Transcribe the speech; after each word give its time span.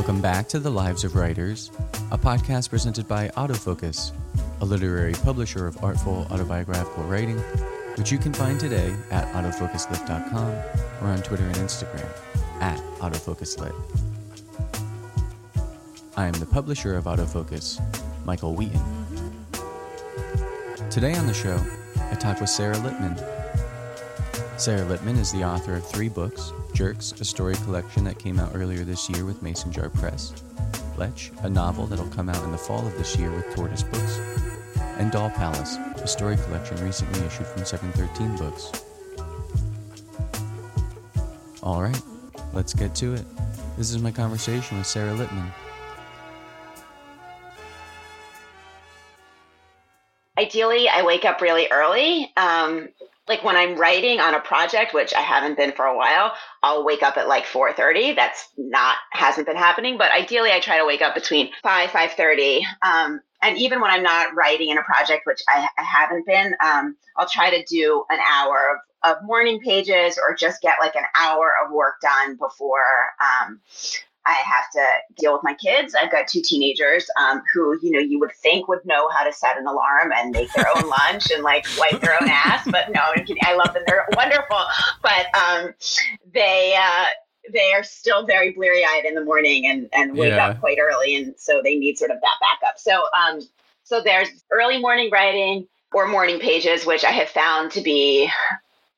Welcome 0.00 0.22
back 0.22 0.48
to 0.48 0.58
The 0.58 0.70
Lives 0.70 1.04
of 1.04 1.14
Writers, 1.14 1.70
a 2.10 2.16
podcast 2.16 2.70
presented 2.70 3.06
by 3.06 3.28
Autofocus, 3.36 4.12
a 4.62 4.64
literary 4.64 5.12
publisher 5.12 5.66
of 5.66 5.84
artful 5.84 6.26
autobiographical 6.30 7.04
writing, 7.04 7.36
which 7.98 8.10
you 8.10 8.16
can 8.16 8.32
find 8.32 8.58
today 8.58 8.94
at 9.10 9.30
autofocuslit.com 9.34 10.54
or 11.02 11.12
on 11.12 11.20
Twitter 11.20 11.44
and 11.44 11.54
Instagram 11.56 12.08
at 12.62 12.78
autofocuslit. 13.00 13.74
I 16.16 16.24
am 16.24 16.32
the 16.32 16.46
publisher 16.46 16.96
of 16.96 17.04
Autofocus, 17.04 17.78
Michael 18.24 18.54
Wheaton. 18.54 18.80
Today 20.88 21.12
on 21.14 21.26
the 21.26 21.34
show, 21.34 21.62
I 22.10 22.14
talk 22.14 22.40
with 22.40 22.48
Sara 22.48 22.78
Lippmann. 22.78 23.39
Sara 24.60 24.84
Lippmann 24.84 25.16
is 25.16 25.32
the 25.32 25.42
author 25.42 25.76
of 25.76 25.86
three 25.86 26.10
books 26.10 26.52
Jerks, 26.74 27.12
a 27.18 27.24
story 27.24 27.54
collection 27.64 28.04
that 28.04 28.18
came 28.18 28.38
out 28.38 28.50
earlier 28.54 28.84
this 28.84 29.08
year 29.08 29.24
with 29.24 29.40
Mason 29.40 29.72
Jar 29.72 29.88
Press, 29.88 30.34
Lech, 30.98 31.32
a 31.42 31.48
novel 31.48 31.86
that'll 31.86 32.10
come 32.10 32.28
out 32.28 32.44
in 32.44 32.52
the 32.52 32.58
fall 32.58 32.86
of 32.86 32.92
this 32.98 33.16
year 33.16 33.30
with 33.30 33.50
Tortoise 33.54 33.84
Books, 33.84 34.20
and 34.98 35.10
Doll 35.10 35.30
Palace, 35.30 35.76
a 35.96 36.06
story 36.06 36.36
collection 36.36 36.76
recently 36.84 37.26
issued 37.26 37.46
from 37.46 37.64
713 37.64 38.36
Books. 38.36 38.84
All 41.62 41.80
right, 41.80 42.02
let's 42.52 42.74
get 42.74 42.94
to 42.96 43.14
it. 43.14 43.24
This 43.78 43.90
is 43.90 44.02
my 44.02 44.12
conversation 44.12 44.76
with 44.76 44.86
Sara 44.86 45.14
Lippmann. 45.14 45.50
Ideally, 50.36 50.86
I 50.90 51.02
wake 51.02 51.24
up 51.24 51.40
really 51.40 51.66
early. 51.70 52.30
Um, 52.36 52.88
like 53.30 53.44
when 53.44 53.56
I'm 53.56 53.76
writing 53.76 54.18
on 54.18 54.34
a 54.34 54.40
project, 54.40 54.92
which 54.92 55.14
I 55.14 55.20
haven't 55.20 55.56
been 55.56 55.70
for 55.70 55.84
a 55.84 55.96
while, 55.96 56.32
I'll 56.64 56.84
wake 56.84 57.04
up 57.04 57.16
at 57.16 57.28
like 57.28 57.44
4:30. 57.46 58.16
That's 58.16 58.48
not 58.58 58.96
hasn't 59.12 59.46
been 59.46 59.56
happening, 59.56 59.96
but 59.96 60.10
ideally, 60.10 60.50
I 60.50 60.58
try 60.58 60.78
to 60.78 60.84
wake 60.84 61.00
up 61.00 61.14
between 61.14 61.50
5 61.62 61.90
5:30. 61.90 62.62
Um, 62.82 63.20
and 63.40 63.56
even 63.56 63.80
when 63.80 63.92
I'm 63.92 64.02
not 64.02 64.34
writing 64.34 64.70
in 64.70 64.78
a 64.78 64.82
project, 64.82 65.26
which 65.26 65.40
I, 65.48 65.68
I 65.78 65.82
haven't 65.82 66.26
been, 66.26 66.54
um, 66.62 66.96
I'll 67.16 67.28
try 67.28 67.50
to 67.50 67.64
do 67.64 68.04
an 68.10 68.18
hour 68.20 68.82
of, 69.04 69.16
of 69.16 69.24
morning 69.24 69.60
pages 69.60 70.18
or 70.18 70.34
just 70.34 70.60
get 70.60 70.76
like 70.80 70.96
an 70.96 71.04
hour 71.16 71.54
of 71.64 71.72
work 71.72 72.00
done 72.02 72.36
before 72.36 72.82
um, 73.20 73.60
I 74.30 74.42
have 74.46 74.70
to 74.72 74.86
deal 75.20 75.32
with 75.32 75.42
my 75.42 75.54
kids. 75.54 75.94
I've 75.94 76.10
got 76.10 76.28
two 76.28 76.40
teenagers 76.40 77.06
um, 77.20 77.42
who, 77.52 77.78
you 77.82 77.90
know, 77.90 77.98
you 77.98 78.18
would 78.20 78.32
think 78.32 78.68
would 78.68 78.84
know 78.84 79.08
how 79.10 79.24
to 79.24 79.32
set 79.32 79.58
an 79.58 79.66
alarm 79.66 80.12
and 80.16 80.30
make 80.30 80.52
their 80.52 80.66
own 80.74 80.88
lunch 80.88 81.30
and 81.32 81.42
like 81.42 81.66
wipe 81.78 82.00
their 82.00 82.14
own 82.20 82.28
ass, 82.28 82.66
but 82.70 82.90
no, 82.92 83.00
I 83.42 83.54
love 83.56 83.74
them. 83.74 83.82
They're 83.86 84.06
wonderful, 84.14 84.60
but 85.02 85.26
um, 85.36 85.74
they. 86.32 86.76
Uh, 86.80 87.06
they 87.52 87.72
are 87.72 87.82
still 87.82 88.26
very 88.26 88.52
bleary 88.52 88.84
eyed 88.84 89.04
in 89.04 89.14
the 89.14 89.24
morning 89.24 89.66
and, 89.66 89.88
and 89.92 90.16
wake 90.16 90.30
yeah. 90.30 90.48
up 90.48 90.60
quite 90.60 90.78
early. 90.78 91.16
And 91.16 91.34
so 91.36 91.60
they 91.64 91.74
need 91.74 91.98
sort 91.98 92.12
of 92.12 92.18
that 92.20 92.36
backup. 92.40 92.78
So, 92.78 93.02
um, 93.18 93.40
so 93.82 94.00
there's 94.00 94.28
early 94.52 94.78
morning 94.78 95.10
writing 95.10 95.66
or 95.92 96.06
morning 96.06 96.38
pages, 96.38 96.86
which 96.86 97.02
I 97.02 97.10
have 97.10 97.28
found 97.30 97.72
to 97.72 97.80
be 97.80 98.30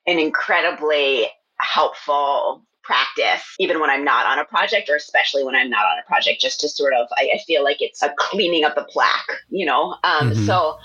an 0.05 0.19
incredibly 0.19 1.27
helpful 1.57 2.61
practice, 2.83 3.43
even 3.59 3.79
when 3.79 3.89
I'm 3.89 4.03
not 4.03 4.25
on 4.25 4.39
a 4.39 4.45
project, 4.45 4.89
or 4.89 4.95
especially 4.95 5.43
when 5.43 5.55
I'm 5.55 5.69
not 5.69 5.85
on 5.85 5.99
a 5.99 6.07
project, 6.07 6.41
just 6.41 6.59
to 6.61 6.69
sort 6.69 6.93
of, 6.93 7.07
I, 7.17 7.31
I 7.35 7.37
feel 7.45 7.63
like 7.63 7.81
it's 7.81 8.03
a 8.03 8.13
cleaning 8.17 8.65
of 8.65 8.75
the 8.75 8.83
plaque, 8.83 9.31
you 9.49 9.65
know? 9.65 9.95
Um, 10.03 10.31
mm-hmm. 10.31 10.45
So, 10.45 10.77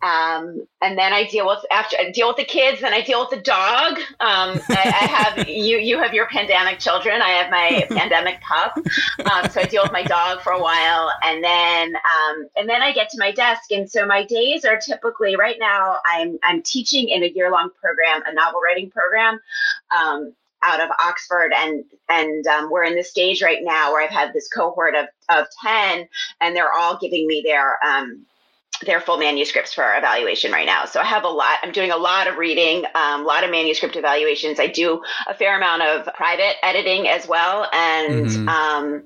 um, 0.00 0.64
and 0.80 0.96
then 0.96 1.12
I 1.12 1.24
deal 1.24 1.46
with 1.46 1.58
after 1.72 1.96
I 1.98 2.12
deal 2.12 2.28
with 2.28 2.36
the 2.36 2.44
kids, 2.44 2.82
then 2.82 2.94
I 2.94 3.00
deal 3.00 3.20
with 3.20 3.30
the 3.30 3.42
dog. 3.42 3.98
Um, 4.20 4.60
I, 4.68 4.94
I, 5.00 5.06
have 5.06 5.48
you, 5.48 5.78
you 5.78 5.98
have 5.98 6.14
your 6.14 6.28
pandemic 6.28 6.78
children. 6.78 7.20
I 7.20 7.30
have 7.30 7.50
my 7.50 7.84
pandemic 7.96 8.40
pup. 8.40 8.76
Um, 8.76 9.50
so 9.50 9.60
I 9.60 9.64
deal 9.64 9.82
with 9.82 9.90
my 9.90 10.04
dog 10.04 10.40
for 10.42 10.52
a 10.52 10.62
while, 10.62 11.10
and 11.24 11.42
then 11.42 11.96
um, 11.96 12.48
and 12.56 12.68
then 12.68 12.80
I 12.80 12.92
get 12.92 13.10
to 13.10 13.18
my 13.18 13.32
desk. 13.32 13.72
And 13.72 13.90
so 13.90 14.06
my 14.06 14.24
days 14.24 14.64
are 14.64 14.78
typically 14.78 15.34
right 15.34 15.56
now. 15.58 15.96
I'm 16.04 16.38
I'm 16.44 16.62
teaching 16.62 17.08
in 17.08 17.24
a 17.24 17.28
year 17.28 17.50
long 17.50 17.70
program, 17.80 18.22
a 18.24 18.32
novel 18.32 18.60
writing 18.60 18.90
program. 18.90 19.40
Out 20.62 20.80
of 20.80 20.90
Oxford, 20.98 21.52
and 21.54 21.84
and 22.08 22.46
um, 22.48 22.70
we're 22.70 22.84
in 22.84 22.96
the 22.96 23.04
stage 23.04 23.42
right 23.42 23.60
now 23.62 23.92
where 23.92 24.02
I've 24.02 24.10
had 24.10 24.32
this 24.32 24.48
cohort 24.48 24.94
of 24.94 25.06
of 25.28 25.46
ten, 25.64 26.08
and 26.40 26.56
they're 26.56 26.72
all 26.72 26.98
giving 26.98 27.26
me 27.26 27.42
their 27.44 27.78
um, 27.84 28.26
their 28.84 29.00
full 29.00 29.18
manuscripts 29.18 29.74
for 29.74 29.94
evaluation 29.96 30.52
right 30.52 30.66
now. 30.66 30.84
So 30.84 31.00
I 31.00 31.04
have 31.04 31.24
a 31.24 31.28
lot. 31.28 31.58
I'm 31.62 31.72
doing 31.72 31.90
a 31.90 31.96
lot 31.96 32.28
of 32.28 32.36
reading, 32.36 32.84
um, 32.94 33.22
a 33.22 33.24
lot 33.24 33.44
of 33.44 33.50
manuscript 33.50 33.96
evaluations. 33.96 34.60
I 34.60 34.66
do 34.68 35.02
a 35.26 35.34
fair 35.34 35.56
amount 35.56 35.82
of 35.82 36.14
private 36.14 36.56
editing 36.62 37.08
as 37.08 37.26
well, 37.26 37.68
and 37.72 38.26
mm-hmm. 38.26 38.48
um, 38.48 39.02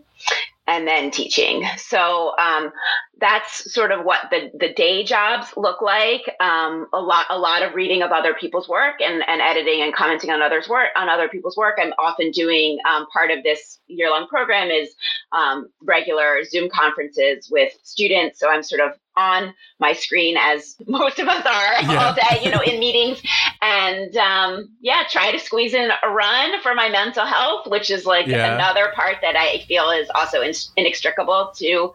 and 0.67 0.87
then 0.87 1.11
teaching. 1.11 1.65
So 1.77 2.35
um, 2.39 2.73
that's 3.23 3.73
sort 3.73 3.93
of 3.93 4.05
what 4.05 4.19
the, 4.31 4.51
the 4.59 4.73
day 4.75 5.05
jobs 5.05 5.47
look 5.57 5.81
like. 5.81 6.23
Um, 6.41 6.89
a 6.93 7.01
lot 7.01 7.27
a 7.31 7.39
lot 7.39 7.63
of 7.63 7.75
reading 7.75 8.03
of 8.03 8.11
other 8.11 8.35
people's 8.35 8.69
work 8.69 8.97
and, 9.01 9.23
and 9.29 9.41
editing 9.41 9.81
and 9.81 9.95
commenting 9.95 10.31
on 10.31 10.43
others 10.43 10.69
work 10.69 10.89
on 10.97 11.09
other 11.09 11.29
people's 11.29 11.57
work. 11.57 11.79
I'm 11.81 11.93
often 12.01 12.33
doing 12.33 12.79
um, 12.91 13.07
part 13.13 13.31
of 13.31 13.45
this 13.45 13.79
year 13.87 14.11
long 14.11 14.27
program 14.27 14.71
is 14.71 14.95
um, 15.31 15.69
regular 15.83 16.43
Zoom 16.43 16.69
conferences 16.69 17.49
with 17.49 17.73
students. 17.85 18.41
So 18.41 18.51
I'm 18.51 18.65
sort 18.65 18.81
of 18.81 18.99
on 19.17 19.55
my 19.79 19.93
screen 19.93 20.37
as 20.39 20.77
most 20.87 21.19
of 21.19 21.29
us 21.29 21.45
are 21.45 21.83
yeah. 21.83 22.05
all 22.05 22.15
day, 22.15 22.41
you 22.43 22.51
know, 22.51 22.61
in 22.61 22.81
meetings. 22.81 23.23
And 23.61 24.17
um, 24.17 24.71
yeah, 24.81 25.05
try 25.09 25.31
to 25.33 25.39
squeeze 25.39 25.75
in 25.75 25.91
a 26.03 26.11
run 26.11 26.61
for 26.63 26.75
my 26.75 26.89
mental 26.89 27.25
health, 27.25 27.69
which 27.69 27.91
is 27.91 28.05
like 28.05 28.27
yeah. 28.27 28.55
another 28.55 28.93
part 28.95 29.19
that 29.23 29.37
I 29.37 29.65
feel 29.69 29.91
is 29.91 30.09
also 30.15 30.41
in, 30.41 30.53
inextricable 30.77 31.53
to 31.57 31.93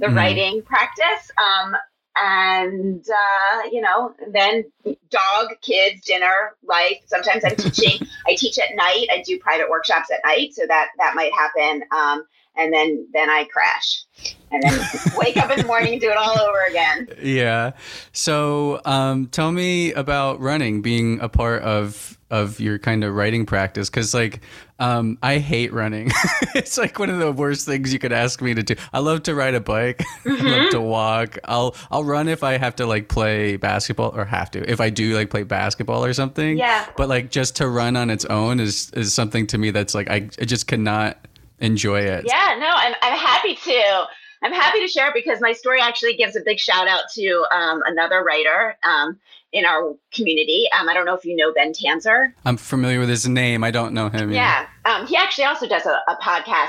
the 0.00 0.06
mm. 0.06 0.16
writing 0.16 0.62
practice. 0.62 1.30
Um, 1.38 1.76
and 2.16 3.04
uh, 3.08 3.62
you 3.70 3.80
know, 3.80 4.14
then 4.32 4.64
dog, 5.10 5.48
kids, 5.62 6.04
dinner, 6.04 6.56
life. 6.64 6.98
Sometimes 7.06 7.44
I'm 7.44 7.56
teaching. 7.56 8.06
I 8.26 8.34
teach 8.34 8.58
at 8.58 8.74
night. 8.74 9.06
I 9.10 9.22
do 9.24 9.38
private 9.38 9.70
workshops 9.70 10.10
at 10.10 10.20
night, 10.24 10.52
so 10.52 10.62
that 10.66 10.88
that 10.98 11.14
might 11.14 11.32
happen. 11.32 11.84
Um, 11.96 12.24
and 12.56 12.72
then 12.72 13.06
then 13.12 13.30
I 13.30 13.44
crash 13.44 14.04
and 14.50 14.62
then 14.62 14.78
wake 15.16 15.36
up 15.36 15.50
in 15.50 15.60
the 15.60 15.66
morning 15.66 15.92
and 15.92 16.00
do 16.00 16.10
it 16.10 16.16
all 16.16 16.38
over 16.38 16.64
again. 16.68 17.08
Yeah. 17.22 17.72
So 18.12 18.80
um, 18.84 19.26
tell 19.28 19.52
me 19.52 19.92
about 19.92 20.40
running 20.40 20.82
being 20.82 21.20
a 21.20 21.28
part 21.28 21.62
of 21.62 22.18
of 22.30 22.60
your 22.60 22.78
kind 22.78 23.02
of 23.02 23.14
writing 23.14 23.46
practice 23.46 23.90
because 23.90 24.14
like 24.14 24.40
um, 24.80 25.18
I 25.22 25.38
hate 25.38 25.72
running. 25.72 26.10
it's 26.54 26.78
like 26.78 26.98
one 26.98 27.10
of 27.10 27.18
the 27.18 27.30
worst 27.30 27.66
things 27.66 27.92
you 27.92 27.98
could 27.98 28.12
ask 28.12 28.40
me 28.40 28.54
to 28.54 28.62
do. 28.62 28.74
I 28.92 29.00
love 29.00 29.22
to 29.24 29.34
ride 29.34 29.54
a 29.54 29.60
bike. 29.60 29.98
Mm-hmm. 29.98 30.30
I 30.30 30.34
love 30.34 30.42
mm-hmm. 30.42 30.70
to 30.70 30.80
walk. 30.80 31.38
I'll 31.44 31.76
I'll 31.90 32.02
run 32.02 32.28
if 32.28 32.42
I 32.42 32.56
have 32.56 32.74
to 32.76 32.86
like 32.86 33.08
play 33.08 33.56
basketball 33.56 34.16
or 34.16 34.24
have 34.24 34.50
to. 34.52 34.68
If 34.68 34.80
I 34.80 34.88
do 34.88 35.14
like 35.14 35.28
play 35.30 35.42
basketball 35.42 36.04
or 36.04 36.14
something. 36.14 36.56
Yeah. 36.56 36.86
But 36.96 37.10
like 37.10 37.30
just 37.30 37.56
to 37.56 37.68
run 37.68 37.94
on 37.94 38.08
its 38.08 38.24
own 38.24 38.58
is 38.58 38.90
is 38.92 39.12
something 39.12 39.46
to 39.48 39.58
me 39.58 39.70
that's 39.70 39.94
like 39.94 40.10
I, 40.10 40.28
I 40.40 40.44
just 40.46 40.66
cannot 40.66 41.18
enjoy 41.58 42.00
it. 42.00 42.24
Yeah, 42.26 42.56
no, 42.58 42.70
I'm, 42.70 42.94
I'm 43.02 43.18
happy 43.18 43.54
to. 43.54 44.04
I'm 44.42 44.54
happy 44.54 44.80
to 44.80 44.88
share 44.88 45.12
because 45.12 45.38
my 45.42 45.52
story 45.52 45.82
actually 45.82 46.16
gives 46.16 46.34
a 46.34 46.40
big 46.40 46.58
shout 46.58 46.88
out 46.88 47.02
to 47.14 47.44
um, 47.54 47.82
another 47.84 48.24
writer 48.24 48.78
um, 48.82 49.20
in 49.52 49.64
our 49.64 49.94
community. 50.12 50.66
Um, 50.78 50.88
I 50.88 50.94
don't 50.94 51.04
know 51.04 51.14
if 51.14 51.24
you 51.24 51.34
know 51.34 51.52
Ben 51.52 51.72
Tanzer. 51.72 52.32
I'm 52.44 52.56
familiar 52.56 53.00
with 53.00 53.08
his 53.08 53.26
name. 53.28 53.64
I 53.64 53.70
don't 53.70 53.92
know 53.92 54.08
him. 54.08 54.30
Yeah, 54.30 54.66
um, 54.84 55.06
he 55.06 55.16
actually 55.16 55.44
also 55.44 55.66
does 55.66 55.86
a, 55.86 56.00
a 56.08 56.16
podcast 56.22 56.68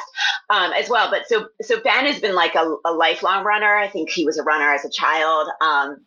um, 0.50 0.72
as 0.74 0.90
well. 0.90 1.10
But 1.12 1.28
so 1.28 1.48
so 1.62 1.80
Ben 1.82 2.06
has 2.06 2.20
been 2.20 2.36
like 2.36 2.56
a, 2.56 2.76
a, 2.86 2.92
lifelong 2.92 3.44
runner. 3.44 3.78
I 3.78 3.88
think 3.88 4.10
he 4.10 4.26
was 4.26 4.38
a 4.38 4.44
runner 4.44 4.74
as 4.74 4.86
a 4.86 4.90
child, 4.90 5.50
um, 5.62 6.02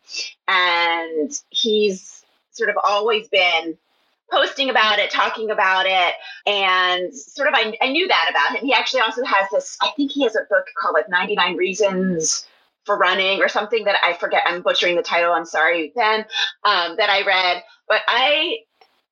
and 0.47 1.31
he's 1.49 2.23
sort 2.51 2.69
of 2.69 2.75
always 2.83 3.27
been 3.29 3.77
posting 4.31 4.69
about 4.69 4.99
it, 4.99 5.11
talking 5.11 5.51
about 5.51 5.85
it, 5.85 6.13
and 6.45 7.13
sort 7.13 7.47
of 7.47 7.53
I, 7.53 7.77
I 7.81 7.91
knew 7.91 8.07
that 8.07 8.27
about 8.29 8.57
him. 8.57 8.65
He 8.65 8.73
actually 8.73 9.01
also 9.01 9.23
has 9.23 9.47
this, 9.51 9.77
I 9.81 9.91
think 9.95 10.11
he 10.11 10.23
has 10.23 10.35
a 10.35 10.43
book 10.49 10.65
called 10.81 10.93
like 10.93 11.09
99 11.09 11.55
Reasons 11.55 12.47
for 12.85 12.97
Running 12.97 13.41
or 13.41 13.49
something 13.49 13.83
that 13.85 13.97
I 14.03 14.13
forget. 14.13 14.43
I'm 14.45 14.61
butchering 14.61 14.95
the 14.95 15.01
title. 15.01 15.33
I'm 15.33 15.45
sorry, 15.45 15.91
Ben, 15.95 16.25
um, 16.63 16.95
that 16.97 17.09
I 17.09 17.25
read. 17.25 17.63
But 17.87 18.01
I 18.07 18.57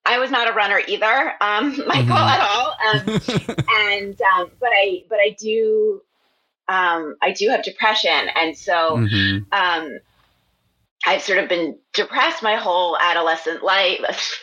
I 0.05 0.19
was 0.19 0.31
not 0.31 0.49
a 0.49 0.53
runner 0.53 0.81
either, 0.87 1.33
um, 1.41 1.77
Michael, 1.87 2.15
mm-hmm. 2.15 2.29
at 2.29 2.41
all. 2.41 2.75
Um, 2.91 3.55
and 3.91 4.21
um, 4.21 4.51
but 4.59 4.69
I 4.73 5.03
but 5.09 5.19
I 5.19 5.35
do 5.39 6.01
um, 6.67 7.15
I 7.21 7.31
do 7.31 7.49
have 7.49 7.63
depression, 7.63 8.29
and 8.35 8.57
so 8.57 8.97
mm-hmm. 8.97 9.43
um, 9.51 9.99
I've 11.05 11.21
sort 11.21 11.39
of 11.39 11.49
been 11.49 11.77
depressed 11.93 12.41
my 12.43 12.55
whole 12.55 12.97
adolescent 12.97 13.63
life. 13.63 13.99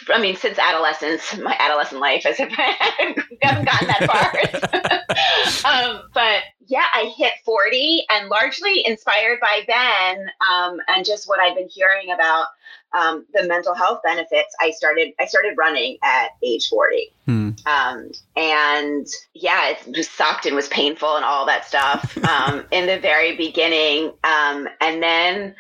I 0.09 0.21
mean, 0.21 0.37
since 0.37 0.59
adolescence, 0.59 1.37
my 1.39 1.57
adolescent 1.59 2.01
life, 2.01 2.27
as 2.27 2.39
if 2.39 2.53
I 2.57 3.15
haven't 3.41 3.65
gotten 3.65 3.89
that 3.89 5.61
far. 5.63 5.73
um, 5.73 6.03
but 6.13 6.43
yeah, 6.71 6.87
I 6.95 7.13
hit 7.17 7.33
40 7.45 8.05
and 8.11 8.29
largely 8.29 8.87
inspired 8.87 9.41
by 9.41 9.63
Ben 9.67 10.31
um, 10.49 10.79
and 10.87 11.05
just 11.05 11.29
what 11.29 11.41
I've 11.41 11.57
been 11.57 11.69
hearing 11.69 12.13
about 12.13 12.47
um, 12.93 13.27
the 13.35 13.43
mental 13.49 13.75
health 13.75 14.03
benefits. 14.05 14.55
I 14.61 14.71
started 14.71 15.13
I 15.19 15.27
started 15.27 15.57
running 15.59 15.99
at 16.05 16.31
age 16.45 16.69
40. 16.69 17.13
Hmm. 17.27 17.51
Um, 17.67 18.11
and 18.37 19.07
yeah, 19.35 19.71
it 19.71 19.79
just 19.93 20.13
sucked 20.13 20.47
and 20.47 20.55
was 20.55 20.69
painful 20.69 21.17
and 21.17 21.25
all 21.25 21.45
that 21.47 21.67
stuff 21.67 22.17
um, 22.25 22.65
in 22.71 22.87
the 22.87 23.01
very 23.01 23.37
beginning. 23.37 24.13
Um, 24.23 24.69
and 24.81 25.03
then 25.03 25.57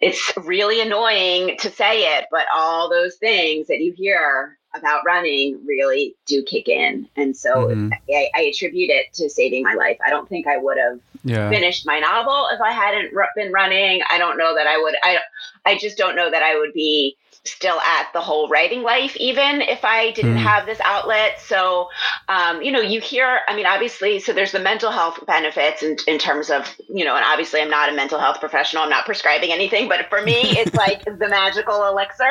it's 0.00 0.32
really 0.36 0.80
annoying 0.80 1.56
to 1.60 1.70
say 1.70 2.16
it, 2.16 2.26
but 2.32 2.46
all 2.52 2.90
those 2.90 3.14
things 3.14 3.68
that 3.68 3.78
you 3.78 3.92
hear 3.92 4.58
about 4.74 5.04
running 5.04 5.60
really 5.66 6.14
do 6.26 6.42
kick 6.42 6.68
in. 6.68 7.08
And 7.16 7.36
so 7.36 7.66
mm-hmm. 7.66 7.90
I, 8.10 8.28
I, 8.34 8.42
attribute 8.42 8.90
it 8.90 9.12
to 9.14 9.28
saving 9.28 9.62
my 9.62 9.74
life. 9.74 9.98
I 10.04 10.08
don't 10.08 10.28
think 10.28 10.46
I 10.46 10.56
would 10.56 10.78
have 10.78 10.98
yeah. 11.24 11.50
finished 11.50 11.86
my 11.86 12.00
novel 12.00 12.48
if 12.52 12.60
I 12.60 12.72
hadn't 12.72 13.14
r- 13.16 13.28
been 13.36 13.52
running. 13.52 14.00
I 14.08 14.16
don't 14.18 14.38
know 14.38 14.54
that 14.54 14.66
I 14.66 14.78
would, 14.78 14.94
I, 15.02 15.18
I 15.66 15.76
just 15.76 15.98
don't 15.98 16.16
know 16.16 16.30
that 16.30 16.42
I 16.42 16.58
would 16.58 16.72
be 16.72 17.16
still 17.44 17.80
at 17.80 18.08
the 18.12 18.20
whole 18.20 18.48
writing 18.48 18.82
life, 18.82 19.16
even 19.16 19.62
if 19.62 19.84
I 19.84 20.12
didn't 20.12 20.36
mm. 20.36 20.42
have 20.42 20.64
this 20.64 20.80
outlet. 20.84 21.40
So, 21.40 21.88
um, 22.28 22.62
you 22.62 22.70
know, 22.70 22.80
you 22.80 23.00
hear, 23.00 23.40
I 23.48 23.56
mean, 23.56 23.66
obviously, 23.66 24.20
so 24.20 24.32
there's 24.32 24.52
the 24.52 24.60
mental 24.60 24.92
health 24.92 25.24
benefits 25.26 25.82
in, 25.82 25.96
in 26.06 26.18
terms 26.18 26.50
of, 26.50 26.72
you 26.88 27.04
know, 27.04 27.16
and 27.16 27.24
obviously 27.24 27.60
I'm 27.60 27.70
not 27.70 27.92
a 27.92 27.94
mental 27.94 28.20
health 28.20 28.38
professional. 28.38 28.84
I'm 28.84 28.90
not 28.90 29.06
prescribing 29.06 29.50
anything, 29.50 29.88
but 29.88 30.08
for 30.08 30.22
me, 30.22 30.40
it's 30.40 30.74
like 30.76 31.04
the 31.04 31.28
magical 31.28 31.84
elixir. 31.86 32.30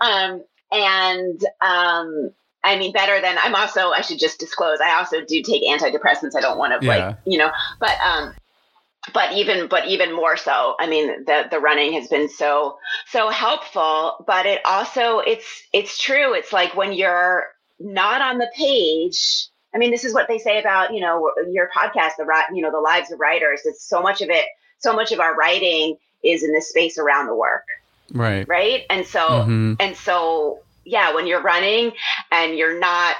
Um, 0.00 0.42
and 0.72 1.44
um, 1.60 2.30
I 2.62 2.78
mean, 2.78 2.92
better 2.92 3.20
than 3.20 3.36
I'm 3.40 3.54
also, 3.54 3.90
I 3.90 4.02
should 4.02 4.18
just 4.18 4.38
disclose, 4.38 4.80
I 4.80 4.98
also 4.98 5.24
do 5.24 5.42
take 5.42 5.62
antidepressants. 5.62 6.36
I 6.36 6.40
don't 6.40 6.58
want 6.58 6.78
to, 6.78 6.86
yeah. 6.86 7.08
like, 7.08 7.16
you 7.24 7.38
know, 7.38 7.50
but, 7.78 7.98
um, 8.00 8.34
but 9.14 9.32
even, 9.32 9.66
but 9.68 9.86
even 9.86 10.14
more 10.14 10.36
so, 10.36 10.74
I 10.78 10.86
mean, 10.86 11.24
the, 11.24 11.46
the 11.50 11.58
running 11.58 11.94
has 11.94 12.08
been 12.08 12.28
so, 12.28 12.78
so 13.08 13.30
helpful, 13.30 14.24
but 14.26 14.44
it 14.44 14.60
also, 14.66 15.20
it's, 15.20 15.62
it's 15.72 15.98
true. 15.98 16.34
It's 16.34 16.52
like 16.52 16.76
when 16.76 16.92
you're 16.92 17.46
not 17.78 18.20
on 18.20 18.36
the 18.36 18.50
page, 18.54 19.46
I 19.74 19.78
mean, 19.78 19.90
this 19.90 20.04
is 20.04 20.12
what 20.12 20.28
they 20.28 20.38
say 20.38 20.60
about, 20.60 20.92
you 20.92 21.00
know, 21.00 21.32
your 21.48 21.70
podcast, 21.74 22.16
the, 22.18 22.26
you 22.52 22.60
know, 22.60 22.70
the 22.70 22.80
lives 22.80 23.10
of 23.10 23.20
writers. 23.20 23.62
It's 23.64 23.88
so 23.88 24.02
much 24.02 24.20
of 24.20 24.28
it, 24.28 24.44
so 24.78 24.92
much 24.92 25.12
of 25.12 25.20
our 25.20 25.34
writing 25.34 25.96
is 26.22 26.42
in 26.42 26.52
this 26.52 26.68
space 26.68 26.98
around 26.98 27.26
the 27.26 27.34
work 27.34 27.64
right 28.12 28.46
right 28.48 28.84
and 28.90 29.06
so 29.06 29.20
mm-hmm. 29.20 29.74
and 29.80 29.96
so 29.96 30.60
yeah 30.84 31.14
when 31.14 31.26
you're 31.26 31.42
running 31.42 31.92
and 32.32 32.56
you're 32.56 32.78
not 32.78 33.16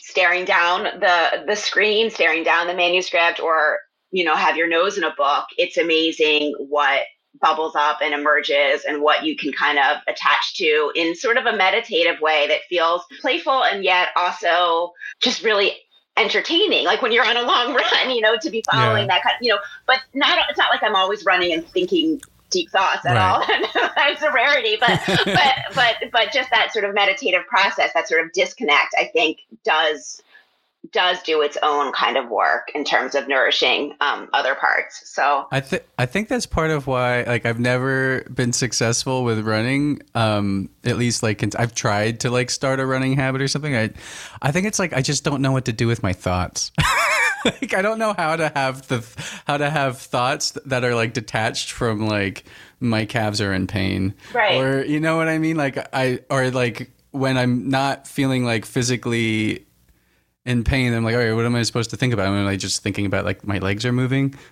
staring 0.00 0.44
down 0.44 0.84
the 1.00 1.44
the 1.46 1.56
screen 1.56 2.10
staring 2.10 2.42
down 2.42 2.66
the 2.66 2.74
manuscript 2.74 3.40
or 3.40 3.78
you 4.10 4.24
know 4.24 4.34
have 4.34 4.56
your 4.56 4.68
nose 4.68 4.98
in 4.98 5.04
a 5.04 5.14
book 5.16 5.46
it's 5.58 5.76
amazing 5.76 6.54
what 6.68 7.02
bubbles 7.40 7.74
up 7.76 7.98
and 8.00 8.14
emerges 8.14 8.84
and 8.84 9.02
what 9.02 9.24
you 9.24 9.36
can 9.36 9.52
kind 9.52 9.78
of 9.78 9.96
attach 10.06 10.54
to 10.54 10.92
in 10.94 11.14
sort 11.14 11.36
of 11.36 11.46
a 11.46 11.56
meditative 11.56 12.20
way 12.20 12.46
that 12.46 12.60
feels 12.68 13.02
playful 13.20 13.64
and 13.64 13.82
yet 13.82 14.08
also 14.16 14.92
just 15.20 15.42
really 15.42 15.72
entertaining 16.16 16.84
like 16.84 17.02
when 17.02 17.10
you're 17.10 17.26
on 17.26 17.36
a 17.36 17.42
long 17.42 17.74
run 17.74 18.10
you 18.10 18.20
know 18.20 18.36
to 18.40 18.50
be 18.50 18.62
following 18.70 19.02
yeah. 19.02 19.14
that 19.14 19.22
kind 19.22 19.34
of, 19.34 19.42
you 19.42 19.50
know 19.50 19.58
but 19.86 19.98
not 20.14 20.38
it's 20.48 20.58
not 20.58 20.70
like 20.70 20.82
i'm 20.82 20.94
always 20.94 21.24
running 21.24 21.52
and 21.52 21.66
thinking 21.68 22.20
deep 22.54 22.70
thoughts 22.70 23.04
at 23.04 23.16
right. 23.16 23.30
all. 23.30 23.44
it's 24.12 24.22
a 24.22 24.30
rarity, 24.30 24.76
but 24.80 25.00
but 25.24 25.74
but 25.74 25.96
but 26.12 26.32
just 26.32 26.48
that 26.50 26.72
sort 26.72 26.84
of 26.84 26.94
meditative 26.94 27.46
process, 27.46 27.92
that 27.92 28.08
sort 28.08 28.24
of 28.24 28.32
disconnect, 28.32 28.94
I 28.98 29.10
think 29.12 29.40
does 29.64 30.22
does 30.92 31.22
do 31.22 31.40
its 31.40 31.56
own 31.62 31.92
kind 31.92 32.16
of 32.16 32.28
work 32.28 32.70
in 32.74 32.84
terms 32.84 33.14
of 33.14 33.26
nourishing 33.26 33.94
um, 34.00 34.28
other 34.32 34.54
parts. 34.54 35.10
So 35.10 35.48
I 35.50 35.60
think 35.60 35.82
I 35.98 36.06
think 36.06 36.28
that's 36.28 36.46
part 36.46 36.70
of 36.70 36.86
why 36.86 37.22
like 37.22 37.46
I've 37.46 37.58
never 37.58 38.22
been 38.32 38.52
successful 38.52 39.24
with 39.24 39.40
running. 39.40 40.02
Um, 40.14 40.70
at 40.84 40.96
least 40.96 41.22
like 41.22 41.42
I've 41.58 41.74
tried 41.74 42.20
to 42.20 42.30
like 42.30 42.50
start 42.50 42.80
a 42.80 42.86
running 42.86 43.16
habit 43.16 43.42
or 43.42 43.48
something. 43.48 43.74
I 43.74 43.90
I 44.40 44.52
think 44.52 44.66
it's 44.66 44.78
like 44.78 44.92
I 44.92 45.02
just 45.02 45.24
don't 45.24 45.42
know 45.42 45.52
what 45.52 45.64
to 45.64 45.72
do 45.72 45.86
with 45.86 46.02
my 46.02 46.12
thoughts. 46.12 46.70
like 47.60 47.74
I 47.74 47.82
don't 47.82 47.98
know 47.98 48.14
how 48.16 48.36
to 48.36 48.50
have 48.54 48.88
the 48.88 49.04
how 49.46 49.56
to 49.56 49.70
have 49.70 49.98
thoughts 49.98 50.52
that 50.66 50.84
are 50.84 50.94
like 50.94 51.12
detached 51.12 51.72
from 51.72 52.06
like 52.06 52.44
my 52.80 53.04
calves 53.04 53.40
are 53.40 53.52
in 53.52 53.66
pain. 53.66 54.14
Right. 54.32 54.60
Or 54.60 54.84
you 54.84 55.00
know 55.00 55.16
what 55.16 55.28
I 55.28 55.38
mean? 55.38 55.56
Like 55.56 55.78
I 55.94 56.20
or 56.30 56.50
like 56.50 56.90
when 57.10 57.36
I'm 57.36 57.68
not 57.70 58.06
feeling 58.08 58.44
like 58.44 58.64
physically 58.64 59.66
in 60.44 60.62
pain, 60.62 60.92
I'm 60.92 61.04
like, 61.04 61.14
all 61.14 61.20
right, 61.20 61.32
what 61.32 61.46
am 61.46 61.54
I 61.54 61.62
supposed 61.62 61.90
to 61.90 61.96
think 61.96 62.12
about? 62.12 62.26
I'm 62.26 62.34
I 62.34 62.44
like 62.44 62.58
just 62.58 62.82
thinking 62.82 63.06
about 63.06 63.24
like 63.24 63.46
my 63.46 63.58
legs 63.58 63.84
are 63.86 63.92
moving? 63.92 64.34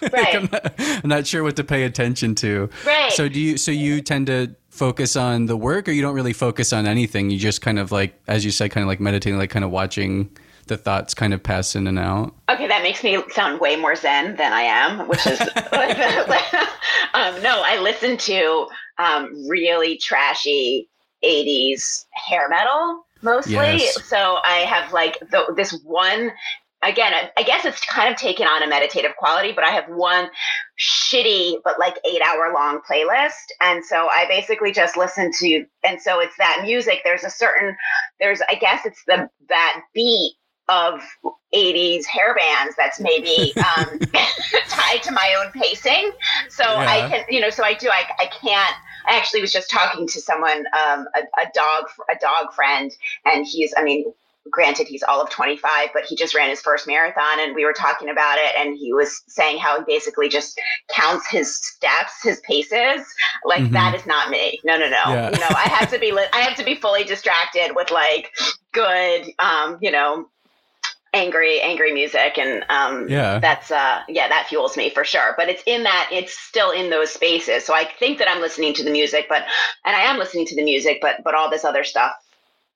Right. 0.00 0.12
like 0.12 0.34
I'm, 0.34 0.48
not, 0.50 0.74
I'm 0.78 1.08
not 1.08 1.26
sure 1.26 1.42
what 1.42 1.56
to 1.56 1.64
pay 1.64 1.84
attention 1.84 2.34
to. 2.36 2.70
Right. 2.86 3.12
So 3.12 3.28
do 3.28 3.40
you? 3.40 3.56
So 3.56 3.70
you 3.70 4.00
tend 4.00 4.26
to 4.28 4.54
focus 4.70 5.16
on 5.16 5.46
the 5.46 5.56
work, 5.56 5.88
or 5.88 5.92
you 5.92 6.02
don't 6.02 6.14
really 6.14 6.32
focus 6.32 6.72
on 6.72 6.86
anything? 6.86 7.30
You 7.30 7.38
just 7.38 7.60
kind 7.60 7.78
of 7.78 7.92
like, 7.92 8.20
as 8.26 8.44
you 8.44 8.50
said, 8.50 8.70
kind 8.70 8.82
of 8.82 8.88
like 8.88 9.00
meditating, 9.00 9.38
like 9.38 9.50
kind 9.50 9.64
of 9.64 9.70
watching 9.70 10.30
the 10.68 10.76
thoughts 10.76 11.14
kind 11.14 11.34
of 11.34 11.42
pass 11.42 11.74
in 11.74 11.86
and 11.86 11.98
out. 11.98 12.34
Okay, 12.48 12.68
that 12.68 12.82
makes 12.82 13.02
me 13.02 13.22
sound 13.30 13.60
way 13.60 13.76
more 13.76 13.96
zen 13.96 14.36
than 14.36 14.52
I 14.52 14.62
am, 14.62 15.08
which 15.08 15.26
is 15.26 15.40
um, 17.14 17.42
no. 17.42 17.62
I 17.64 17.78
listen 17.82 18.16
to 18.18 18.66
um, 18.98 19.48
really 19.48 19.98
trashy 19.98 20.88
'80s 21.24 22.04
hair 22.12 22.48
metal 22.48 23.04
mostly. 23.22 23.54
Yes. 23.54 24.04
So 24.04 24.38
I 24.44 24.58
have 24.58 24.92
like 24.92 25.18
the, 25.30 25.52
this 25.56 25.72
one. 25.84 26.32
Again, 26.80 27.12
I, 27.12 27.32
I 27.36 27.42
guess 27.42 27.64
it's 27.64 27.84
kind 27.84 28.08
of 28.08 28.20
taken 28.20 28.46
on 28.46 28.62
a 28.62 28.68
meditative 28.68 29.16
quality, 29.18 29.50
but 29.50 29.64
I 29.64 29.70
have 29.70 29.88
one 29.88 30.28
shitty 30.78 31.56
but 31.64 31.78
like 31.78 31.98
eight 32.04 32.22
hour 32.24 32.52
long 32.54 32.80
playlist 32.88 33.50
and 33.60 33.84
so 33.84 34.08
i 34.12 34.26
basically 34.28 34.70
just 34.70 34.96
listen 34.96 35.32
to 35.32 35.64
and 35.82 36.00
so 36.00 36.20
it's 36.20 36.36
that 36.38 36.60
music 36.62 37.00
there's 37.02 37.24
a 37.24 37.30
certain 37.30 37.76
there's 38.20 38.40
i 38.48 38.54
guess 38.54 38.86
it's 38.86 39.02
the 39.06 39.28
that 39.48 39.80
beat 39.92 40.34
of 40.68 41.02
80s 41.54 42.04
hair 42.04 42.34
bands 42.34 42.74
that's 42.76 43.00
maybe 43.00 43.52
um, 43.76 43.98
tied 44.68 45.02
to 45.02 45.12
my 45.12 45.34
own 45.42 45.52
pacing. 45.52 46.10
So 46.48 46.64
yeah. 46.64 46.78
I 46.78 47.08
can, 47.08 47.24
you 47.28 47.40
know, 47.40 47.50
so 47.50 47.64
I 47.64 47.74
do, 47.74 47.88
I, 47.88 48.04
I 48.18 48.26
can't, 48.26 48.74
I 49.06 49.16
actually 49.16 49.40
was 49.40 49.52
just 49.52 49.70
talking 49.70 50.06
to 50.06 50.20
someone, 50.20 50.64
um, 50.78 51.06
a, 51.14 51.40
a 51.40 51.50
dog, 51.54 51.84
a 52.10 52.18
dog 52.20 52.52
friend, 52.52 52.90
and 53.24 53.46
he's, 53.46 53.72
I 53.76 53.82
mean, 53.82 54.12
granted 54.50 54.86
he's 54.86 55.02
all 55.02 55.20
of 55.20 55.30
25 55.30 55.88
but 55.92 56.04
he 56.04 56.16
just 56.16 56.34
ran 56.34 56.48
his 56.48 56.60
first 56.60 56.86
marathon 56.86 57.40
and 57.40 57.54
we 57.54 57.64
were 57.64 57.72
talking 57.72 58.08
about 58.08 58.38
it 58.38 58.54
and 58.56 58.76
he 58.76 58.92
was 58.92 59.22
saying 59.28 59.58
how 59.58 59.78
he 59.78 59.84
basically 59.86 60.28
just 60.28 60.58
counts 60.88 61.28
his 61.28 61.56
steps 61.56 62.22
his 62.22 62.40
paces 62.40 63.06
like 63.44 63.62
mm-hmm. 63.62 63.74
that 63.74 63.94
is 63.94 64.06
not 64.06 64.30
me 64.30 64.58
no 64.64 64.78
no 64.78 64.88
no 64.88 65.02
yeah. 65.08 65.30
you 65.30 65.38
know 65.38 65.48
i 65.50 65.68
have 65.68 65.90
to 65.90 65.98
be 65.98 66.12
i 66.32 66.38
have 66.38 66.56
to 66.56 66.64
be 66.64 66.74
fully 66.74 67.04
distracted 67.04 67.74
with 67.74 67.90
like 67.90 68.32
good 68.72 69.26
um 69.38 69.78
you 69.80 69.90
know 69.90 70.26
angry 71.14 71.60
angry 71.60 71.92
music 71.92 72.36
and 72.36 72.64
um 72.68 73.08
yeah. 73.08 73.38
that's 73.38 73.70
uh 73.70 74.00
yeah 74.08 74.28
that 74.28 74.46
fuels 74.48 74.76
me 74.76 74.90
for 74.90 75.04
sure. 75.04 75.34
But 75.36 75.48
it's 75.48 75.62
in 75.66 75.82
that 75.84 76.08
it's 76.12 76.38
still 76.38 76.70
in 76.70 76.90
those 76.90 77.10
spaces. 77.10 77.64
So 77.64 77.74
i 77.74 77.84
think 77.84 78.18
that 78.18 78.28
i'm 78.28 78.40
listening 78.40 78.74
to 78.74 78.84
the 78.84 78.90
music 78.90 79.26
but 79.28 79.44
and 79.84 79.96
i 79.96 80.00
am 80.00 80.18
listening 80.18 80.46
to 80.46 80.56
the 80.56 80.64
music 80.64 80.98
but 81.00 81.16
but 81.24 81.34
all 81.34 81.50
this 81.50 81.64
other 81.64 81.84
stuff 81.84 82.12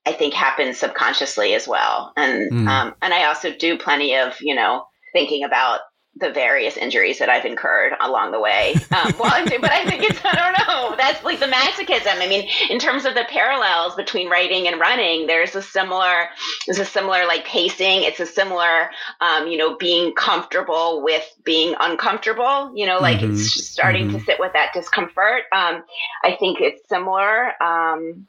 i 0.07 0.13
think 0.13 0.35
happens 0.35 0.79
subconsciously 0.79 1.55
as 1.55 1.69
well. 1.69 2.13
And 2.17 2.51
mm. 2.51 2.69
um 2.69 2.95
and 3.03 3.13
i 3.13 3.25
also 3.25 3.53
do 3.53 3.77
plenty 3.77 4.17
of 4.17 4.41
you 4.41 4.55
know 4.55 4.87
thinking 5.13 5.45
about 5.45 5.81
the 6.17 6.31
various 6.31 6.77
injuries 6.77 7.19
that 7.19 7.31
I've 7.31 7.47
incurred 7.47 7.95
along 8.01 8.33
the 8.33 8.41
way. 8.41 8.75
Um, 8.93 9.15
well, 9.19 9.45
but 9.61 9.73
I 9.73 9.89
think 9.89 10.03
it's, 10.05 10.21
I 10.23 10.35
don't 10.35 10.69
know, 10.69 10.95
that's 10.97 11.25
like 11.25 11.41
the 11.41 11.47
masochism. 11.47 12.21
I 12.21 12.29
mean, 12.29 12.49
in 12.69 12.79
terms 12.79 13.07
of 13.07 13.15
the 13.15 13.25
parallels 13.29 13.95
between 13.95 14.29
writing 14.29 14.69
and 14.69 14.79
running, 14.79 15.27
there's 15.27 15.55
a 15.55 15.63
similar, 15.63 16.29
there's 16.67 16.79
a 16.79 16.85
similar 16.85 17.27
like 17.27 17.47
pacing. 17.47 18.03
It's 18.03 18.21
a 18.21 18.27
similar, 18.27 18.91
um, 19.21 19.49
you 19.49 19.57
know, 19.57 19.77
being 19.77 20.15
comfortable 20.15 21.03
with 21.03 21.25
being 21.45 21.75
uncomfortable, 21.81 22.71
you 22.77 22.87
know, 22.87 22.99
like 22.99 23.21
mm-hmm. 23.21 23.33
it's 23.33 23.65
starting 23.65 24.09
mm-hmm. 24.09 24.19
to 24.19 24.25
sit 24.25 24.39
with 24.39 24.53
that 24.53 24.73
discomfort. 24.75 25.45
Um, 25.51 25.83
I 26.23 26.37
think 26.39 26.61
it's 26.61 26.87
similar. 26.89 27.61
Um, 27.63 28.27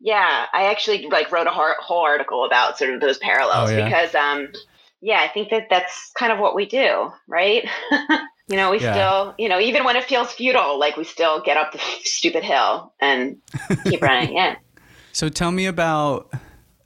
yeah, 0.00 0.46
I 0.52 0.66
actually 0.66 1.08
like 1.08 1.32
wrote 1.32 1.48
a 1.48 1.50
whole 1.50 2.04
article 2.04 2.44
about 2.44 2.78
sort 2.78 2.94
of 2.94 3.00
those 3.00 3.18
parallels 3.18 3.70
oh, 3.70 3.76
yeah? 3.76 3.84
because, 3.84 4.14
um, 4.14 4.52
yeah, 5.00 5.20
I 5.20 5.28
think 5.28 5.50
that 5.50 5.68
that's 5.70 6.12
kind 6.12 6.32
of 6.32 6.38
what 6.38 6.54
we 6.54 6.66
do, 6.66 7.12
right? 7.26 7.68
you 8.48 8.56
know, 8.56 8.70
we 8.70 8.80
yeah. 8.80 8.92
still, 8.92 9.34
you 9.38 9.48
know, 9.48 9.60
even 9.60 9.84
when 9.84 9.96
it 9.96 10.04
feels 10.04 10.32
futile, 10.32 10.78
like 10.78 10.96
we 10.96 11.04
still 11.04 11.40
get 11.40 11.56
up 11.56 11.72
the 11.72 11.78
stupid 12.02 12.42
hill 12.42 12.92
and 13.00 13.38
keep 13.84 14.02
running. 14.02 14.34
Yeah. 14.34 14.56
So 15.10 15.28
tell 15.28 15.50
me 15.50 15.66
about 15.66 16.32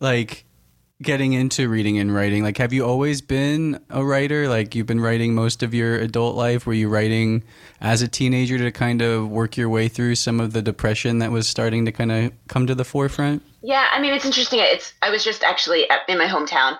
like 0.00 0.46
getting 1.02 1.32
into 1.32 1.68
reading 1.68 1.98
and 1.98 2.14
writing. 2.14 2.42
Like, 2.42 2.58
have 2.58 2.72
you 2.72 2.84
always 2.84 3.20
been 3.20 3.82
a 3.90 4.04
writer? 4.04 4.48
Like, 4.48 4.74
you've 4.74 4.86
been 4.86 5.00
writing 5.00 5.34
most 5.34 5.62
of 5.62 5.74
your 5.74 5.96
adult 5.96 6.36
life. 6.36 6.66
Were 6.66 6.72
you 6.72 6.88
writing 6.88 7.44
as 7.80 8.02
a 8.02 8.08
teenager 8.08 8.58
to 8.58 8.70
kind 8.70 9.02
of 9.02 9.28
work 9.28 9.56
your 9.56 9.68
way 9.68 9.88
through 9.88 10.14
some 10.14 10.40
of 10.40 10.52
the 10.52 10.62
depression 10.62 11.18
that 11.18 11.30
was 11.30 11.46
starting 11.46 11.84
to 11.84 11.92
kind 11.92 12.12
of 12.12 12.32
come 12.48 12.66
to 12.66 12.74
the 12.74 12.84
forefront? 12.84 13.42
Yeah, 13.62 13.88
I 13.92 14.00
mean, 14.00 14.12
it's 14.12 14.24
interesting. 14.24 14.60
It's 14.60 14.92
I 15.02 15.10
was 15.10 15.22
just 15.22 15.44
actually 15.44 15.86
in 16.08 16.18
my 16.18 16.26
hometown, 16.26 16.76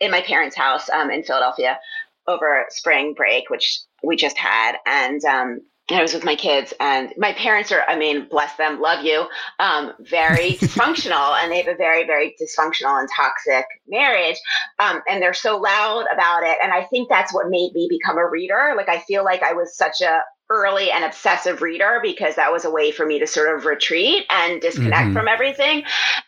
in 0.00 0.10
my 0.10 0.22
parents' 0.22 0.56
house 0.56 0.88
um, 0.90 1.10
in 1.10 1.22
Philadelphia, 1.22 1.78
over 2.26 2.66
spring 2.70 3.14
break, 3.14 3.50
which 3.50 3.80
we 4.02 4.16
just 4.16 4.36
had, 4.36 4.76
and 4.86 5.24
um, 5.24 5.60
I 5.90 6.00
was 6.00 6.14
with 6.14 6.24
my 6.24 6.34
kids, 6.34 6.72
and 6.80 7.12
my 7.18 7.32
parents 7.34 7.70
are, 7.70 7.82
I 7.86 7.96
mean, 7.96 8.26
bless 8.30 8.56
them, 8.56 8.80
love 8.80 9.04
you, 9.04 9.26
um, 9.60 9.92
very 10.00 10.52
dysfunctional, 10.60 11.36
and 11.42 11.52
they 11.52 11.58
have 11.58 11.68
a 11.68 11.76
very, 11.76 12.06
very 12.06 12.34
dysfunctional 12.40 12.98
and 12.98 13.08
toxic 13.14 13.66
marriage. 13.86 14.36
Um, 14.78 15.02
and 15.08 15.22
they're 15.22 15.34
so 15.34 15.58
loud 15.58 16.06
about 16.12 16.42
it. 16.42 16.56
And 16.62 16.72
I 16.72 16.84
think 16.84 17.10
that's 17.10 17.34
what 17.34 17.50
made 17.50 17.74
me 17.74 17.86
become 17.90 18.16
a 18.16 18.26
reader. 18.26 18.72
Like, 18.76 18.88
I 18.88 19.00
feel 19.00 19.24
like 19.24 19.42
I 19.42 19.52
was 19.52 19.76
such 19.76 20.00
a 20.00 20.22
early 20.50 20.90
and 20.90 21.04
obsessive 21.04 21.62
reader 21.62 22.00
because 22.02 22.36
that 22.36 22.52
was 22.52 22.64
a 22.64 22.70
way 22.70 22.90
for 22.90 23.06
me 23.06 23.18
to 23.18 23.26
sort 23.26 23.54
of 23.56 23.64
retreat 23.64 24.24
and 24.30 24.60
disconnect 24.60 25.06
mm-hmm. 25.06 25.12
from 25.12 25.28
everything. 25.28 25.82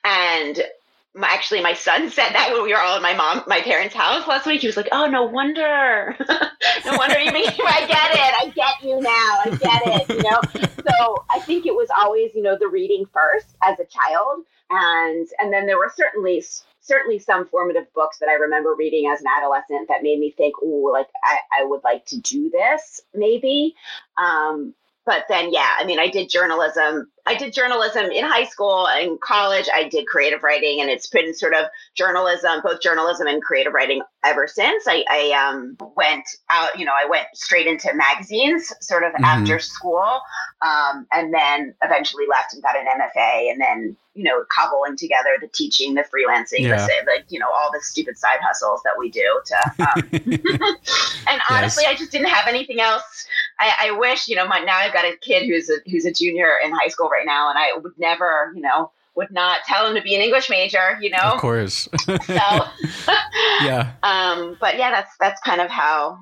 And 0.04 0.62
my, 1.16 1.28
actually 1.28 1.62
my 1.62 1.74
son 1.74 2.10
said 2.10 2.30
that 2.30 2.50
when 2.52 2.62
we 2.62 2.72
were 2.72 2.80
all 2.80 2.96
at 2.96 3.02
my 3.02 3.14
mom 3.14 3.42
my 3.46 3.60
parents 3.60 3.94
house 3.94 4.26
last 4.28 4.46
week. 4.46 4.60
He 4.60 4.66
was 4.66 4.76
like 4.76 4.88
oh 4.92 5.06
no 5.06 5.24
wonder. 5.24 6.16
No 6.84 6.96
wonder 6.96 7.18
you 7.18 7.32
make 7.32 7.46
i 7.46 7.86
get 7.86 8.10
it. 8.12 8.34
I 8.42 8.52
get 8.54 8.82
you 8.82 9.00
now. 9.00 9.40
I 9.44 9.58
get 9.60 9.82
it 9.86 10.08
you 10.08 10.22
know? 10.22 10.40
So 10.76 11.24
i 11.30 11.40
think 11.40 11.66
it 11.66 11.74
was 11.74 11.88
always 11.96 12.32
you 12.34 12.42
know 12.42 12.56
the 12.58 12.68
reading 12.68 13.06
first 13.12 13.56
as 13.62 13.78
a 13.80 13.84
child. 13.84 14.44
And 14.70 15.28
and 15.38 15.52
then 15.52 15.66
there 15.66 15.78
were 15.78 15.92
certainly 15.94 16.44
certainly 16.80 17.18
some 17.18 17.46
formative 17.46 17.92
books 17.94 18.18
that 18.18 18.28
i 18.28 18.34
remember 18.34 18.74
reading 18.74 19.10
as 19.12 19.20
an 19.20 19.26
adolescent 19.36 19.88
that 19.88 20.02
made 20.02 20.18
me 20.18 20.30
think 20.30 20.54
oh 20.62 20.90
like 20.92 21.08
I, 21.24 21.38
I 21.60 21.64
would 21.64 21.82
like 21.82 22.04
to 22.06 22.20
do 22.20 22.50
this 22.50 23.00
maybe. 23.14 23.74
Um 24.16 24.74
but 25.06 25.24
then 25.28 25.52
yeah 25.52 25.74
i 25.78 25.84
mean 25.84 25.98
i 25.98 26.08
did 26.08 26.28
journalism 26.28 27.10
i 27.24 27.34
did 27.34 27.52
journalism 27.52 28.06
in 28.06 28.24
high 28.24 28.44
school 28.44 28.86
and 28.88 29.18
college 29.20 29.68
i 29.72 29.88
did 29.88 30.06
creative 30.06 30.42
writing 30.42 30.80
and 30.80 30.90
it's 30.90 31.06
been 31.06 31.32
sort 31.32 31.54
of 31.54 31.66
journalism 31.94 32.60
both 32.62 32.80
journalism 32.82 33.26
and 33.26 33.42
creative 33.42 33.72
writing 33.72 34.02
ever 34.24 34.46
since 34.46 34.84
i, 34.86 35.04
I 35.08 35.30
um, 35.32 35.76
went 35.96 36.26
out 36.50 36.78
you 36.78 36.84
know 36.84 36.94
i 36.94 37.06
went 37.08 37.28
straight 37.34 37.66
into 37.66 37.94
magazines 37.94 38.72
sort 38.80 39.04
of 39.04 39.12
mm-hmm. 39.12 39.24
after 39.24 39.58
school 39.58 40.20
um, 40.62 41.06
and 41.12 41.32
then 41.32 41.74
eventually 41.82 42.24
left 42.28 42.52
and 42.52 42.62
got 42.62 42.76
an 42.76 42.86
mfa 42.86 43.50
and 43.50 43.60
then 43.60 43.96
you 44.14 44.24
know 44.24 44.44
cobbling 44.48 44.96
together 44.96 45.36
the 45.40 45.48
teaching 45.48 45.94
the 45.94 46.02
freelancing 46.02 46.60
yeah. 46.60 46.86
the, 46.86 46.92
like 47.06 47.26
you 47.28 47.38
know 47.38 47.50
all 47.52 47.70
the 47.72 47.80
stupid 47.80 48.16
side 48.18 48.38
hustles 48.42 48.80
that 48.82 48.94
we 48.98 49.10
do 49.10 49.40
to 49.44 49.56
um, 49.82 50.08
and 51.28 51.40
honestly 51.50 51.84
yes. 51.84 51.92
i 51.92 51.94
just 51.94 52.10
didn't 52.10 52.28
have 52.28 52.48
anything 52.48 52.80
else 52.80 53.02
I, 53.58 53.72
I 53.88 53.90
wish, 53.92 54.28
you 54.28 54.36
know, 54.36 54.46
my, 54.46 54.60
now 54.60 54.76
I've 54.76 54.92
got 54.92 55.04
a 55.04 55.16
kid 55.16 55.46
who's 55.46 55.70
a, 55.70 55.78
who's 55.90 56.04
a 56.04 56.12
junior 56.12 56.54
in 56.62 56.72
high 56.72 56.88
school 56.88 57.08
right 57.08 57.24
now, 57.24 57.48
and 57.48 57.58
I 57.58 57.76
would 57.76 57.98
never, 57.98 58.52
you 58.54 58.60
know, 58.60 58.90
would 59.14 59.30
not 59.30 59.60
tell 59.66 59.86
him 59.86 59.94
to 59.94 60.02
be 60.02 60.14
an 60.14 60.20
English 60.20 60.50
major, 60.50 60.98
you 61.00 61.10
know. 61.10 61.18
Of 61.18 61.40
course. 61.40 61.88
so, 62.04 62.16
yeah. 63.62 63.92
Um, 64.02 64.56
but 64.60 64.76
yeah, 64.76 64.90
that's 64.90 65.16
that's 65.18 65.40
kind 65.40 65.60
of 65.60 65.70
how. 65.70 66.18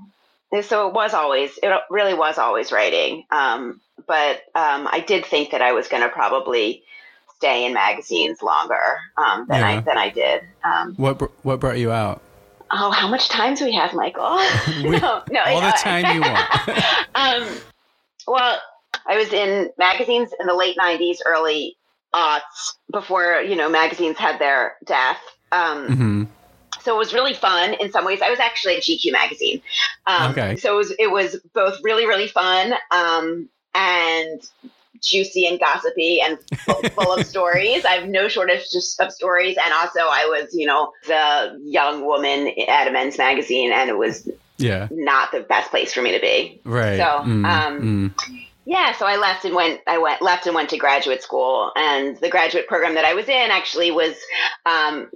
So 0.63 0.87
it 0.87 0.95
was 0.95 1.15
always, 1.15 1.59
it 1.65 1.73
really 1.91 2.15
was 2.15 2.39
always 2.39 2.71
writing. 2.71 3.25
Um, 3.33 3.81
but 4.07 4.43
um, 4.55 4.87
I 4.87 5.03
did 5.05 5.27
think 5.27 5.51
that 5.51 5.61
I 5.61 5.73
was 5.73 5.89
going 5.89 6.05
to 6.05 6.09
probably 6.09 6.85
stay 7.37 7.67
in 7.67 7.75
magazines 7.75 8.41
longer 8.43 9.01
um, 9.19 9.47
than 9.49 9.61
yeah. 9.61 9.69
I 9.69 9.81
than 9.81 9.99
I 9.99 10.11
did. 10.11 10.43
Um, 10.63 10.95
what 10.97 11.21
what 11.45 11.61
brought 11.61 11.79
you 11.79 11.91
out? 11.91 12.23
Oh, 12.77 12.91
how 12.91 13.07
much 13.07 13.29
time 13.29 13.55
do 13.55 13.65
we 13.65 13.73
have, 13.75 13.95
Michael? 13.95 14.37
we, 14.83 14.99
no, 14.99 15.23
no, 15.31 15.43
all 15.45 15.61
the 15.61 15.77
time 15.79 16.17
you 16.17 16.21
want. 16.21 16.69
um, 17.15 17.49
well, 18.27 18.61
I 19.07 19.17
was 19.17 19.33
in 19.33 19.71
magazines 19.79 20.35
in 20.41 20.47
the 20.49 20.55
late 20.55 20.77
'90s, 20.77 21.19
early 21.25 21.77
aughts, 22.13 22.75
before 22.91 23.43
you 23.43 23.55
know 23.55 23.69
magazines 23.69 24.17
had 24.19 24.41
their 24.41 24.77
death. 24.85 25.21
Um, 25.53 25.89
mm-hmm. 25.89 26.25
So 26.81 26.97
it 26.97 26.99
was 26.99 27.15
really 27.15 27.33
fun 27.33 27.75
in 27.75 27.93
some 27.93 28.05
ways. 28.05 28.21
I 28.21 28.29
was 28.29 28.41
actually 28.41 28.77
at 28.77 28.83
GQ 28.83 29.13
magazine. 29.13 29.63
Um, 30.09 30.33
okay. 30.33 30.57
So 30.57 30.75
it 30.75 30.77
was 30.77 30.95
it 30.99 31.11
was 31.13 31.37
both 31.55 31.79
really 31.85 32.07
really 32.07 32.27
fun 32.27 32.75
um, 32.91 33.49
and 33.73 34.43
juicy 35.05 35.47
and 35.47 35.61
gossipy 35.61 36.21
and 36.21 36.39
full, 36.59 37.13
of 37.13 37.27
stories. 37.27 37.85
I 37.85 37.93
have 37.93 38.09
no 38.09 38.29
shortage 38.29 38.67
of 39.01 39.13
stories. 39.13 39.57
And 39.63 39.73
also, 39.75 40.01
I 40.01 40.27
was, 40.29 40.55
you 40.55 40.67
know, 40.67 40.93
the 41.07 41.61
young 41.65 42.05
woman 42.05 42.53
at 42.69 42.89
a 42.89 42.91
men's 42.91 43.19
magazine, 43.19 43.73
and 43.73 43.91
it 43.91 43.97
was 43.99 44.29
yeah 44.57 44.87
not 44.93 45.33
the 45.33 45.41
best 45.41 45.71
place 45.71 45.93
for 45.93 46.03
me 46.03 46.13
to 46.13 46.21
be. 46.21 46.61
Right. 46.65 46.97
So, 46.97 47.05
mm, 47.05 47.45
um, 47.45 48.13
mm. 48.17 48.47
yeah, 48.65 48.93
so 48.93 49.07
I 49.07 49.17
left 49.17 49.45
and 49.45 49.55
went. 49.55 49.81
I 49.87 49.99
went 49.99 50.23
left 50.23 50.47
and 50.47 50.55
went 50.55 50.71
to 50.71 50.77
graduate 50.77 51.23
school, 51.23 51.73
and 51.77 52.17
the 52.19 52.31
graduate 52.31 52.67
program 52.69 52.95
that 52.95 53.05
I 53.05 53.15
was 53.15 53.29
in 53.29 53.51
actually 53.51 53.91
was. 53.91 54.17
Um, 54.67 55.11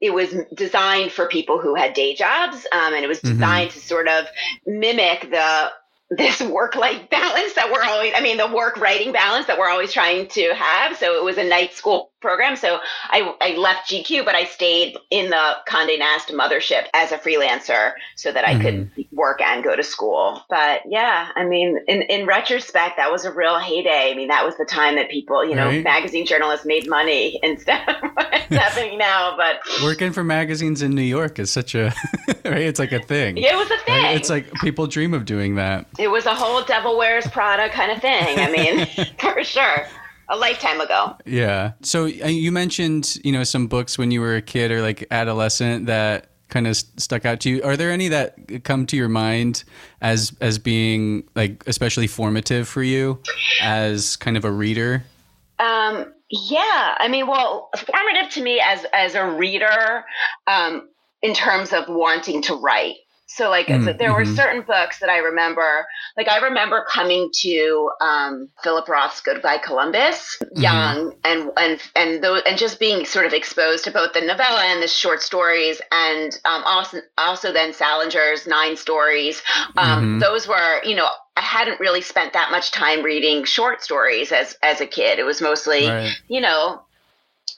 it 0.00 0.12
was 0.12 0.34
designed 0.52 1.12
for 1.12 1.28
people 1.28 1.58
who 1.58 1.74
had 1.74 1.94
day 1.94 2.14
jobs, 2.14 2.66
um, 2.72 2.92
and 2.92 3.02
it 3.02 3.08
was 3.08 3.20
mm-hmm. 3.20 3.38
designed 3.38 3.70
mm-hmm. 3.70 3.80
to 3.80 3.86
sort 3.86 4.06
of 4.06 4.26
mimic 4.66 5.30
the 5.30 5.72
this 6.10 6.40
work 6.40 6.76
life 6.76 7.08
balance 7.10 7.54
that 7.54 7.70
we're 7.72 7.82
always 7.82 8.12
i 8.14 8.20
mean 8.20 8.36
the 8.36 8.46
work 8.48 8.76
writing 8.76 9.12
balance 9.12 9.46
that 9.46 9.58
we're 9.58 9.68
always 9.68 9.92
trying 9.92 10.28
to 10.28 10.54
have. 10.54 10.96
So 10.96 11.16
it 11.16 11.24
was 11.24 11.38
a 11.38 11.44
night 11.44 11.72
school 11.72 12.10
program 12.24 12.56
so 12.56 12.78
i, 13.10 13.34
I 13.40 13.56
left 13.56 13.90
gq 13.90 14.24
but 14.24 14.34
i 14.34 14.44
stayed 14.44 14.96
in 15.10 15.30
the 15.30 15.56
conde 15.66 15.98
nast 15.98 16.28
mothership 16.28 16.86
as 16.94 17.12
a 17.12 17.18
freelancer 17.18 17.92
so 18.16 18.32
that 18.32 18.46
i 18.46 18.54
mm-hmm. 18.54 18.88
could 18.94 19.06
work 19.12 19.40
and 19.40 19.62
go 19.62 19.76
to 19.76 19.82
school 19.82 20.42
but 20.48 20.82
yeah 20.86 21.28
i 21.36 21.44
mean 21.44 21.78
in, 21.86 22.02
in 22.02 22.26
retrospect 22.26 22.96
that 22.96 23.10
was 23.10 23.24
a 23.24 23.32
real 23.32 23.58
heyday 23.58 24.10
i 24.10 24.14
mean 24.14 24.28
that 24.28 24.44
was 24.44 24.56
the 24.56 24.64
time 24.64 24.96
that 24.96 25.10
people 25.10 25.44
you 25.44 25.54
know 25.54 25.66
right. 25.66 25.84
magazine 25.84 26.26
journalists 26.26 26.66
made 26.66 26.88
money 26.88 27.38
instead 27.42 27.88
of 27.88 27.96
what's 28.14 28.30
happening 28.54 28.98
now 28.98 29.36
but 29.36 29.56
working 29.82 30.12
for 30.12 30.24
magazines 30.24 30.82
in 30.82 30.94
new 30.94 31.02
york 31.02 31.38
is 31.38 31.50
such 31.50 31.74
a 31.74 31.92
right 32.44 32.62
it's 32.62 32.78
like 32.78 32.92
a 32.92 33.00
thing 33.00 33.36
it 33.36 33.54
was 33.54 33.70
a 33.70 33.78
thing 33.84 34.02
right? 34.02 34.16
it's 34.16 34.30
like 34.30 34.50
people 34.62 34.86
dream 34.86 35.14
of 35.14 35.24
doing 35.24 35.54
that 35.54 35.86
it 35.98 36.08
was 36.08 36.26
a 36.26 36.34
whole 36.34 36.62
Devil 36.64 36.96
Wears 36.96 37.26
Prada 37.28 37.68
kind 37.68 37.92
of 37.92 38.00
thing. 38.00 38.38
I 38.38 38.50
mean, 38.50 38.86
for 39.18 39.42
sure. 39.44 39.86
A 40.28 40.36
lifetime 40.36 40.80
ago. 40.80 41.16
Yeah. 41.26 41.72
So 41.82 42.04
uh, 42.04 42.06
you 42.06 42.50
mentioned, 42.50 43.16
you 43.24 43.32
know, 43.32 43.44
some 43.44 43.66
books 43.66 43.98
when 43.98 44.10
you 44.10 44.20
were 44.20 44.36
a 44.36 44.42
kid 44.42 44.70
or 44.70 44.80
like 44.80 45.06
adolescent 45.10 45.86
that 45.86 46.28
kind 46.48 46.66
of 46.66 46.76
stuck 46.76 47.24
out 47.24 47.40
to 47.40 47.50
you. 47.50 47.62
Are 47.62 47.76
there 47.76 47.90
any 47.90 48.08
that 48.08 48.62
come 48.64 48.86
to 48.86 48.96
your 48.96 49.08
mind 49.08 49.64
as 50.00 50.32
as 50.40 50.58
being 50.58 51.24
like 51.34 51.64
especially 51.66 52.06
formative 52.06 52.68
for 52.68 52.82
you 52.82 53.20
as 53.62 54.16
kind 54.16 54.36
of 54.36 54.44
a 54.44 54.50
reader? 54.50 55.04
Um, 55.58 56.12
yeah, 56.30 56.96
I 56.98 57.08
mean, 57.08 57.26
well, 57.26 57.70
formative 57.76 58.32
to 58.32 58.42
me 58.42 58.60
as 58.60 58.84
as 58.92 59.14
a 59.14 59.28
reader, 59.28 60.04
um, 60.46 60.88
in 61.22 61.34
terms 61.34 61.72
of 61.72 61.84
wanting 61.88 62.42
to 62.42 62.54
write. 62.54 62.96
So 63.34 63.50
like 63.50 63.66
mm, 63.66 63.98
there 63.98 64.12
were 64.12 64.22
mm-hmm. 64.22 64.34
certain 64.34 64.62
books 64.62 65.00
that 65.00 65.08
I 65.08 65.18
remember. 65.18 65.86
Like 66.16 66.28
I 66.28 66.38
remember 66.38 66.86
coming 66.88 67.30
to 67.40 67.90
um, 68.00 68.48
Philip 68.62 68.88
Roth's 68.88 69.20
Goodbye 69.20 69.58
Columbus, 69.58 70.38
mm-hmm. 70.40 70.60
young, 70.62 71.14
and 71.24 71.50
and 71.56 71.80
and 71.96 72.22
those, 72.22 72.42
and 72.46 72.56
just 72.56 72.78
being 72.78 73.04
sort 73.04 73.26
of 73.26 73.32
exposed 73.32 73.82
to 73.84 73.90
both 73.90 74.12
the 74.12 74.20
novella 74.20 74.62
and 74.62 74.80
the 74.80 74.86
short 74.86 75.20
stories, 75.20 75.80
and 75.90 76.38
um, 76.44 76.62
also 76.64 76.98
also 77.18 77.52
then 77.52 77.72
Salinger's 77.72 78.46
nine 78.46 78.76
stories. 78.76 79.42
Um, 79.76 80.02
mm-hmm. 80.02 80.18
Those 80.20 80.46
were 80.46 80.82
you 80.84 80.94
know 80.94 81.08
I 81.36 81.40
hadn't 81.40 81.80
really 81.80 82.02
spent 82.02 82.34
that 82.34 82.52
much 82.52 82.70
time 82.70 83.02
reading 83.02 83.44
short 83.44 83.82
stories 83.82 84.30
as 84.30 84.56
as 84.62 84.80
a 84.80 84.86
kid. 84.86 85.18
It 85.18 85.24
was 85.24 85.42
mostly 85.42 85.88
right. 85.88 86.12
you 86.28 86.40
know 86.40 86.82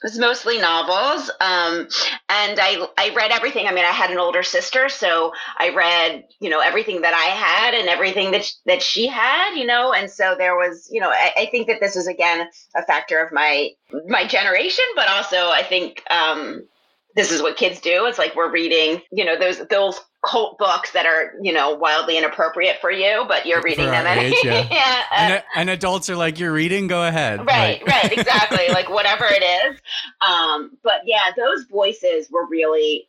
it 0.03 0.07
was 0.07 0.19
mostly 0.19 0.59
novels 0.59 1.29
um, 1.41 1.87
and 2.29 2.59
I, 2.59 2.87
I 2.97 3.13
read 3.15 3.31
everything. 3.31 3.67
I 3.67 3.71
mean 3.71 3.85
i 3.85 3.91
had 3.91 4.11
an 4.11 4.17
older 4.17 4.43
sister 4.43 4.89
so 4.89 5.33
i 5.57 5.69
read 5.69 6.25
you 6.39 6.49
know 6.49 6.59
everything 6.59 7.01
that 7.01 7.13
i 7.13 7.29
had 7.33 7.73
and 7.73 7.89
everything 7.89 8.31
that, 8.31 8.51
that 8.65 8.81
she 8.81 9.07
had 9.07 9.55
you 9.55 9.65
know 9.65 9.93
and 9.93 10.09
so 10.09 10.35
there 10.37 10.55
was 10.55 10.89
you 10.91 11.01
know 11.01 11.09
I, 11.09 11.33
I 11.37 11.45
think 11.47 11.67
that 11.67 11.79
this 11.79 11.95
is 11.95 12.07
again 12.07 12.47
a 12.75 12.83
factor 12.83 13.19
of 13.19 13.31
my 13.31 13.69
my 14.07 14.25
generation 14.27 14.85
but 14.95 15.07
also 15.09 15.49
i 15.49 15.63
think 15.63 16.03
um, 16.09 16.67
this 17.17 17.31
is 17.31 17.41
what 17.41 17.57
kids 17.57 17.81
do. 17.81 18.05
It's 18.05 18.19
like 18.19 18.35
we're 18.35 18.51
reading, 18.51 19.01
you 19.11 19.25
know, 19.25 19.37
those 19.37 19.57
those 19.69 19.99
cult 20.23 20.57
books 20.59 20.91
that 20.91 21.05
are, 21.05 21.33
you 21.41 21.51
know, 21.51 21.73
wildly 21.73 22.17
inappropriate 22.17 22.77
for 22.79 22.91
you, 22.91 23.25
but 23.27 23.45
you're 23.45 23.61
reading 23.61 23.85
for 23.85 23.91
them. 23.91 24.05
Age, 24.05 24.35
yeah. 24.43 24.67
yeah 24.71 25.01
uh, 25.11 25.15
and, 25.15 25.43
and, 25.55 25.69
adults 25.71 26.09
are 26.09 26.15
like, 26.15 26.39
you're 26.39 26.53
reading, 26.53 26.87
go 26.87 27.05
ahead. 27.05 27.39
Right, 27.45 27.81
like. 27.81 27.87
right, 27.87 28.11
exactly. 28.17 28.67
like 28.69 28.89
whatever 28.89 29.25
it 29.27 29.43
is. 29.43 29.79
Um, 30.21 30.77
but 30.83 31.01
yeah, 31.05 31.31
those 31.35 31.63
voices 31.63 32.29
were 32.29 32.45
really, 32.47 33.07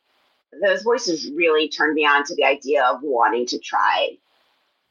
those 0.63 0.81
voices 0.81 1.29
really 1.31 1.69
turned 1.69 1.93
me 1.93 2.05
on 2.05 2.23
to 2.25 2.35
the 2.35 2.45
idea 2.45 2.83
of 2.85 3.01
wanting 3.03 3.45
to 3.47 3.59
try 3.59 4.17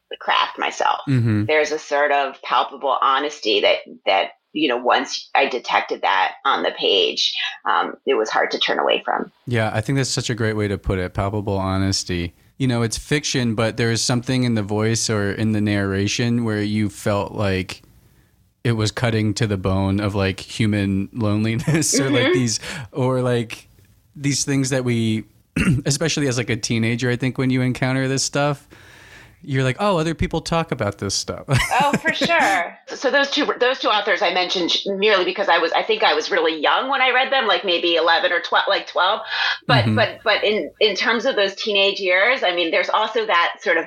the 0.09 0.17
craft 0.17 0.57
myself. 0.57 1.01
Mm-hmm. 1.07 1.45
There's 1.45 1.71
a 1.71 1.79
sort 1.79 2.11
of 2.11 2.41
palpable 2.41 2.97
honesty 3.01 3.61
that 3.61 3.79
that 4.05 4.31
you 4.53 4.67
know, 4.67 4.77
once 4.77 5.29
I 5.35 5.47
detected 5.47 6.01
that 6.01 6.35
on 6.45 6.63
the 6.63 6.71
page, 6.71 7.35
um, 7.65 7.95
it 8.05 8.15
was 8.15 8.29
hard 8.29 8.51
to 8.51 8.59
turn 8.59 8.79
away 8.79 9.01
from. 9.03 9.31
Yeah, 9.45 9.71
I 9.73 9.81
think 9.81 9.97
that's 9.97 10.09
such 10.09 10.29
a 10.29 10.35
great 10.35 10.53
way 10.53 10.67
to 10.67 10.77
put 10.77 10.99
it 10.99 11.13
palpable 11.13 11.57
honesty. 11.57 12.33
You 12.57 12.67
know, 12.67 12.81
it's 12.81 12.97
fiction, 12.97 13.55
but 13.55 13.77
there's 13.77 14.01
something 14.01 14.43
in 14.43 14.55
the 14.55 14.63
voice 14.63 15.09
or 15.09 15.31
in 15.31 15.53
the 15.53 15.61
narration 15.61 16.43
where 16.43 16.61
you 16.61 16.89
felt 16.89 17.31
like 17.31 17.83
it 18.63 18.73
was 18.73 18.91
cutting 18.91 19.33
to 19.35 19.47
the 19.47 19.57
bone 19.57 19.99
of 19.99 20.15
like 20.15 20.39
human 20.39 21.09
loneliness 21.13 21.99
or 21.99 22.03
mm-hmm. 22.03 22.15
like 22.15 22.33
these, 22.33 22.59
or 22.91 23.21
like 23.21 23.67
these 24.15 24.43
things 24.43 24.71
that 24.71 24.83
we 24.83 25.25
especially 25.85 26.27
as 26.27 26.37
like 26.37 26.49
a 26.49 26.57
teenager, 26.57 27.09
I 27.09 27.15
think 27.15 27.37
when 27.37 27.49
you 27.49 27.61
encounter 27.61 28.07
this 28.07 28.23
stuff, 28.23 28.67
you're 29.41 29.63
like, 29.63 29.77
oh, 29.79 29.97
other 29.97 30.13
people 30.13 30.41
talk 30.41 30.71
about 30.71 30.97
this 30.97 31.15
stuff. 31.15 31.45
oh, 31.81 31.93
for 31.97 32.13
sure. 32.13 32.77
So 32.87 33.09
those 33.09 33.29
two 33.31 33.45
those 33.59 33.79
two 33.79 33.87
authors 33.87 34.21
I 34.21 34.33
mentioned 34.33 34.75
merely 34.85 35.23
because 35.23 35.47
I 35.47 35.57
was 35.59 35.71
I 35.71 35.83
think 35.83 36.03
I 36.03 36.13
was 36.13 36.29
really 36.29 36.59
young 36.61 36.89
when 36.89 37.01
I 37.01 37.11
read 37.11 37.31
them, 37.31 37.47
like 37.47 37.63
maybe 37.63 37.95
eleven 37.95 38.31
or 38.31 38.41
twelve, 38.41 38.65
like 38.67 38.87
twelve. 38.87 39.21
But 39.65 39.85
mm-hmm. 39.85 39.95
but 39.95 40.19
but 40.23 40.43
in 40.43 40.71
in 40.81 40.95
terms 40.95 41.25
of 41.25 41.35
those 41.35 41.55
teenage 41.55 41.99
years, 41.99 42.43
I 42.43 42.53
mean, 42.53 42.71
there's 42.71 42.89
also 42.89 43.25
that 43.25 43.57
sort 43.61 43.77
of 43.77 43.85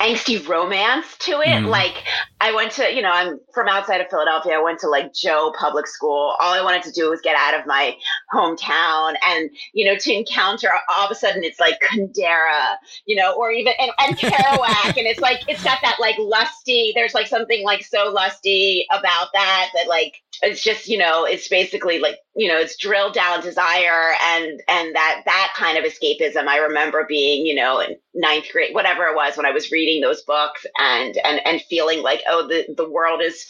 angsty 0.00 0.46
romance 0.46 1.18
to 1.18 1.40
it. 1.42 1.48
Mm. 1.48 1.66
Like 1.66 2.04
I 2.40 2.54
went 2.54 2.72
to, 2.72 2.92
you 2.92 3.02
know, 3.02 3.10
I'm 3.10 3.40
from 3.52 3.68
outside 3.68 4.00
of 4.00 4.08
Philadelphia. 4.08 4.54
I 4.54 4.62
went 4.62 4.78
to 4.80 4.88
like 4.88 5.12
Joe 5.12 5.52
Public 5.58 5.86
School. 5.86 6.34
All 6.40 6.54
I 6.54 6.62
wanted 6.62 6.82
to 6.84 6.92
do 6.92 7.10
was 7.10 7.20
get 7.20 7.36
out 7.36 7.58
of 7.58 7.66
my 7.66 7.96
hometown, 8.32 9.14
and 9.22 9.50
you 9.74 9.84
know, 9.84 9.96
to 9.96 10.12
encounter 10.12 10.68
all 10.88 11.04
of 11.04 11.10
a 11.10 11.14
sudden 11.14 11.44
it's 11.44 11.60
like 11.60 11.78
Kundera, 11.80 12.76
you 13.04 13.16
know, 13.16 13.34
or 13.36 13.50
even 13.50 13.74
and, 13.78 13.90
and 13.98 14.18
Kerouac 14.18 14.93
and 14.96 15.06
it's 15.06 15.20
like 15.20 15.42
it's 15.48 15.62
got 15.62 15.78
that 15.82 15.96
like 16.00 16.16
lusty 16.18 16.92
there's 16.94 17.14
like 17.14 17.26
something 17.26 17.64
like 17.64 17.84
so 17.84 18.10
lusty 18.10 18.86
about 18.90 19.28
that 19.32 19.70
that 19.74 19.88
like 19.88 20.16
it's 20.42 20.62
just 20.62 20.88
you 20.88 20.98
know 20.98 21.24
it's 21.24 21.48
basically 21.48 21.98
like 21.98 22.16
you 22.34 22.48
know 22.48 22.58
it's 22.58 22.76
drilled 22.76 23.14
down 23.14 23.40
desire 23.40 24.14
and 24.22 24.62
and 24.68 24.94
that 24.94 25.22
that 25.24 25.52
kind 25.56 25.78
of 25.78 25.84
escapism. 25.84 26.46
I 26.46 26.58
remember 26.58 27.06
being 27.08 27.46
you 27.46 27.54
know 27.54 27.80
in 27.80 27.96
ninth 28.14 28.46
grade 28.52 28.74
whatever 28.74 29.04
it 29.04 29.16
was 29.16 29.36
when 29.36 29.46
i 29.46 29.50
was 29.50 29.72
reading 29.72 30.00
those 30.00 30.22
books 30.22 30.64
and 30.78 31.16
and 31.18 31.40
and 31.44 31.60
feeling 31.62 32.02
like 32.02 32.22
oh 32.28 32.46
the 32.46 32.64
the 32.76 32.88
world 32.88 33.20
is 33.20 33.46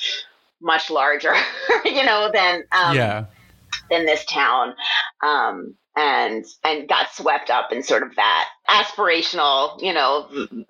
much 0.60 0.90
larger 0.90 1.34
you 1.84 2.04
know 2.04 2.30
than 2.32 2.64
um 2.72 2.96
yeah. 2.96 3.26
than 3.90 4.06
this 4.06 4.24
town. 4.24 4.74
Um 5.22 5.76
and 5.96 6.44
and 6.64 6.88
got 6.88 7.12
swept 7.12 7.50
up 7.50 7.70
in 7.72 7.82
sort 7.82 8.02
of 8.02 8.14
that 8.16 8.48
aspirational, 8.68 9.80
you 9.80 9.92
know, 9.92 10.26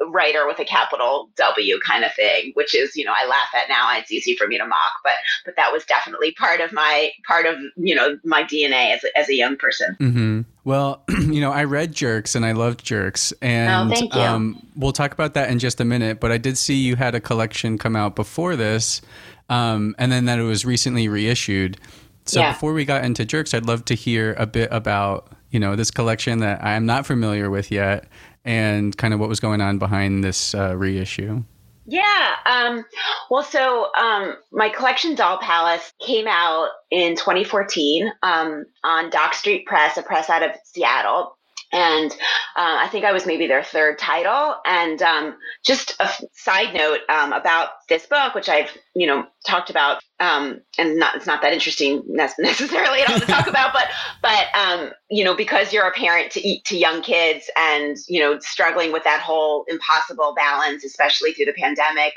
writer 0.09 0.47
with 0.47 0.59
a 0.59 0.65
capital 0.65 1.31
W 1.37 1.81
kind 1.87 2.05
of 2.05 2.13
thing, 2.15 2.51
which 2.55 2.75
is, 2.75 2.95
you 2.97 3.05
know, 3.05 3.13
I 3.15 3.27
laugh 3.27 3.49
at 3.55 3.69
now 3.69 3.91
and 3.91 4.03
it's 4.03 4.13
easy 4.13 4.37
for 4.37 4.47
me 4.47 4.59
to 4.59 4.67
mock, 4.67 4.93
but 5.03 5.15
but 5.45 5.57
that 5.57 5.73
was 5.73 5.85
definitely 5.85 6.33
part 6.33 6.61
of 6.61 6.73
my 6.73 7.11
part 7.27 7.47
of, 7.47 7.57
you 7.77 7.95
know, 7.95 8.19
my 8.25 8.43
DNA 8.43 8.95
as 8.95 9.05
a, 9.05 9.19
as 9.19 9.29
a 9.29 9.35
young 9.35 9.57
person. 9.57 9.97
Mm-hmm. 9.99 10.41
Well, 10.65 11.03
you 11.09 11.41
know, 11.41 11.53
I 11.53 11.65
read 11.65 11.93
Jerks 11.93 12.35
and 12.35 12.45
I 12.45 12.53
loved 12.53 12.85
Jerks, 12.85 13.33
and 13.41 13.91
oh, 13.91 13.95
thank 13.95 14.15
you. 14.15 14.21
Um, 14.21 14.67
we'll 14.77 14.93
talk 14.93 15.13
about 15.13 15.35
that 15.35 15.51
in 15.51 15.59
just 15.59 15.81
a 15.81 15.85
minute. 15.85 16.21
But 16.21 16.33
I 16.33 16.39
did 16.39 16.59
see 16.59 16.75
you 16.75 16.97
had 16.97 17.15
a 17.15 17.21
collection 17.21 17.79
come 17.79 17.97
out 17.97 18.15
before 18.15 18.57
this, 18.57 19.01
um, 19.49 19.95
and 19.99 20.13
then 20.13 20.27
that 20.27 20.39
it 20.39 20.43
was 20.43 20.65
recently 20.65 21.09
reissued. 21.09 21.79
So 22.25 22.41
yeah. 22.41 22.53
before 22.53 22.73
we 22.73 22.85
got 22.85 23.05
into 23.05 23.25
jerks, 23.25 23.53
I'd 23.55 23.67
love 23.67 23.85
to 23.87 23.95
hear 23.95 24.35
a 24.35 24.47
bit 24.47 24.69
about 24.73 25.33
you 25.51 25.61
know 25.61 25.77
this 25.77 25.91
collection 25.91 26.41
that 26.41 26.63
I 26.65 26.73
am 26.73 26.87
not 26.87 27.07
familiar 27.07 27.51
with 27.51 27.71
yet, 27.71 28.07
and 28.45 28.97
kind 28.97 29.15
of 29.15 29.21
what 29.21 29.29
was 29.29 29.41
going 29.41 29.61
on 29.61 29.79
behind 29.79 30.25
this 30.25 30.55
uh, 30.55 30.77
reissue. 30.77 31.45
Yeah. 31.87 32.37
Um, 32.47 32.85
well, 33.31 33.43
so 33.43 33.95
um, 33.95 34.37
my 34.53 34.71
collection, 34.71 35.15
Doll 35.15 35.39
Palace, 35.39 35.93
came 36.05 36.27
out 36.27 36.71
in 36.91 37.15
2014 37.15 38.11
um, 38.23 38.65
on 38.83 39.11
Dock 39.11 39.35
Street 39.35 39.67
Press, 39.67 39.99
a 39.99 40.03
press 40.03 40.31
out 40.31 40.43
of 40.43 40.53
Seattle 40.65 41.34
and 41.75 42.13
uh, 42.57 42.79
I 42.81 42.89
think 42.89 43.05
I 43.05 43.13
was 43.13 43.27
maybe 43.27 43.49
their 43.49 43.65
third 43.65 43.99
title. 43.99 44.57
And 44.65 45.03
um, 45.03 45.37
just 45.65 45.97
a 45.99 46.09
side 46.33 46.73
note 46.73 47.01
um, 47.09 47.33
about 47.33 47.71
this 47.89 48.07
book, 48.07 48.35
which 48.35 48.49
I've 48.49 48.71
you 48.95 49.09
know 49.09 49.27
talked 49.45 49.71
about, 49.71 50.01
um, 50.21 50.61
and 50.79 50.97
not 50.97 51.17
it's 51.17 51.27
not 51.27 51.43
that 51.43 51.53
interesting 51.53 52.05
necessarily 52.09 53.01
at 53.01 53.11
all 53.11 53.19
to 53.19 53.27
talk 53.27 53.49
about, 53.49 53.73
but 53.73 53.89
but 54.23 54.47
um, 54.55 54.93
you 55.11 55.25
know 55.25 55.35
because 55.35 55.73
you're 55.73 55.87
a 55.87 55.93
parent 55.93 56.31
to 56.33 56.49
eat 56.49 56.65
to 56.67 56.79
young 56.79 57.03
kids 57.03 57.51
and 57.57 57.97
you 58.09 58.21
know 58.21 58.39
struggling 58.39 58.93
with 58.93 59.03
that 59.03 59.21
whole 59.21 59.65
impossible 59.69 60.33
balance, 60.37 60.85
especially 60.85 61.33
through 61.33 61.47
the 61.47 61.55
pandemic. 61.55 62.15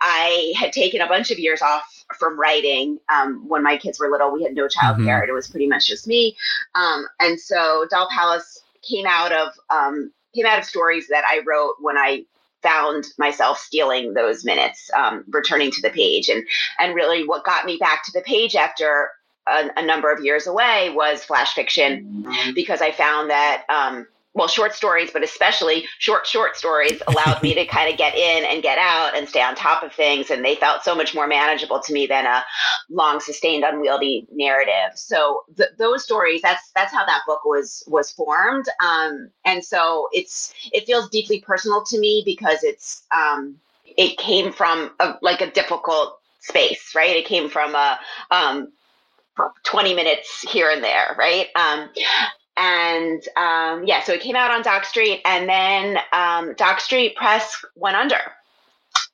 I 0.00 0.52
had 0.58 0.72
taken 0.72 1.00
a 1.00 1.08
bunch 1.08 1.30
of 1.30 1.38
years 1.38 1.62
off 1.62 2.04
from 2.18 2.38
writing 2.38 2.98
um, 3.08 3.48
when 3.48 3.62
my 3.62 3.76
kids 3.76 3.98
were 3.98 4.10
little. 4.10 4.32
We 4.32 4.42
had 4.42 4.54
no 4.54 4.66
childcare, 4.66 4.96
mm-hmm. 4.96 5.08
and 5.22 5.28
it 5.28 5.32
was 5.32 5.48
pretty 5.48 5.66
much 5.66 5.86
just 5.86 6.06
me. 6.06 6.36
Um, 6.74 7.06
and 7.20 7.38
so 7.40 7.86
Doll 7.90 8.08
Palace 8.10 8.60
came 8.82 9.06
out 9.06 9.32
of 9.32 9.48
um, 9.70 10.12
came 10.34 10.46
out 10.46 10.58
of 10.58 10.64
stories 10.64 11.08
that 11.08 11.24
I 11.26 11.42
wrote 11.46 11.76
when 11.80 11.96
I 11.96 12.24
found 12.62 13.06
myself 13.18 13.58
stealing 13.58 14.14
those 14.14 14.44
minutes, 14.44 14.90
um, 14.96 15.24
returning 15.28 15.70
to 15.70 15.82
the 15.82 15.90
page, 15.90 16.28
and 16.28 16.44
and 16.78 16.94
really 16.94 17.26
what 17.26 17.44
got 17.44 17.64
me 17.64 17.76
back 17.78 18.04
to 18.04 18.12
the 18.12 18.22
page 18.22 18.56
after 18.56 19.10
a, 19.46 19.70
a 19.76 19.84
number 19.84 20.10
of 20.10 20.24
years 20.24 20.46
away 20.46 20.90
was 20.90 21.24
flash 21.24 21.54
fiction, 21.54 22.24
mm-hmm. 22.26 22.52
because 22.54 22.80
I 22.80 22.90
found 22.90 23.30
that 23.30 23.64
um, 23.68 24.06
well, 24.34 24.48
short 24.48 24.74
stories, 24.74 25.10
but 25.12 25.22
especially 25.22 25.86
short, 25.98 26.26
short 26.26 26.56
stories 26.56 27.00
allowed 27.06 27.40
me 27.42 27.54
to 27.54 27.64
kind 27.66 27.90
of 27.90 27.96
get 27.96 28.16
in 28.16 28.44
and 28.44 28.62
get 28.62 28.78
out 28.78 29.16
and 29.16 29.28
stay 29.28 29.40
on 29.40 29.54
top 29.54 29.82
of 29.82 29.92
things. 29.92 30.30
And 30.30 30.44
they 30.44 30.56
felt 30.56 30.82
so 30.82 30.94
much 30.94 31.14
more 31.14 31.26
manageable 31.26 31.80
to 31.80 31.92
me 31.92 32.06
than 32.06 32.26
a 32.26 32.44
long, 32.90 33.20
sustained, 33.20 33.64
unwieldy 33.64 34.26
narrative. 34.32 34.96
So 34.96 35.44
th- 35.56 35.70
those 35.78 36.04
stories, 36.04 36.42
that's 36.42 36.70
that's 36.74 36.92
how 36.92 37.06
that 37.06 37.22
book 37.26 37.44
was 37.44 37.84
was 37.86 38.10
formed. 38.10 38.66
Um, 38.82 39.30
and 39.44 39.64
so 39.64 40.08
it's 40.12 40.52
it 40.72 40.84
feels 40.84 41.08
deeply 41.08 41.40
personal 41.40 41.84
to 41.84 41.98
me 41.98 42.22
because 42.26 42.64
it's 42.64 43.04
um, 43.16 43.56
it 43.96 44.18
came 44.18 44.52
from 44.52 44.90
a, 45.00 45.14
like 45.22 45.40
a 45.40 45.50
difficult 45.50 46.18
space, 46.40 46.92
right? 46.94 47.16
It 47.16 47.26
came 47.26 47.48
from 47.48 47.74
a 47.74 47.98
um, 48.30 48.72
20 49.64 49.94
minutes 49.94 50.42
here 50.50 50.70
and 50.70 50.82
there, 50.82 51.14
right? 51.18 51.48
Um, 51.56 51.90
and 52.56 53.26
um, 53.36 53.84
yeah, 53.84 54.02
so 54.02 54.12
it 54.12 54.20
came 54.20 54.36
out 54.36 54.50
on 54.50 54.62
Dock 54.62 54.84
Street, 54.84 55.20
and 55.24 55.48
then 55.48 55.98
um, 56.12 56.54
Dock 56.54 56.80
Street 56.80 57.16
Press 57.16 57.64
went 57.74 57.96
under. 57.96 58.20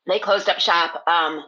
They 0.07 0.19
closed 0.19 0.49
up 0.49 0.59
shop. 0.59 1.03
Um, 1.07 1.45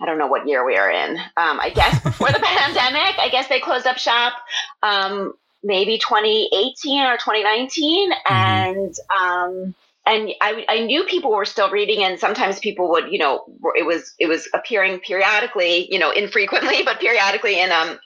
I 0.00 0.06
don't 0.06 0.18
know 0.18 0.26
what 0.26 0.48
year 0.48 0.64
we 0.64 0.76
are 0.76 0.90
in. 0.90 1.16
Um, 1.36 1.60
I 1.60 1.70
guess 1.70 2.02
before 2.02 2.28
the 2.32 2.40
pandemic. 2.42 3.18
I 3.18 3.28
guess 3.30 3.48
they 3.48 3.60
closed 3.60 3.86
up 3.86 3.98
shop 3.98 4.34
um, 4.82 5.34
maybe 5.62 5.98
2018 5.98 7.02
or 7.04 7.16
2019, 7.16 8.10
mm-hmm. 8.10 8.32
and 8.32 8.94
um, 9.10 9.74
and 10.06 10.30
I, 10.40 10.64
I 10.68 10.80
knew 10.84 11.04
people 11.04 11.30
were 11.30 11.44
still 11.44 11.70
reading 11.70 12.02
and 12.02 12.18
sometimes 12.18 12.58
people 12.58 12.88
would 12.90 13.12
you 13.12 13.18
know 13.18 13.44
it 13.74 13.86
was 13.86 14.14
it 14.18 14.26
was 14.26 14.48
appearing 14.54 14.98
periodically 15.00 15.92
you 15.92 15.98
know 15.98 16.10
infrequently 16.10 16.82
but 16.84 16.98
periodically 16.98 17.60
in 17.60 17.70
um 17.70 17.98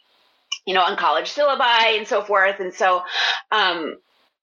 you 0.67 0.75
know, 0.75 0.83
on 0.83 0.97
college 0.97 1.33
syllabi 1.33 1.97
and 1.97 2.07
so 2.07 2.23
forth. 2.23 2.61
And 2.61 2.75
so 2.75 3.03
um, 3.53 3.97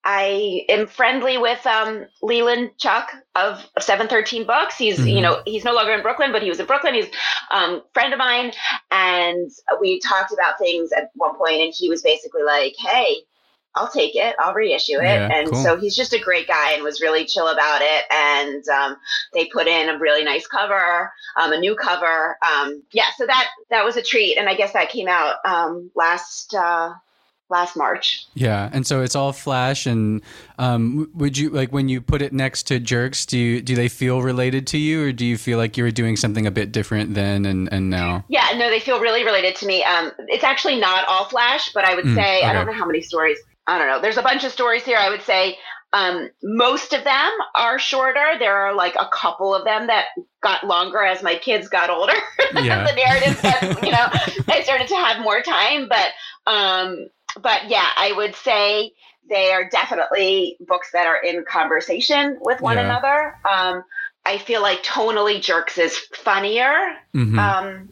I 0.05 0.65
am 0.69 0.88
friendly 0.88 1.38
with 1.38 1.65
um, 1.65 2.05
Leland 2.21 2.71
Cheuk 2.77 3.09
of, 3.36 3.65
713 3.79 4.45
Books. 4.45 4.77
He's, 4.77 4.97
mm-hmm. 4.97 5.07
you 5.07 5.21
know, 5.21 5.41
he's 5.45 5.63
no 5.63 5.73
longer 5.73 5.93
in 5.93 6.01
Brooklyn, 6.01 6.31
but 6.31 6.41
he 6.41 6.49
was 6.49 6.59
in 6.59 6.65
Brooklyn. 6.65 6.93
He's 6.93 7.09
a 7.51 7.57
um, 7.57 7.83
friend 7.93 8.13
of 8.13 8.19
mine. 8.19 8.51
And 8.91 9.49
we 9.79 9.99
talked 9.99 10.33
about 10.33 10.57
things 10.57 10.91
at 10.91 11.09
one 11.15 11.36
point, 11.36 11.62
and 11.62 11.73
he 11.75 11.89
was 11.89 12.01
basically 12.01 12.43
like, 12.43 12.73
hey, 12.77 13.23
I'll 13.75 13.89
take 13.89 14.15
it. 14.15 14.36
I'll 14.39 14.53
reissue 14.53 14.99
it. 14.99 15.03
Yeah, 15.03 15.29
and 15.31 15.51
cool. 15.51 15.63
so 15.63 15.77
he's 15.77 15.95
just 15.95 16.13
a 16.13 16.19
great 16.19 16.47
guy 16.47 16.73
and 16.73 16.83
was 16.83 17.01
really 17.01 17.25
chill 17.25 17.47
about 17.47 17.81
it. 17.81 18.05
And 18.12 18.67
um, 18.69 18.97
they 19.33 19.45
put 19.45 19.67
in 19.67 19.89
a 19.89 19.97
really 19.97 20.23
nice 20.23 20.45
cover, 20.45 21.12
um, 21.41 21.53
a 21.53 21.59
new 21.59 21.75
cover. 21.75 22.38
Um, 22.47 22.83
yeah, 22.91 23.07
so 23.17 23.25
that 23.25 23.47
that 23.71 23.83
was 23.83 23.97
a 23.97 24.03
treat. 24.03 24.38
And 24.38 24.47
I 24.47 24.55
guess 24.55 24.73
that 24.73 24.89
came 24.89 25.07
out 25.07 25.38
um, 25.43 25.89
last 25.95 26.53
uh, 26.53 26.93
last 27.49 27.75
March. 27.75 28.27
Yeah, 28.36 28.69
and 28.71 28.86
so 28.86 29.01
it's 29.01 29.15
all 29.15 29.33
flash. 29.33 29.88
And 29.88 30.21
um, 30.59 31.09
would 31.15 31.36
you 31.36 31.49
like 31.49 31.71
when 31.71 31.89
you 31.89 31.99
put 31.99 32.21
it 32.21 32.31
next 32.31 32.63
to 32.63 32.79
Jerks? 32.79 33.25
Do 33.25 33.39
you 33.39 33.62
do 33.62 33.73
they 33.73 33.89
feel 33.89 34.21
related 34.21 34.67
to 34.67 34.77
you, 34.77 35.05
or 35.05 35.12
do 35.12 35.25
you 35.25 35.38
feel 35.38 35.57
like 35.57 35.77
you 35.77 35.83
were 35.83 35.91
doing 35.91 36.15
something 36.15 36.45
a 36.45 36.51
bit 36.51 36.71
different 36.71 37.15
then 37.15 37.47
and 37.47 37.71
and 37.71 37.89
now? 37.89 38.23
Yeah, 38.27 38.49
no, 38.55 38.69
they 38.69 38.79
feel 38.79 38.99
really 38.99 39.23
related 39.23 39.55
to 39.57 39.65
me. 39.65 39.83
Um, 39.83 40.12
it's 40.27 40.43
actually 40.43 40.79
not 40.79 41.07
all 41.07 41.25
flash, 41.25 41.71
but 41.73 41.86
I 41.86 41.95
would 41.95 42.05
mm, 42.05 42.13
say 42.13 42.38
okay. 42.38 42.45
I 42.45 42.53
don't 42.53 42.67
know 42.67 42.73
how 42.73 42.86
many 42.86 43.01
stories 43.01 43.39
I 43.67 43.78
don't 43.78 43.88
know. 43.88 44.02
There's 44.02 44.17
a 44.17 44.21
bunch 44.21 44.43
of 44.43 44.52
stories 44.52 44.84
here. 44.84 44.97
I 44.97 45.10
would 45.10 45.21
say 45.21 45.58
um, 45.93 46.30
most 46.41 46.93
of 46.93 47.04
them 47.04 47.32
are 47.56 47.78
shorter. 47.78 48.38
There 48.39 48.56
are 48.56 48.73
like 48.73 48.95
a 48.95 49.08
couple 49.13 49.54
of 49.54 49.63
them 49.63 49.88
that 49.88 50.08
got 50.41 50.65
longer 50.65 51.04
as 51.04 51.21
my 51.21 51.36
kids 51.36 51.69
got 51.69 51.89
older. 51.89 52.13
Yeah. 52.54 52.86
the 52.86 52.93
narrative, 52.93 53.84
you 53.84 53.91
know, 53.91 54.08
I 54.47 54.62
started 54.63 54.88
to 54.89 54.95
have 54.95 55.23
more 55.23 55.41
time. 55.41 55.89
But 55.89 56.12
um, 56.45 57.08
but 57.41 57.67
yeah, 57.67 57.88
I 57.95 58.13
would 58.15 58.36
say 58.36 58.91
they 59.28 59.52
are 59.52 59.67
definitely 59.67 60.58
books 60.60 60.91
that 60.93 61.08
are 61.08 61.17
in 61.17 61.43
conversation 61.45 62.38
with 62.41 62.62
one 62.62 62.78
yeah. 62.78 62.84
another. 62.84 63.36
Um, 63.43 63.84
I 64.26 64.38
feel 64.38 64.62
like 64.62 64.84
tonally 64.84 65.41
Jerks 65.41 65.78
is 65.78 65.97
funnier 65.97 66.95
mm-hmm. 67.13 67.39
um, 67.39 67.89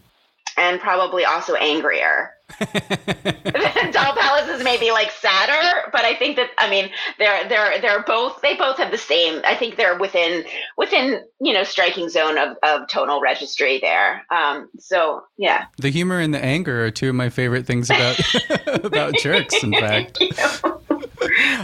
and 0.58 0.80
probably 0.80 1.26
also 1.26 1.56
angrier. 1.56 2.32
Doll 3.92 4.16
palaces 4.16 4.64
may 4.64 4.78
be 4.80 4.92
like 4.92 5.12
sadder, 5.12 5.90
but 5.92 6.06
I 6.06 6.16
think 6.16 6.38
that 6.38 6.50
I 6.58 6.70
mean 6.70 6.90
they're 7.20 7.48
they're 7.50 7.82
they're 7.82 8.04
both 8.04 8.42
they 8.42 8.56
both 8.56 8.78
have 8.78 8.92
the 8.92 8.98
same. 8.98 9.42
I 9.44 9.56
think 9.56 9.76
they're 9.76 9.98
within 9.98 10.46
within 10.78 11.24
you 11.42 11.54
know 11.54 11.64
striking 11.64 12.08
zone 12.10 12.38
of, 12.38 12.58
of 12.64 12.88
tonal 12.88 13.20
registry 13.22 13.80
there. 13.80 14.26
Um, 14.32 14.70
so 14.80 15.24
yeah, 15.38 15.66
the 15.78 15.90
humor 15.90 16.20
and 16.20 16.34
the 16.34 16.44
anger 16.44 16.86
are 16.86 16.92
two 16.92 17.10
of 17.10 17.16
my 17.16 17.30
favorite 17.30 17.66
things 17.66 17.90
about 17.90 18.20
about 18.86 19.16
jerks. 19.16 19.62
In 19.64 19.72
fact, 19.80 20.20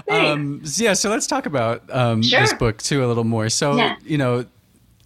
um, 0.10 0.62
yeah, 0.76 0.94
so 0.94 1.10
let's 1.10 1.28
talk 1.28 1.46
about 1.46 1.84
um, 1.92 2.22
Sure. 2.24 2.42
this 2.42 2.54
book 2.54 2.78
too 2.82 3.06
a 3.06 3.08
little 3.08 3.24
more. 3.24 3.50
So 3.50 3.76
Yeah. 3.76 3.96
you 4.04 4.18
know, 4.18 4.46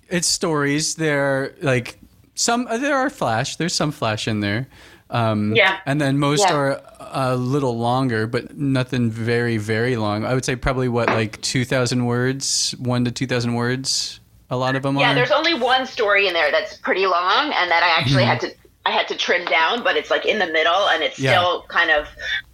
it's 0.10 0.28
stories. 0.28 0.96
They're 0.96 1.54
like 1.62 2.00
some. 2.36 2.66
There 2.66 2.96
are 2.96 3.10
flash. 3.10 3.58
There's 3.58 3.74
some 3.76 3.92
flash 3.92 4.28
in 4.28 4.40
there. 4.40 4.68
Um, 5.12 5.54
Yeah. 5.56 5.78
And 5.86 6.00
then 6.02 6.18
most 6.18 6.40
Yeah. 6.48 6.54
are 6.56 6.82
a 7.14 7.36
little 7.36 7.78
longer, 7.78 8.26
but 8.28 8.58
nothing 8.58 9.12
very 9.12 9.58
very 9.58 9.98
long. 9.98 10.26
I 10.26 10.34
would 10.34 10.46
say 10.46 10.56
probably 10.56 10.88
what 10.90 11.10
like 11.10 11.40
two 11.42 11.66
thousand 11.66 12.06
words, 12.06 12.74
one 12.80 13.04
to 13.06 13.12
two 13.12 13.28
thousand 13.28 13.54
words. 13.56 14.20
A 14.50 14.58
lot 14.58 14.76
of 14.76 14.84
them 14.84 14.98
Yeah, 14.98 15.12
are. 15.12 15.16
there's 15.16 15.32
only 15.32 15.54
one 15.54 15.86
story 15.86 16.28
in 16.28 16.34
there 16.34 16.52
that's 16.52 16.78
pretty 16.78 17.06
long, 17.08 17.52
and 17.54 17.70
that 17.72 17.84
I 17.84 18.00
actually 18.00 18.24
had 18.26 18.40
to 18.42 18.54
I 18.86 18.92
had 18.92 19.08
to 19.10 19.16
trim 19.16 19.46
down, 19.46 19.84
but 19.84 19.96
it's 19.96 20.10
like 20.10 20.26
in 20.26 20.40
the 20.40 20.48
middle, 20.48 20.88
and 20.90 21.04
it's 21.04 21.16
Mm-hmm. 21.16 21.26
Yeah. 21.26 21.32
still 21.40 21.64
kind 21.70 21.92
of 21.92 22.08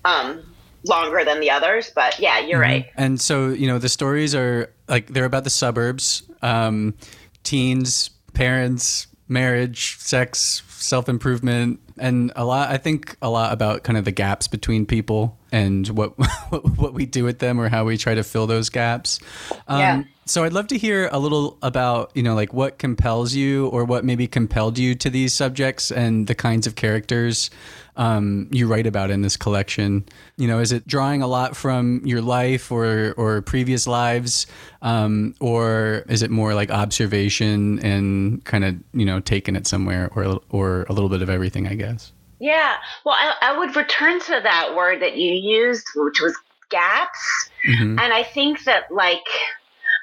um, 0.06 0.43
longer 0.84 1.24
than 1.24 1.39
the 1.39 1.50
others. 1.52 1.91
But 1.96 2.20
yeah, 2.20 2.39
you're 2.39 2.60
right. 2.60 2.88
And 2.98 3.20
so, 3.22 3.50
you 3.50 3.67
know, 3.67 3.78
the 3.80 3.89
stories 3.89 4.36
are 4.36 4.70
like 4.88 5.08
they're 5.08 5.26
about 5.26 5.43
the 5.43 5.50
suburbs, 5.50 6.24
um, 6.41 6.96
teens, 7.43 8.10
parents, 8.34 9.08
marriage, 9.28 9.98
sex, 10.00 10.63
self 10.67 11.08
improvement, 11.10 11.80
and 12.00 12.32
a 12.36 12.46
lot. 12.46 12.70
I 12.70 12.78
think 12.78 13.18
a 13.22 13.30
lot 13.30 13.52
about 13.54 13.84
kind 13.84 13.98
of 13.98 14.06
the 14.06 14.12
gaps 14.12 14.48
between 14.48 14.86
people 14.86 15.38
and 15.52 15.88
what 15.90 16.10
what 16.78 16.94
we 16.94 17.06
do 17.06 17.24
with 17.24 17.40
them 17.40 17.60
or 17.60 17.70
how 17.70 17.86
we 17.86 17.98
try 17.98 18.16
to 18.16 18.24
fill 18.24 18.48
those 18.48 18.70
gaps. 18.70 19.20
Um, 19.68 19.80
Yeah. 19.80 20.04
So 20.26 20.44
I'd 20.44 20.52
love 20.52 20.68
to 20.68 20.78
hear 20.78 21.08
a 21.14 21.20
little 21.20 21.58
about 21.62 22.12
you 22.14 22.22
know 22.22 22.36
like 22.36 22.54
what 22.54 22.78
compels 22.80 23.34
you 23.34 23.68
or 23.68 23.86
what 23.86 24.04
maybe 24.04 24.28
compelled 24.28 24.78
you 24.78 24.94
to 24.96 25.10
these 25.10 25.34
subjects 25.34 25.90
and 25.90 26.28
the 26.28 26.36
kinds 26.36 26.68
of 26.68 26.76
characters 26.76 27.50
um, 27.98 28.48
you 28.52 28.68
write 28.68 28.88
about 28.88 29.10
in 29.10 29.22
this 29.22 29.36
collection. 29.36 30.06
You 30.38 30.48
know, 30.48 30.60
is 30.60 30.72
it 30.72 30.88
drawing 30.88 31.22
a 31.22 31.28
lot 31.28 31.56
from 31.56 32.02
your 32.06 32.22
life 32.22 32.72
or 32.72 33.14
or 33.18 33.42
previous 33.42 33.88
lives, 33.88 34.48
um, 34.82 35.34
or 35.40 36.06
is 36.08 36.22
it 36.22 36.32
more 36.32 36.54
like 36.54 36.72
observation 36.72 37.80
and 37.80 38.44
kind 38.46 38.64
of 38.64 38.76
you 38.94 39.06
know 39.06 39.20
taking 39.20 39.56
it 39.56 39.68
somewhere, 39.68 40.12
or 40.16 40.40
or 40.50 40.86
a 40.90 40.94
little 40.94 41.10
bit 41.10 41.22
of 41.22 41.30
everything, 41.30 41.68
I 41.68 41.76
guess. 41.76 42.12
Yeah. 42.39 42.76
Well, 43.06 43.15
I, 43.17 43.34
I 43.41 43.58
would 43.58 43.76
return 43.76 44.19
to 44.21 44.39
that 44.43 44.76
word 44.76 45.02
that 45.02 45.17
you 45.17 45.32
used, 45.32 45.88
which 45.95 46.21
was 46.21 46.36
gaps. 46.69 47.50
Mhm. 47.65 48.00
And 48.00 48.13
I 48.13 48.23
think 48.23 48.63
that 48.65 48.91
like 48.91 49.26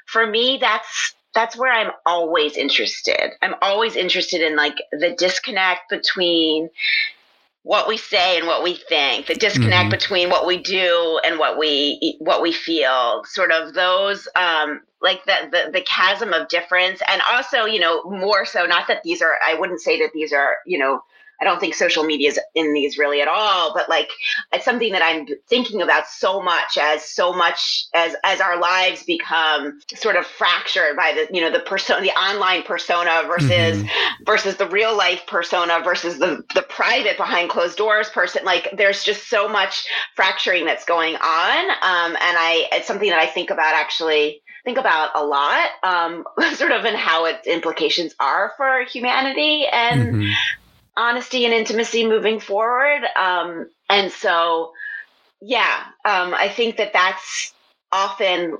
for 0.07 0.25
me 0.25 0.57
that's 0.59 1.13
that's 1.33 1.55
where 1.57 1.71
I'm 1.71 1.91
always 2.05 2.55
interested. 2.57 3.31
I'm 3.41 3.55
always 3.61 3.95
interested 3.95 4.41
in 4.41 4.55
like 4.55 4.75
the 4.91 5.15
disconnect 5.17 5.89
between 5.89 6.69
what 7.63 7.87
we 7.87 7.97
say 7.97 8.37
and 8.37 8.47
what 8.47 8.63
we 8.63 8.75
think, 8.75 9.25
the 9.27 9.35
disconnect 9.35 9.87
Mhm. 9.87 9.91
between 9.91 10.29
what 10.29 10.45
we 10.45 10.57
do 10.57 11.19
and 11.25 11.37
what 11.39 11.57
we 11.57 12.15
what 12.19 12.41
we 12.41 12.51
feel, 12.51 13.23
sort 13.25 13.51
of 13.51 13.73
those 13.73 14.27
um 14.35 14.81
like 15.01 15.23
the, 15.25 15.49
the 15.51 15.71
the 15.71 15.81
chasm 15.81 16.33
of 16.33 16.47
difference 16.47 17.01
and 17.07 17.21
also, 17.31 17.65
you 17.65 17.79
know, 17.79 18.03
more 18.03 18.45
so 18.45 18.65
not 18.65 18.87
that 18.87 19.03
these 19.03 19.21
are 19.21 19.37
I 19.45 19.53
wouldn't 19.55 19.81
say 19.81 19.99
that 19.99 20.11
these 20.13 20.31
are, 20.33 20.57
you 20.65 20.77
know, 20.77 21.03
I 21.41 21.45
don't 21.45 21.59
think 21.59 21.75
social 21.75 22.03
media 22.03 22.29
is 22.29 22.39
in 22.53 22.73
these 22.73 22.97
really 22.97 23.21
at 23.21 23.27
all, 23.27 23.73
but 23.73 23.89
like 23.89 24.09
it's 24.53 24.65
something 24.65 24.91
that 24.93 25.03
I'm 25.03 25.27
thinking 25.49 25.81
about 25.81 26.07
so 26.07 26.41
much 26.41 26.77
as 26.79 27.03
so 27.05 27.33
much 27.33 27.85
as 27.93 28.15
as 28.23 28.41
our 28.41 28.59
lives 28.59 29.03
become 29.03 29.79
sort 29.95 30.15
of 30.15 30.25
fractured 30.25 30.95
by 30.95 31.13
the 31.13 31.27
you 31.35 31.41
know 31.41 31.51
the 31.51 31.59
persona 31.59 32.01
the 32.01 32.11
online 32.11 32.63
persona 32.63 33.23
versus 33.27 33.83
Mhm. 33.83 33.87
versus 34.25 34.55
the 34.57 34.67
real 34.67 34.95
life 34.95 35.21
persona 35.27 35.81
versus 35.83 36.19
the 36.19 36.43
the 36.53 36.61
private 36.63 37.17
behind 37.17 37.49
closed 37.49 37.77
doors 37.77 38.09
person 38.09 38.43
like 38.45 38.69
there's 38.77 39.03
just 39.03 39.29
so 39.29 39.47
much 39.47 39.85
fracturing 40.15 40.65
that's 40.65 40.85
going 40.85 41.15
on 41.15 41.69
um, 41.69 42.15
and 42.15 42.37
I 42.37 42.67
it's 42.71 42.87
something 42.87 43.09
that 43.09 43.19
I 43.19 43.27
think 43.27 43.49
about 43.49 43.75
actually 43.75 44.41
think 44.63 44.77
about 44.77 45.11
a 45.15 45.23
lot 45.23 45.69
um, 45.83 46.25
sort 46.55 46.71
of 46.71 46.85
in 46.85 46.95
how 46.95 47.25
its 47.25 47.47
implications 47.47 48.13
are 48.19 48.53
for 48.57 48.83
humanity 48.85 49.65
and 49.71 50.15
Mhm. 50.15 50.33
Honesty 50.97 51.45
and 51.45 51.53
intimacy 51.53 52.07
moving 52.07 52.39
forward. 52.39 53.01
Um, 53.15 53.69
and 53.89 54.11
so, 54.11 54.71
yeah, 55.41 55.83
um, 56.05 56.33
I 56.33 56.49
think 56.49 56.77
that 56.77 56.93
that's 56.93 57.53
often 57.91 58.57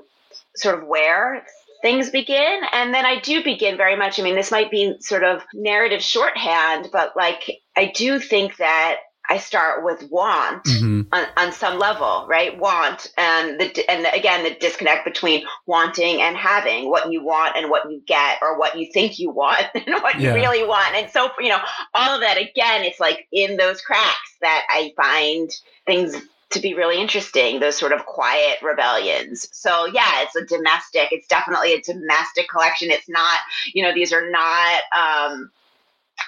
sort 0.56 0.78
of 0.78 0.86
where 0.86 1.44
things 1.82 2.10
begin. 2.10 2.60
And 2.72 2.92
then 2.92 3.04
I 3.06 3.20
do 3.20 3.42
begin 3.44 3.76
very 3.76 3.96
much. 3.96 4.18
I 4.18 4.22
mean, 4.22 4.34
this 4.34 4.50
might 4.50 4.70
be 4.70 4.96
sort 5.00 5.24
of 5.24 5.42
narrative 5.54 6.02
shorthand, 6.02 6.88
but 6.92 7.16
like 7.16 7.60
I 7.76 7.92
do 7.94 8.18
think 8.18 8.56
that 8.56 8.96
I 9.28 9.38
start 9.38 9.84
with 9.84 10.02
want 10.10 10.64
Mhm. 10.64 11.06
on, 11.12 11.26
on 11.36 11.52
some 11.52 11.78
level, 11.78 12.26
right? 12.28 12.56
Want 12.58 13.12
and 13.16 13.60
the 13.60 13.90
and 13.90 14.04
the, 14.04 14.12
again 14.14 14.44
the 14.44 14.54
disconnect 14.54 15.04
between 15.04 15.44
wanting 15.66 16.20
and 16.22 16.36
having 16.36 16.90
what 16.90 17.10
you 17.12 17.24
want 17.24 17.56
and 17.56 17.70
what 17.70 17.90
you 17.90 18.02
get, 18.06 18.38
or 18.42 18.58
what 18.58 18.78
you 18.78 18.90
think 18.92 19.18
you 19.18 19.30
want 19.30 19.66
and 19.74 20.02
what 20.02 20.18
Yeah. 20.20 20.28
you 20.28 20.34
really 20.34 20.66
want. 20.66 20.94
And 20.94 21.10
so 21.10 21.30
you 21.40 21.48
know, 21.48 21.60
all 21.94 22.14
of 22.14 22.20
that 22.20 22.36
again, 22.38 22.84
it's 22.84 23.00
like 23.00 23.26
in 23.32 23.56
those 23.56 23.80
cracks 23.80 24.36
that 24.40 24.64
I 24.70 24.92
find 24.96 25.50
things 25.86 26.16
to 26.50 26.60
be 26.60 26.74
really 26.74 27.00
interesting. 27.00 27.58
Those 27.58 27.76
sort 27.76 27.92
of 27.92 28.06
quiet 28.06 28.58
rebellions. 28.62 29.48
So 29.52 29.86
yeah, 29.86 30.22
it's 30.22 30.36
a 30.36 30.44
domestic. 30.44 31.08
It's 31.10 31.26
definitely 31.26 31.74
a 31.74 31.82
domestic 31.82 32.48
collection. 32.48 32.90
It's 32.90 33.08
not, 33.08 33.38
you 33.74 33.82
know, 33.82 33.92
these 33.92 34.12
are 34.12 34.30
not. 34.30 34.82
um 34.96 35.50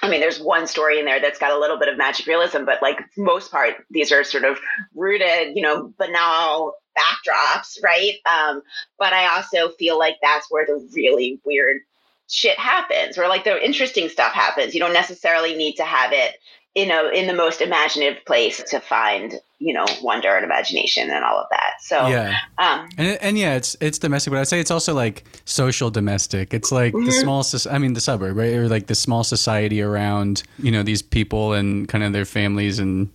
I 0.01 0.09
mean, 0.09 0.21
there's 0.21 0.39
one 0.39 0.67
story 0.67 0.99
in 0.99 1.05
there 1.05 1.19
that's 1.19 1.39
got 1.39 1.51
a 1.51 1.59
little 1.59 1.77
bit 1.77 1.89
of 1.89 1.97
magic 1.97 2.25
realism, 2.25 2.63
but 2.65 2.81
like 2.81 2.99
most 3.17 3.51
part, 3.51 3.75
these 3.89 4.11
are 4.11 4.23
sort 4.23 4.45
of 4.45 4.59
rooted, 4.95 5.55
you 5.55 5.61
know, 5.61 5.93
banal 5.97 6.75
backdrops, 6.97 7.81
right? 7.83 8.15
Um, 8.25 8.61
but 8.97 9.13
I 9.13 9.35
also 9.35 9.69
feel 9.77 9.97
like 9.97 10.15
that's 10.21 10.49
where 10.49 10.65
the 10.65 10.87
really 10.95 11.39
weird 11.43 11.81
shit 12.27 12.57
happens, 12.59 13.17
or 13.17 13.27
like 13.27 13.43
the 13.43 13.63
interesting 13.63 14.07
stuff 14.07 14.33
happens. 14.33 14.73
You 14.73 14.79
don't 14.79 14.93
necessarily 14.93 15.55
need 15.55 15.75
to 15.75 15.83
have 15.83 16.13
it, 16.13 16.35
you 16.75 16.85
know, 16.85 17.09
in 17.09 17.27
the 17.27 17.33
most 17.33 17.61
imaginative 17.61 18.23
place 18.25 18.63
to 18.69 18.79
find, 18.79 19.33
you 19.57 19.73
know, 19.73 19.85
wonder 20.01 20.35
and 20.35 20.45
imagination 20.45 21.09
and 21.09 21.25
all 21.25 21.37
of 21.39 21.47
that. 21.51 21.73
So, 21.81 22.07
Yeah. 22.07 22.35
um, 22.57 22.87
And, 22.97 23.17
and 23.21 23.37
yeah, 23.37 23.55
it's 23.55 23.75
it's 23.81 23.97
domestic, 23.99 24.31
but 24.31 24.39
I'd 24.39 24.47
say 24.47 24.59
it's 24.59 24.71
also 24.71 24.93
like 24.93 25.23
social 25.45 25.89
domestic. 25.89 26.53
It's 26.53 26.71
like 26.71 26.93
the 26.93 26.99
Mhm. 26.99 27.13
small, 27.13 27.73
I 27.73 27.77
mean, 27.79 27.93
the 27.93 28.01
suburb, 28.01 28.37
right? 28.37 28.53
Or 28.53 28.69
like 28.69 28.87
the 28.87 28.95
small 28.95 29.23
society 29.23 29.81
around, 29.81 30.43
you 30.59 30.71
know, 30.71 30.83
these 30.83 31.01
people 31.01 31.53
and 31.53 31.87
kind 31.87 32.03
of 32.03 32.13
their 32.13 32.25
families 32.25 32.79
and 32.79 33.09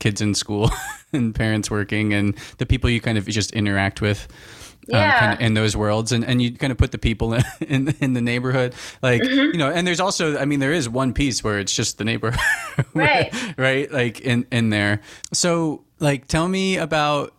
kids 0.00 0.20
in 0.20 0.34
school 0.34 0.70
and 1.12 1.34
parents 1.34 1.70
working 1.70 2.12
and 2.12 2.34
the 2.58 2.66
people 2.66 2.90
you 2.90 3.00
kind 3.00 3.18
of 3.18 3.26
just 3.26 3.52
interact 3.52 4.00
with. 4.00 4.26
Um, 4.92 4.98
Yeah. 4.98 5.18
kind 5.18 5.32
of 5.32 5.40
in 5.40 5.54
those 5.54 5.76
worlds, 5.76 6.12
and, 6.12 6.24
and 6.24 6.42
you 6.42 6.52
kind 6.52 6.70
of 6.70 6.76
put 6.78 6.92
the 6.92 6.98
people 6.98 7.32
in 7.34 7.42
in, 7.68 7.94
in 8.00 8.12
the 8.12 8.20
neighborhood, 8.20 8.74
like 9.02 9.22
Mm-hmm. 9.22 9.52
you 9.52 9.58
know. 9.58 9.70
And 9.70 9.86
there's 9.86 10.00
also, 10.00 10.36
I 10.38 10.44
mean, 10.44 10.60
there 10.60 10.72
is 10.72 10.88
one 10.88 11.12
piece 11.14 11.42
where 11.42 11.58
it's 11.58 11.74
just 11.74 11.98
the 11.98 12.04
neighborhood, 12.04 12.40
Right. 12.94 13.32
right? 13.56 13.90
Like 13.90 14.20
in 14.20 14.46
in 14.52 14.70
there. 14.70 15.00
So, 15.32 15.84
like, 16.00 16.26
tell 16.28 16.48
me 16.48 16.76
about 16.76 17.32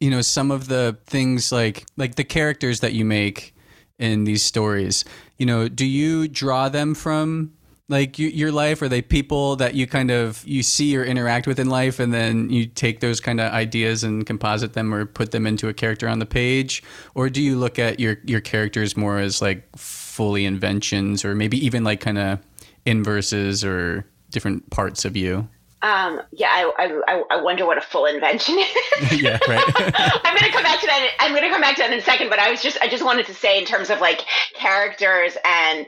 you 0.00 0.10
know 0.10 0.22
some 0.22 0.50
of 0.50 0.66
the 0.66 0.96
things 1.06 1.52
like 1.52 1.84
like 1.96 2.16
the 2.16 2.24
characters 2.24 2.80
that 2.80 2.92
you 2.92 3.04
make 3.04 3.54
in 3.98 4.24
these 4.24 4.42
stories 4.42 5.04
you 5.38 5.46
know 5.46 5.68
do 5.68 5.86
you 5.86 6.26
draw 6.26 6.68
them 6.68 6.92
from 6.94 7.52
like 7.92 8.18
you, 8.18 8.28
your 8.28 8.50
life 8.50 8.82
are 8.82 8.88
they 8.88 9.02
people 9.02 9.54
that 9.56 9.74
you 9.74 9.86
kind 9.86 10.10
of 10.10 10.44
you 10.46 10.62
see 10.62 10.96
or 10.96 11.04
interact 11.04 11.46
with 11.46 11.60
in 11.60 11.68
life 11.68 12.00
and 12.00 12.12
then 12.12 12.50
you 12.50 12.66
take 12.66 13.00
those 13.00 13.20
kind 13.20 13.40
of 13.40 13.52
ideas 13.52 14.02
and 14.02 14.26
composite 14.26 14.72
them 14.72 14.92
or 14.92 15.06
put 15.06 15.30
them 15.30 15.46
into 15.46 15.68
a 15.68 15.74
character 15.74 16.08
on 16.08 16.18
the 16.18 16.26
page 16.26 16.82
or 17.14 17.28
do 17.28 17.40
you 17.40 17.56
look 17.56 17.78
at 17.78 18.00
your 18.00 18.16
your 18.24 18.40
characters 18.40 18.96
more 18.96 19.18
as 19.18 19.40
like 19.40 19.64
fully 19.76 20.44
inventions 20.44 21.24
or 21.24 21.34
maybe 21.34 21.64
even 21.64 21.84
like 21.84 22.00
kind 22.00 22.18
of 22.18 22.40
inverses 22.84 23.64
or 23.64 24.04
different 24.30 24.68
parts 24.70 25.04
of 25.04 25.16
you 25.16 25.48
um, 25.82 26.20
yeah, 26.30 26.46
I, 26.48 27.00
I, 27.08 27.22
I 27.32 27.42
wonder 27.42 27.66
what 27.66 27.76
a 27.76 27.80
full 27.80 28.06
invention 28.06 28.56
is. 28.56 29.20
yeah 29.20 29.38
right 29.48 29.64
I'm 30.24 30.36
going 30.36 30.48
to 30.48 30.52
come 30.52 30.62
back 30.62 30.80
to 30.80 30.86
that. 30.86 31.10
I'm 31.18 31.32
going 31.32 31.42
to 31.42 31.50
come 31.50 31.60
back 31.60 31.74
to 31.74 31.82
that 31.82 31.92
in 31.92 31.98
a 31.98 32.02
second. 32.02 32.30
But 32.30 32.38
I 32.38 32.50
was 32.52 32.62
just, 32.62 32.78
I 32.80 32.88
just 32.88 33.04
wanted 33.04 33.26
to 33.26 33.34
say 33.34 33.58
in 33.58 33.64
terms 33.64 33.90
of 33.90 34.00
like 34.00 34.20
characters 34.54 35.36
and 35.44 35.84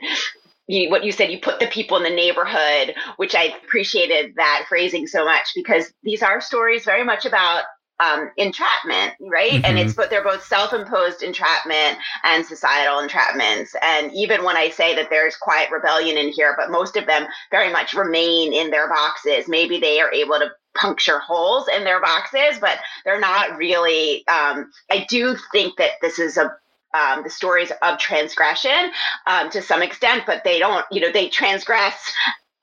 you, 0.67 0.89
what 0.89 1.03
you 1.03 1.11
said, 1.11 1.31
you 1.31 1.39
put 1.39 1.59
the 1.59 1.67
people 1.67 1.97
in 1.97 2.03
the 2.03 2.09
neighborhood, 2.09 2.95
which 3.17 3.35
I 3.35 3.55
appreciated 3.63 4.33
that 4.35 4.65
phrasing 4.67 5.07
so 5.07 5.25
much 5.25 5.49
because 5.55 5.93
these 6.03 6.23
are 6.23 6.41
stories 6.41 6.85
very 6.85 7.03
much 7.03 7.25
about 7.25 7.63
um, 7.99 8.29
entrapment, 8.37 9.13
right? 9.21 9.61
And 9.63 9.77
Mhm. 9.77 9.81
it's 9.81 9.93
but 9.93 10.09
they're 10.09 10.23
both 10.23 10.43
self-imposed 10.45 11.23
entrapment 11.23 11.97
and 12.23 12.45
societal 12.45 12.97
entrapments. 12.97 13.69
And 13.81 14.11
even 14.13 14.43
when 14.43 14.57
I 14.57 14.69
say 14.69 14.95
that 14.95 15.09
there's 15.09 15.37
quiet 15.37 15.71
rebellion 15.71 16.17
in 16.17 16.29
here, 16.29 16.55
but 16.57 16.71
most 16.71 16.97
of 16.97 17.05
them 17.05 17.25
very 17.51 17.69
much 17.71 17.93
remain 17.93 18.51
in 18.53 18.69
their 18.69 18.89
boxes. 18.89 19.47
Maybe 19.47 19.79
they 19.79 20.01
are 20.01 20.11
able 20.11 20.39
to 20.39 20.51
puncture 20.75 21.19
holes 21.19 21.69
in 21.69 21.85
their 21.85 22.01
boxes, 22.01 22.59
but 22.59 22.79
they're 23.05 23.19
not 23.19 23.55
really. 23.57 24.27
Um, 24.27 24.71
I 24.91 25.05
do 25.07 25.37
think 25.53 25.77
that 25.77 25.91
this 26.01 26.19
is 26.19 26.35
a 26.35 26.53
um, 26.95 27.23
the 27.23 27.29
stories 27.29 27.71
of 27.81 27.97
transgression 27.99 28.91
um, 29.27 29.49
to 29.51 29.61
some 29.61 29.81
extent, 29.81 30.23
but 30.25 30.43
they 30.43 30.59
don't. 30.59 30.85
You 30.91 31.01
know, 31.01 31.11
they 31.11 31.27
transgress 31.29 32.13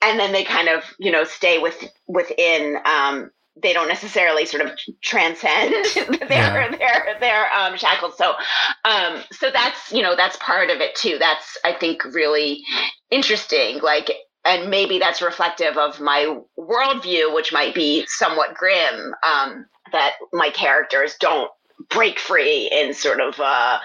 and 0.02 0.18
then 0.18 0.32
they 0.32 0.44
kind 0.44 0.68
of 0.68 0.84
you 0.98 1.10
know 1.10 1.24
stay 1.24 1.58
with 1.58 1.82
within 2.08 2.76
um, 2.84 3.30
they 3.62 3.72
don't 3.72 3.88
necessarily 3.88 4.44
sort 4.44 4.64
of 4.64 4.72
transcend 5.02 5.72
their 6.28 6.70
yeah. 6.70 6.76
their 6.76 7.16
their 7.20 7.52
um, 7.52 7.76
shackles. 7.76 8.16
So, 8.16 8.34
um, 8.84 9.22
so 9.30 9.50
that's 9.50 9.92
you 9.92 10.02
know 10.02 10.16
that's 10.16 10.36
part 10.38 10.70
of 10.70 10.80
it 10.80 10.94
too. 10.94 11.16
That's 11.18 11.56
I 11.64 11.72
think 11.72 12.04
really 12.04 12.62
interesting. 13.10 13.80
Like, 13.80 14.10
and 14.44 14.70
maybe 14.70 14.98
that's 14.98 15.22
reflective 15.22 15.76
of 15.76 16.00
my 16.00 16.38
worldview, 16.58 17.34
which 17.34 17.52
might 17.52 17.74
be 17.74 18.04
somewhat 18.06 18.54
grim. 18.54 19.14
Um, 19.22 19.66
that 19.92 20.14
my 20.32 20.48
characters 20.48 21.16
don't 21.20 21.50
break 21.88 22.18
free 22.18 22.68
in 22.72 22.94
sort 22.94 23.20
of 23.20 23.38
a 23.38 23.80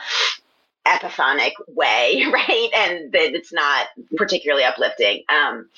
epiphanic 0.86 1.54
way, 1.67 2.26
right? 2.32 2.69
And 2.76 3.12
that 3.12 3.36
it's 3.36 3.54
not 3.54 3.88
particularly 4.15 4.63
uplifting. 4.63 5.23
Um, 5.30 5.69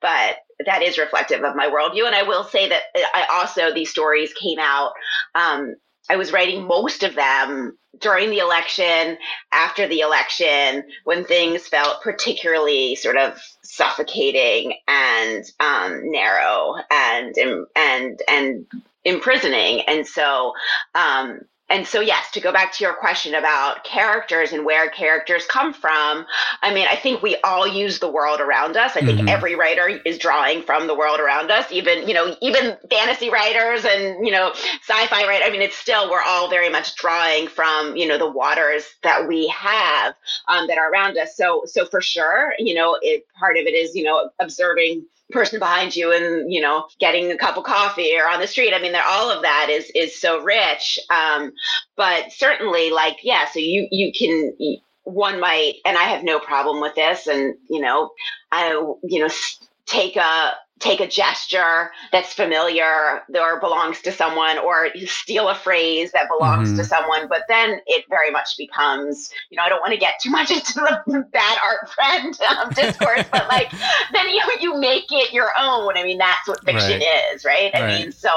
but 0.00 0.38
that 0.64 0.82
is 0.82 0.98
reflective 0.98 1.42
of 1.42 1.56
my 1.56 1.68
worldview. 1.68 2.06
And 2.06 2.14
I 2.14 2.22
will 2.22 2.44
say 2.44 2.68
that 2.68 2.82
I 2.94 3.26
also, 3.30 3.72
these 3.72 3.90
stories 3.90 4.32
came 4.32 4.58
out. 4.58 4.92
Um, 5.34 5.76
I 6.08 6.16
was 6.16 6.32
writing 6.32 6.66
most 6.66 7.02
of 7.02 7.14
them 7.14 7.76
during 8.00 8.30
the 8.30 8.38
election, 8.38 9.18
after 9.52 9.88
the 9.88 10.00
election, 10.00 10.84
when 11.04 11.24
things 11.24 11.66
felt 11.66 12.02
particularly 12.02 12.94
sort 12.94 13.16
of 13.16 13.40
suffocating 13.62 14.74
and 14.86 15.44
um, 15.60 16.10
narrow 16.10 16.76
and 16.90 17.34
and 17.74 18.22
and 18.28 18.66
imprisoning. 19.06 19.82
And 19.82 20.06
so 20.06 20.52
um, 20.94 21.40
and 21.68 21.86
so 21.86 22.00
yes 22.00 22.30
to 22.30 22.40
go 22.40 22.52
back 22.52 22.72
to 22.72 22.84
your 22.84 22.94
question 22.94 23.34
about 23.34 23.82
characters 23.84 24.52
and 24.52 24.64
where 24.64 24.88
characters 24.88 25.46
come 25.46 25.72
from 25.72 26.24
i 26.62 26.72
mean 26.72 26.86
i 26.90 26.96
think 26.96 27.22
we 27.22 27.36
all 27.42 27.66
use 27.66 27.98
the 27.98 28.10
world 28.10 28.40
around 28.40 28.76
us 28.76 28.96
i 28.96 29.00
think 29.00 29.18
mm-hmm. 29.18 29.28
every 29.28 29.54
writer 29.54 29.88
is 30.04 30.18
drawing 30.18 30.62
from 30.62 30.86
the 30.86 30.94
world 30.94 31.18
around 31.20 31.50
us 31.50 31.70
even 31.72 32.06
you 32.06 32.14
know 32.14 32.36
even 32.40 32.76
fantasy 32.90 33.30
writers 33.30 33.84
and 33.84 34.24
you 34.24 34.32
know 34.32 34.50
sci-fi 34.52 35.26
writers 35.26 35.46
i 35.46 35.50
mean 35.50 35.62
it's 35.62 35.76
still 35.76 36.10
we're 36.10 36.22
all 36.22 36.48
very 36.48 36.68
much 36.68 36.94
drawing 36.96 37.48
from 37.48 37.96
you 37.96 38.06
know 38.06 38.18
the 38.18 38.30
waters 38.30 38.86
that 39.02 39.26
we 39.26 39.48
have 39.48 40.14
um, 40.48 40.66
that 40.68 40.78
are 40.78 40.90
around 40.90 41.18
us 41.18 41.36
so 41.36 41.62
so 41.66 41.84
for 41.84 42.00
sure 42.00 42.52
you 42.58 42.74
know 42.74 42.96
it 43.02 43.26
part 43.38 43.56
of 43.56 43.64
it 43.66 43.74
is 43.74 43.94
you 43.94 44.04
know 44.04 44.30
observing 44.38 45.04
person 45.32 45.58
behind 45.58 45.96
you 45.96 46.12
and 46.12 46.52
you 46.52 46.60
know 46.60 46.86
getting 47.00 47.30
a 47.30 47.36
cup 47.36 47.56
of 47.56 47.64
coffee 47.64 48.16
or 48.16 48.28
on 48.28 48.40
the 48.40 48.46
street. 48.46 48.72
I 48.74 48.80
mean 48.80 48.94
all 48.94 49.30
of 49.30 49.42
that 49.42 49.68
is 49.70 49.90
is 49.94 50.20
so 50.20 50.42
rich. 50.42 50.98
Um 51.10 51.52
but 51.96 52.32
certainly 52.32 52.90
like 52.90 53.18
yeah 53.22 53.46
so 53.46 53.58
you 53.58 53.88
you 53.90 54.12
can 54.12 54.52
one 55.04 55.40
might 55.40 55.74
and 55.84 55.96
i 55.96 56.02
have 56.02 56.24
no 56.24 56.40
problem 56.40 56.80
with 56.80 56.94
this 56.96 57.28
and 57.28 57.54
you 57.70 57.80
know 57.80 58.10
i 58.50 58.70
you 59.04 59.20
know 59.20 59.28
take 59.86 60.16
a 60.16 60.52
take 60.78 61.00
a 61.00 61.06
gesture 61.06 61.90
that's 62.12 62.34
familiar 62.34 63.22
or 63.34 63.60
belongs 63.60 64.02
to 64.02 64.12
someone 64.12 64.58
or 64.58 64.88
steal 65.06 65.48
a 65.48 65.54
phrase 65.54 66.12
that 66.12 66.28
belongs 66.28 66.68
mm-hmm. 66.68 66.78
to 66.78 66.84
someone 66.84 67.26
but 67.28 67.42
then 67.48 67.80
it 67.86 68.04
very 68.10 68.30
much 68.30 68.58
becomes 68.58 69.30
you 69.48 69.56
know 69.56 69.62
i 69.62 69.70
don't 69.70 69.80
want 69.80 69.92
to 69.92 69.98
get 69.98 70.20
too 70.20 70.28
much 70.28 70.50
into 70.56 70.74
the 71.06 71.26
bad 71.32 71.58
art 71.64 71.88
friend 71.90 72.38
um, 72.42 72.68
discourse 72.70 73.24
but 73.32 73.48
like 73.48 73.70
then 74.12 74.28
you 74.28 74.40
you 74.60 74.78
make 74.78 75.10
it 75.10 75.32
your 75.32 75.48
own 75.58 75.96
i 75.96 76.04
mean 76.04 76.18
that's 76.18 76.46
what 76.46 76.62
fiction 76.62 77.00
right. 77.00 77.32
is 77.34 77.44
right 77.44 77.74
i 77.74 77.80
right. 77.80 78.00
mean 78.00 78.12
so 78.12 78.28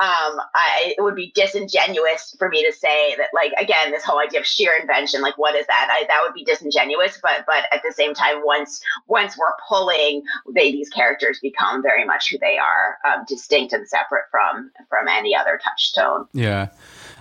um 0.00 0.40
I, 0.54 0.94
it 0.98 1.02
would 1.02 1.14
be 1.14 1.30
disingenuous 1.36 2.34
for 2.36 2.48
me 2.48 2.66
to 2.66 2.72
say 2.72 3.14
that 3.16 3.28
like 3.32 3.52
again 3.58 3.92
this 3.92 4.02
whole 4.02 4.18
idea 4.18 4.40
of 4.40 4.46
sheer 4.46 4.72
invention 4.80 5.22
like 5.22 5.38
what 5.38 5.54
is 5.54 5.66
that 5.68 5.88
I, 5.90 6.04
that 6.08 6.20
would 6.24 6.34
be 6.34 6.44
disingenuous 6.44 7.20
but 7.22 7.44
but 7.46 7.64
at 7.70 7.82
the 7.86 7.92
same 7.92 8.12
time 8.12 8.44
once 8.44 8.82
once 9.06 9.38
we're 9.38 9.54
pulling 9.68 10.22
they 10.52 10.72
these 10.72 10.88
characters 10.88 11.38
become 11.40 11.75
very 11.82 12.04
much 12.04 12.30
who 12.30 12.38
they 12.38 12.58
are, 12.58 12.98
um, 13.04 13.24
distinct 13.28 13.72
and 13.72 13.88
separate 13.88 14.24
from 14.30 14.70
from 14.88 15.08
any 15.08 15.34
other 15.34 15.58
touchstone. 15.62 16.26
Yeah, 16.32 16.68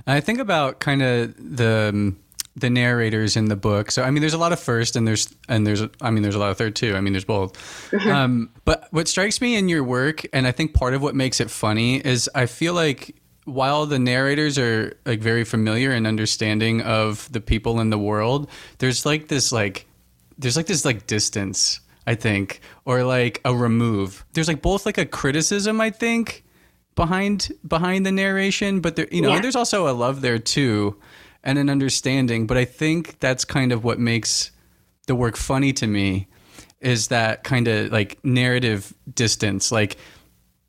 I 0.08 0.20
think 0.20 0.40
about 0.40 0.80
kind 0.80 1.02
of 1.02 1.58
the 1.58 1.90
um, 1.94 2.20
the 2.56 2.70
narrators 2.70 3.36
in 3.36 3.46
the 3.46 3.56
book. 3.56 3.92
So 3.92 4.04
I 4.04 4.12
mean, 4.12 4.22
there's 4.22 4.34
a 4.34 4.38
lot 4.38 4.54
of 4.54 4.60
first, 4.60 4.96
and 4.96 5.08
there's 5.08 5.34
and 5.50 5.68
there's 5.68 5.84
I 6.02 6.12
mean, 6.12 6.24
there's 6.24 6.36
a 6.36 6.40
lot 6.40 6.52
of 6.52 6.58
third 6.58 6.76
too. 6.76 6.96
I 6.96 7.02
mean, 7.02 7.14
there's 7.14 7.26
both. 7.26 7.54
Mm-hmm. 7.92 8.10
Um, 8.10 8.50
but 8.64 8.88
what 8.92 9.08
strikes 9.08 9.42
me 9.42 9.56
in 9.56 9.70
your 9.70 9.84
work, 9.84 10.26
and 10.34 10.48
I 10.48 10.52
think 10.52 10.74
part 10.74 10.94
of 10.94 11.02
what 11.02 11.16
makes 11.16 11.40
it 11.40 11.52
funny, 11.52 11.98
is 11.98 12.30
I 12.34 12.46
feel 12.46 12.74
like 12.74 13.16
while 13.46 13.86
the 13.86 14.00
narrators 14.00 14.58
are 14.58 14.98
like 15.06 15.20
very 15.20 15.44
familiar 15.44 15.92
and 15.92 16.08
understanding 16.08 16.82
of 16.82 17.32
the 17.32 17.42
people 17.42 17.80
in 17.80 17.90
the 17.90 18.00
world, 18.00 18.50
there's 18.80 19.06
like 19.06 19.28
this 19.28 19.52
like 19.52 19.86
there's 20.38 20.58
like 20.58 20.68
this 20.68 20.86
like 20.86 21.08
distance 21.08 21.80
I 22.08 22.16
think, 22.16 22.62
or 22.86 23.04
like 23.04 23.42
a 23.46 23.56
remove. 23.56 24.26
There's 24.34 24.48
like 24.48 24.62
both 24.62 24.86
like 24.86 24.98
a 24.98 25.06
criticism, 25.06 25.82
I 25.82 25.90
think, 25.90 26.44
behind 26.96 27.52
behind 27.68 28.06
the 28.06 28.12
narration, 28.12 28.80
but 28.80 28.96
there, 28.96 29.08
you 29.12 29.22
know, 29.22 29.34
yeah. 29.34 29.40
there's 29.40 29.56
also 29.56 29.88
a 29.88 29.94
love 29.94 30.22
there 30.22 30.40
too, 30.40 31.00
and 31.44 31.58
an 31.58 31.70
understanding. 31.70 32.48
But 32.48 32.58
I 32.58 32.66
think 32.66 33.20
that's 33.20 33.44
kind 33.46 33.72
of 33.72 33.84
what 33.84 34.00
makes 34.00 34.52
the 35.08 35.16
work 35.16 35.36
funny 35.36 35.74
to 35.74 35.88
me, 35.88 36.28
is 36.80 37.08
that 37.08 37.44
kind 37.44 37.68
of 37.68 37.92
like 37.92 38.24
narrative 38.24 38.94
distance, 39.14 39.72
like 39.72 39.98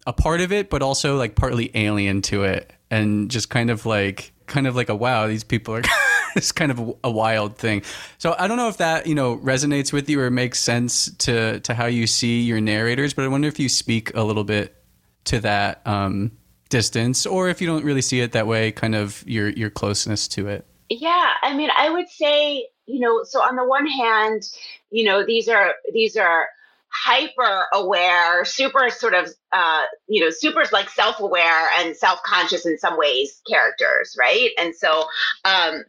a 0.06 0.12
part 0.12 0.40
of 0.40 0.52
it, 0.52 0.70
but 0.70 0.82
also 0.82 1.16
like 1.16 1.34
partly 1.34 1.70
alien 1.74 2.22
to 2.22 2.44
it, 2.44 2.72
and 2.90 3.30
just 3.30 3.50
kind 3.50 3.70
of 3.70 3.84
like 3.84 4.32
kind 4.46 4.66
of 4.66 4.74
like 4.74 4.88
a 4.88 4.96
wow, 4.96 5.26
these 5.26 5.44
people 5.44 5.74
are. 5.74 5.82
it's 6.46 6.52
kind 6.52 6.70
of 6.70 6.94
a 7.02 7.10
wild 7.10 7.56
thing. 7.56 7.82
So 8.18 8.36
I 8.38 8.46
don't 8.46 8.58
know 8.58 8.68
if 8.68 8.76
that 8.76 9.06
you 9.06 9.14
know 9.14 9.38
resonates 9.38 9.92
with 9.92 10.08
you 10.08 10.20
or 10.20 10.30
makes 10.30 10.60
sense 10.60 11.10
to 11.16 11.60
to 11.60 11.74
how 11.74 11.86
you 11.86 12.06
see 12.06 12.42
your 12.42 12.60
narrators, 12.60 13.14
but 13.14 13.24
I 13.24 13.28
wonder 13.28 13.48
if 13.48 13.58
you 13.58 13.68
speak 13.68 14.14
a 14.14 14.22
little 14.22 14.44
bit 14.44 14.76
to 15.24 15.40
that 15.40 15.84
um, 15.86 16.32
distance, 16.68 17.26
or 17.26 17.48
if 17.48 17.60
you 17.60 17.66
don't 17.66 17.84
really 17.84 18.02
see 18.02 18.20
it 18.20 18.32
that 18.32 18.46
way, 18.46 18.70
kind 18.70 18.94
of 18.94 19.24
your 19.26 19.48
your 19.48 19.70
closeness 19.70 20.28
to 20.28 20.48
it. 20.48 20.66
Yeah, 20.88 21.32
I 21.42 21.54
mean, 21.54 21.70
I 21.76 21.90
would 21.90 22.08
say 22.08 22.68
you 22.86 23.00
know, 23.00 23.24
so 23.24 23.40
on 23.40 23.56
the 23.56 23.64
one 23.64 23.86
hand, 23.86 24.48
you 24.90 25.04
know, 25.04 25.24
these 25.24 25.48
are 25.48 25.74
these 25.92 26.16
are 26.16 26.48
hyper 26.88 27.64
aware, 27.72 28.44
super 28.44 28.88
sort 28.90 29.14
of, 29.14 29.28
uh, 29.52 29.82
you 30.08 30.22
know, 30.24 30.30
super 30.30 30.64
like 30.72 30.88
self 30.90 31.20
aware 31.20 31.68
and 31.78 31.96
self 31.96 32.22
conscious 32.22 32.66
in 32.66 32.78
some 32.78 32.96
ways 32.98 33.40
characters, 33.48 34.16
right? 34.18 34.50
And 34.58 34.74
so 34.74 35.04
um, 35.44 35.84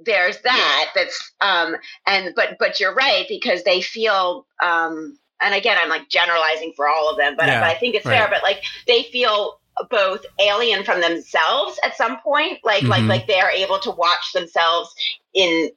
there's 0.00 0.40
that. 0.42 0.90
That's 0.94 1.32
um, 1.40 1.76
and 2.06 2.34
but 2.34 2.56
but 2.58 2.80
you're 2.80 2.94
right 2.94 3.26
because 3.28 3.62
they 3.64 3.80
feel. 3.80 4.46
Um, 4.62 5.18
and 5.44 5.56
again, 5.56 5.76
I'm 5.80 5.88
like 5.88 6.08
generalizing 6.08 6.72
for 6.76 6.88
all 6.88 7.10
of 7.10 7.16
them, 7.16 7.34
but, 7.36 7.48
yeah, 7.48 7.58
but 7.58 7.68
I 7.68 7.74
think 7.74 7.96
it's 7.96 8.06
right. 8.06 8.16
fair. 8.18 8.28
But 8.30 8.44
like 8.44 8.62
they 8.86 9.02
feel 9.04 9.58
both 9.90 10.24
alien 10.38 10.84
from 10.84 11.00
themselves 11.00 11.80
at 11.82 11.96
some 11.96 12.20
point 12.20 12.58
like 12.62 12.82
mm-hmm. 12.82 12.90
like 12.90 13.02
like 13.04 13.26
they 13.26 13.40
are 13.40 13.50
able 13.50 13.78
to 13.78 13.90
watch 13.90 14.32
themselves 14.34 14.94
in 15.34 15.70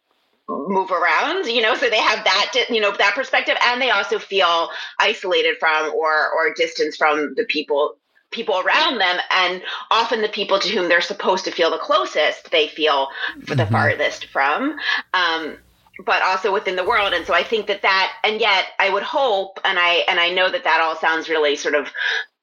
move 0.48 0.92
around 0.92 1.48
you 1.48 1.62
know 1.62 1.76
so 1.76 1.90
they 1.90 2.00
have 2.00 2.24
that 2.24 2.54
you 2.70 2.80
know 2.80 2.96
that 2.98 3.16
perspective 3.16 3.56
and 3.64 3.82
they 3.82 3.90
also 3.90 4.20
feel 4.20 4.70
isolated 5.00 5.56
from 5.60 5.92
or 5.94 6.32
or 6.32 6.54
distance 6.54 6.96
from 6.96 7.34
the 7.36 7.46
people 7.46 7.96
people 8.32 8.60
around 8.60 9.00
them 9.00 9.18
and 9.32 9.62
often 9.90 10.22
the 10.22 10.30
people 10.30 10.60
to 10.60 10.70
whom 10.70 10.88
they're 10.88 11.02
supposed 11.02 11.46
to 11.46 11.52
feel 11.52 11.72
the 11.72 11.78
closest 11.78 12.52
they 12.52 12.68
feel 12.68 13.08
for 13.46 13.56
the 13.56 13.64
mm-hmm. 13.64 13.74
farthest 13.74 14.26
from 14.26 14.78
um, 15.14 15.58
but 16.06 16.22
also 16.22 16.54
within 16.54 16.76
the 16.76 16.84
world 16.84 17.14
and 17.14 17.26
so 17.26 17.34
i 17.34 17.44
think 17.44 17.66
that 17.66 17.82
that 17.82 18.14
and 18.24 18.40
yet 18.40 18.66
i 18.80 18.90
would 18.90 19.04
hope 19.04 19.60
and 19.66 19.80
i 19.80 20.04
and 20.08 20.20
i 20.20 20.30
know 20.30 20.52
that 20.52 20.64
that 20.64 20.80
all 20.80 20.96
sounds 20.96 21.28
really 21.28 21.56
sort 21.56 21.74
of 21.74 21.92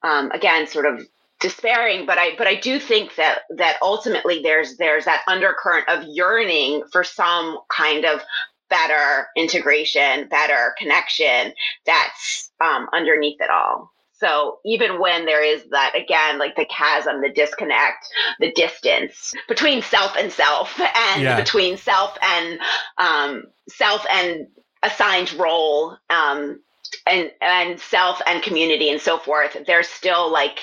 um, 0.01 0.29
again 0.31 0.67
sort 0.67 0.85
of 0.85 1.07
despairing 1.43 2.05
but 2.05 2.17
i 2.17 2.33
but 2.37 2.47
i 2.47 2.55
do 2.55 2.79
think 2.79 3.15
that 3.15 3.39
that 3.49 3.77
ultimately 3.81 4.41
there's 4.41 4.77
there's 4.77 5.03
that 5.05 5.21
undercurrent 5.27 5.87
of 5.89 6.01
yearning 6.07 6.81
for 6.91 7.03
some 7.03 7.59
kind 7.69 8.05
of 8.05 8.21
better 8.69 9.27
integration 9.35 10.27
better 10.29 10.73
connection 10.79 11.53
that's 11.85 12.49
um, 12.61 12.87
underneath 12.93 13.39
it 13.41 13.49
all 13.49 13.91
so 14.13 14.59
even 14.65 15.01
when 15.01 15.25
there 15.25 15.43
is 15.43 15.65
that 15.71 15.93
again 15.95 16.39
like 16.39 16.55
the 16.55 16.65
chasm 16.65 17.21
the 17.21 17.29
disconnect 17.29 18.07
the 18.39 18.51
distance 18.53 19.33
between 19.49 19.81
self 19.81 20.15
and 20.17 20.31
self 20.31 20.79
and 20.79 21.21
yeah. 21.21 21.35
between 21.35 21.75
self 21.75 22.17
and 22.21 22.57
um, 22.97 23.43
self 23.67 24.05
and 24.09 24.47
assigned 24.81 25.33
role 25.33 25.97
um, 26.09 26.57
and 27.05 27.31
and 27.41 27.79
self 27.81 28.21
and 28.25 28.41
community 28.43 28.89
and 28.89 29.01
so 29.01 29.17
forth 29.17 29.57
there's 29.67 29.89
still 29.89 30.31
like 30.31 30.59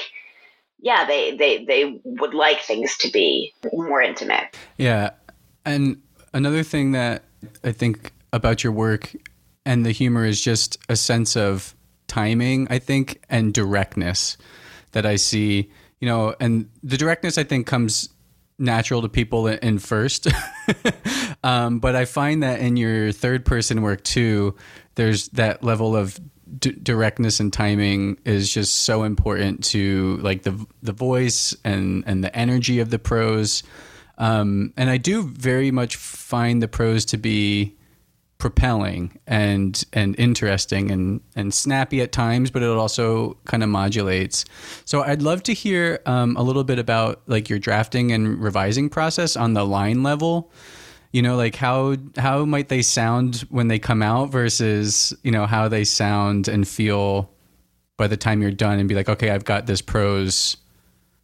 yeah, 0.83 1.07
they 1.07 1.37
they 1.37 1.64
they 1.64 2.01
would 2.05 2.35
like 2.35 2.61
things 2.62 2.97
to 2.99 3.11
be 3.11 3.55
more 3.73 4.03
intimate. 4.03 4.57
Yeah, 4.79 5.11
and 5.64 6.01
another 6.33 6.62
thing 6.62 6.93
that 6.93 7.25
I 7.64 7.73
think 7.73 8.12
about 8.33 8.64
your 8.64 8.73
work 8.73 9.14
and 9.64 9.85
the 9.85 9.93
humor 9.93 10.25
is 10.25 10.40
just 10.40 10.79
a 10.88 10.97
sense 10.97 11.37
of 11.37 11.75
timing, 12.07 12.66
I 12.71 12.79
think, 12.79 13.23
and 13.29 13.53
directness 13.53 14.37
that 14.93 15.07
I 15.07 15.16
see. 15.16 15.71
You 16.01 16.09
know, 16.09 16.35
and 16.40 16.71
the 16.83 16.97
directness 16.97 17.37
I 17.37 17.45
think 17.45 17.66
comes 17.66 18.09
natural 18.59 19.03
to 19.03 19.09
people 19.09 19.47
in 19.47 19.79
first. 19.79 20.29
um, 21.45 21.79
but 21.79 21.95
I 21.95 22.05
find 22.05 22.43
that 22.43 22.61
in 22.61 22.77
your 22.77 23.12
third 23.12 23.45
person 23.45 23.83
work 23.83 24.05
too, 24.05 24.57
there's 24.95 25.29
that 25.29 25.62
level 25.62 25.97
of 25.97 26.19
d- 26.61 26.77
directness 26.83 27.40
and 27.40 27.53
timing 27.53 28.18
is 28.25 28.53
just 28.53 28.83
so 28.83 29.03
important 29.03 29.64
to 29.64 30.18
like 30.18 30.42
the 30.42 30.66
the 30.83 30.92
voice 30.92 31.57
and 31.64 32.05
and 32.07 32.23
the 32.23 32.35
energy 32.37 32.81
of 32.81 32.90
the 32.90 32.99
prose. 32.99 33.62
Um, 34.18 34.75
and 34.77 34.90
I 34.90 34.99
do 34.99 35.23
very 35.23 35.70
much 35.70 35.96
find 35.96 36.62
the 36.62 36.68
prose 36.68 37.05
to 37.07 37.16
be 37.16 37.77
propelling 38.40 39.18
and 39.27 39.85
and 39.92 40.18
interesting 40.18 40.90
and 40.90 41.20
and 41.37 41.55
snappy 41.55 42.01
at 42.01 42.11
times, 42.11 42.51
but 42.51 42.62
it 42.62 42.68
also 42.68 43.37
kind 43.44 43.62
of 43.62 43.68
modulates. 43.68 44.44
So 44.85 45.03
I'd 45.03 45.23
love 45.23 45.42
to 45.44 45.55
hear 45.55 46.01
um, 46.07 46.37
a 46.37 46.42
little 46.42 46.64
bit 46.64 46.79
about 46.79 47.23
like 47.27 47.49
your 47.49 47.59
drafting 47.59 48.11
and 48.11 48.42
revising 48.42 48.88
process 48.88 49.37
on 49.37 49.55
the 49.55 49.64
line 49.64 50.03
level. 50.03 50.51
You 51.12 51.23
know, 51.23 51.37
like 51.37 51.57
how 51.57 51.96
how 52.16 52.44
might 52.44 52.68
they 52.68 52.83
sound 52.83 53.38
when 53.51 53.68
they 53.68 53.79
come 53.79 54.03
out 54.03 54.31
versus 54.31 55.12
you 55.23 55.33
know 55.33 55.46
how 55.46 55.68
they 55.68 55.85
sound 55.85 56.46
and 56.46 56.66
feel 56.66 57.31
by 57.96 58.07
the 58.07 58.16
time 58.16 58.40
you're 58.40 58.51
done 58.51 58.79
and 58.79 58.88
be 58.88 58.94
like, 58.94 59.09
okay, 59.09 59.31
I've 59.31 59.44
got 59.44 59.66
this 59.66 59.83
prose. 59.83 60.57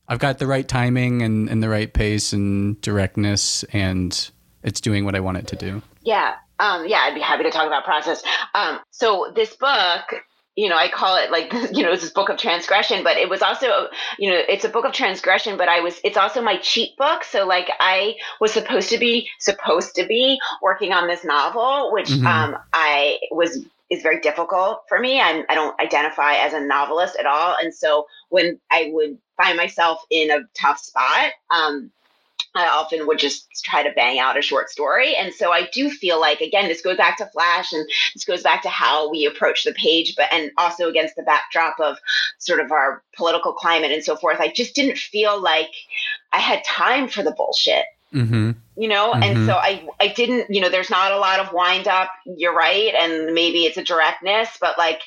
I've 0.09 0.19
got 0.19 0.39
the 0.39 0.47
right 0.47 0.67
timing 0.67 1.23
and, 1.23 1.49
and 1.49 1.63
the 1.63 1.69
right 1.69 1.93
pace 1.93 2.33
and 2.33 2.81
directness, 2.81 3.65
and 3.73 4.31
it's 4.63 4.81
doing 4.81 5.05
what 5.05 5.15
I 5.15 5.21
want 5.21 5.39
it 5.39 5.47
to 5.49 5.57
do. 5.57 5.83
Yeah. 6.03 6.35
Um, 6.59 6.87
yeah, 6.87 7.01
I'd 7.01 7.15
be 7.15 7.21
happy 7.21 7.45
to 7.45 7.51
talk 7.51 7.67
about 7.67 7.85
process. 7.85 8.23
Um, 8.55 8.81
so 8.91 9.33
this 9.35 9.57
book, 9.57 10.23
you 10.57 10.71
know, 10.71 10.77
I 10.77 10.89
call 10.89 11.17
it 11.17 11.31
like, 11.31 11.53
you 11.73 11.83
know, 11.83 11.93
it's 11.93 12.03
this 12.03 12.11
book 12.11 12.29
of 12.29 12.39
transgression, 12.39 13.05
but 13.05 13.17
it 13.17 13.29
was 13.29 13.43
also, 13.43 13.89
you 14.19 14.31
know, 14.31 14.41
it's 14.49 14.65
a 14.65 14.69
book 14.69 14.85
of 14.85 14.93
transgression, 14.93 15.57
but 15.57 15.69
I 15.69 15.81
was, 15.81 16.01
it's 16.03 16.17
also 16.17 16.43
my 16.43 16.57
cheat 16.57 16.97
book. 16.97 17.23
So 17.25 17.47
like 17.47 17.71
I 17.79 18.17
was 18.41 18.53
supposed 18.53 18.91
to 18.91 18.99
be, 18.99 19.29
supposed 19.39 19.95
to 19.97 20.07
be 20.07 20.39
working 20.63 20.93
on 20.93 21.07
this 21.07 21.25
novel, 21.25 21.93
which, 21.93 22.09
mm-hmm. 22.09 22.27
um, 22.27 22.57
I 22.73 23.19
was, 23.31 23.65
is 23.89 24.03
very 24.03 24.21
difficult 24.21 24.83
for 24.89 24.99
me. 24.99 25.21
I'm, 25.21 25.45
I 25.49 25.55
don't 25.55 25.79
identify 25.79 26.35
as 26.35 26.55
a 26.55 26.61
novelist 26.61 27.17
at 27.21 27.27
all. 27.27 27.57
And 27.63 27.73
so 27.73 28.07
when 28.31 28.59
I 28.71 28.91
would 28.93 29.19
find 29.37 29.57
myself 29.57 30.01
in 30.11 30.31
a 30.31 30.41
tough 30.55 30.81
spot, 30.81 31.33
um, 31.51 31.93
I 32.57 32.69
often 32.69 33.07
would 33.07 33.19
just 33.19 33.49
try 33.65 33.83
to 33.83 33.93
bang 33.95 34.19
out 34.19 34.39
a 34.39 34.43
short 34.43 34.71
story. 34.71 35.15
And 35.15 35.33
so 35.35 35.53
I 35.53 35.69
do 35.73 35.91
feel 35.91 36.19
like, 36.19 36.41
again, 36.41 36.69
this 36.69 36.81
goes 36.81 36.97
back 36.97 37.19
to 37.19 37.27
Flash 37.27 37.73
and 37.73 37.87
this 38.15 38.25
goes 38.25 38.43
back 38.43 38.63
to 38.63 38.71
how 38.71 39.11
we 39.11 39.27
approach 39.27 39.65
the 39.65 39.73
page, 39.73 40.15
but 40.17 40.33
and 40.33 40.51
also 40.57 40.89
against 40.89 41.17
the 41.17 41.23
backdrop 41.23 41.79
of 41.79 41.99
sort 42.39 42.61
of 42.61 42.73
our 42.73 43.03
political 43.15 43.53
climate 43.53 43.93
and 43.93 44.03
so 44.03 44.17
forth. 44.17 44.41
I 44.41 44.49
just 44.49 44.75
didn't 44.75 44.97
feel 44.97 45.41
like 45.41 45.71
I 46.33 46.39
had 46.39 46.65
time 46.65 47.09
for 47.09 47.23
the 47.23 47.33
bullshit. 47.33 47.85
Mm-hmm. 48.15 48.53
You 48.77 48.89
know, 48.89 49.13
mm-hmm. 49.13 49.23
and 49.23 49.47
so 49.47 49.55
I, 49.55 49.87
I 50.01 50.09
didn't, 50.09 50.49
you 50.49 50.61
know, 50.61 50.71
there's 50.71 50.91
not 50.91 51.13
a 51.13 51.19
lot 51.19 51.41
of 51.41 51.53
wind 51.53 51.89
up. 51.89 52.09
You're 52.25 52.55
right. 52.55 52.95
And 52.95 53.35
maybe 53.35 53.65
it's 53.65 53.77
a 53.77 53.85
directness, 53.85 54.57
but 54.61 54.79
like, 54.79 55.01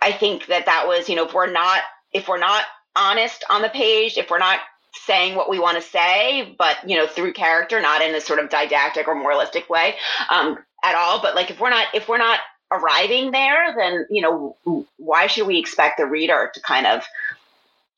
I 0.00 0.12
think 0.12 0.46
that 0.46 0.66
that 0.66 0.86
was, 0.86 1.08
you 1.08 1.16
know, 1.16 1.26
if 1.26 1.34
we're 1.34 1.50
not, 1.50 1.80
if 2.12 2.28
we're 2.28 2.38
not 2.38 2.64
honest 2.94 3.42
on 3.50 3.62
the 3.62 3.70
page, 3.70 4.18
if 4.18 4.30
we're 4.30 4.38
not 4.38 4.60
saying 5.04 5.36
what 5.36 5.50
we 5.50 5.58
want 5.58 5.76
to 5.76 5.82
say, 5.82 6.54
but 6.58 6.76
you 6.88 6.96
know, 6.96 7.06
through 7.06 7.32
character, 7.32 7.80
not 7.80 8.02
in 8.02 8.14
a 8.14 8.20
sort 8.20 8.38
of 8.38 8.50
didactic 8.50 9.08
or 9.08 9.14
moralistic 9.14 9.68
way 9.68 9.96
um, 10.30 10.58
at 10.82 10.94
all. 10.94 11.20
But 11.20 11.34
like, 11.34 11.50
if 11.50 11.60
we're 11.60 11.70
not, 11.70 11.86
if 11.94 12.08
we're 12.08 12.18
not 12.18 12.40
arriving 12.72 13.30
there, 13.30 13.74
then 13.76 14.06
you 14.10 14.22
know, 14.22 14.56
why 14.96 15.26
should 15.26 15.46
we 15.46 15.58
expect 15.58 15.98
the 15.98 16.06
reader 16.06 16.50
to 16.54 16.60
kind 16.60 16.86
of 16.86 17.04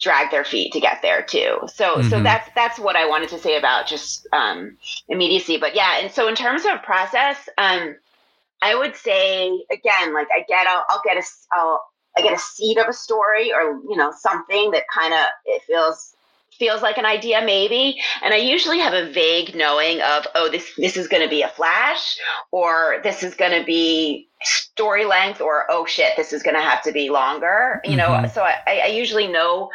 drag 0.01 0.31
their 0.31 0.45
feet 0.45 0.73
to 0.73 0.81
get 0.81 1.03
there 1.03 1.23
too? 1.23 1.59
So, 1.69 1.97
mm-hmm. 1.97 2.09
so 2.09 2.23
that's 2.23 2.49
that's 2.55 2.79
what 2.79 2.97
I 2.97 3.09
wanted 3.09 3.31
to 3.31 3.39
say 3.39 3.57
about 3.57 3.87
just 3.87 4.27
um, 4.33 4.77
immediacy. 5.09 5.59
But 5.59 5.75
yeah, 5.75 5.99
and 6.01 6.13
so 6.13 6.29
in 6.29 6.35
terms 6.35 6.65
of 6.65 6.83
process, 6.83 7.49
um, 7.59 7.97
I 8.63 8.75
would 8.75 8.97
say 8.97 9.49
again, 9.71 10.15
like 10.15 10.29
I 10.35 10.45
get, 10.49 10.67
I'll, 10.67 10.85
I'll 10.89 11.03
get 11.05 11.17
a, 11.17 11.23
I'll, 11.53 11.83
I 12.17 12.23
get 12.23 12.33
a 12.33 12.39
seed 12.39 12.79
of 12.79 12.89
a 12.89 12.93
story 12.93 13.53
or 13.53 13.81
you 13.89 13.97
know 13.97 14.13
something 14.17 14.73
that 14.73 14.85
kind 14.93 15.15
of 15.15 15.21
it 15.47 15.63
feels 15.63 16.17
feels 16.59 16.83
like 16.83 16.99
an 16.99 17.07
idea 17.07 17.43
maybe. 17.45 18.01
And 18.23 18.35
i 18.35 18.37
usually 18.37 18.79
have 18.79 18.95
a 18.95 19.11
vague 19.11 19.55
knowing 19.55 20.01
of 20.01 20.27
oh 20.35 20.51
this 20.51 20.75
this 20.77 20.97
is 20.97 21.09
going 21.09 21.23
to 21.23 21.29
be 21.29 21.43
a 21.43 21.49
flash 21.49 22.19
or 22.51 23.01
this 23.03 23.23
is 23.23 23.35
going 23.35 23.59
to 23.59 23.65
be 23.65 24.29
story 24.43 25.05
length 25.05 25.41
or 25.41 25.67
oh 25.71 25.85
shit 25.85 26.13
this 26.17 26.33
is 26.33 26.43
going 26.43 26.55
to 26.55 26.63
have 26.63 26.83
to 26.83 26.93
be 26.93 27.11
longer 27.11 27.81
you 27.85 27.97
mm-hmm. 27.97 28.23
know 28.23 28.29
so 28.29 28.43
I, 28.43 28.83
I 28.85 28.87
usually 28.87 29.27
know 29.27 29.71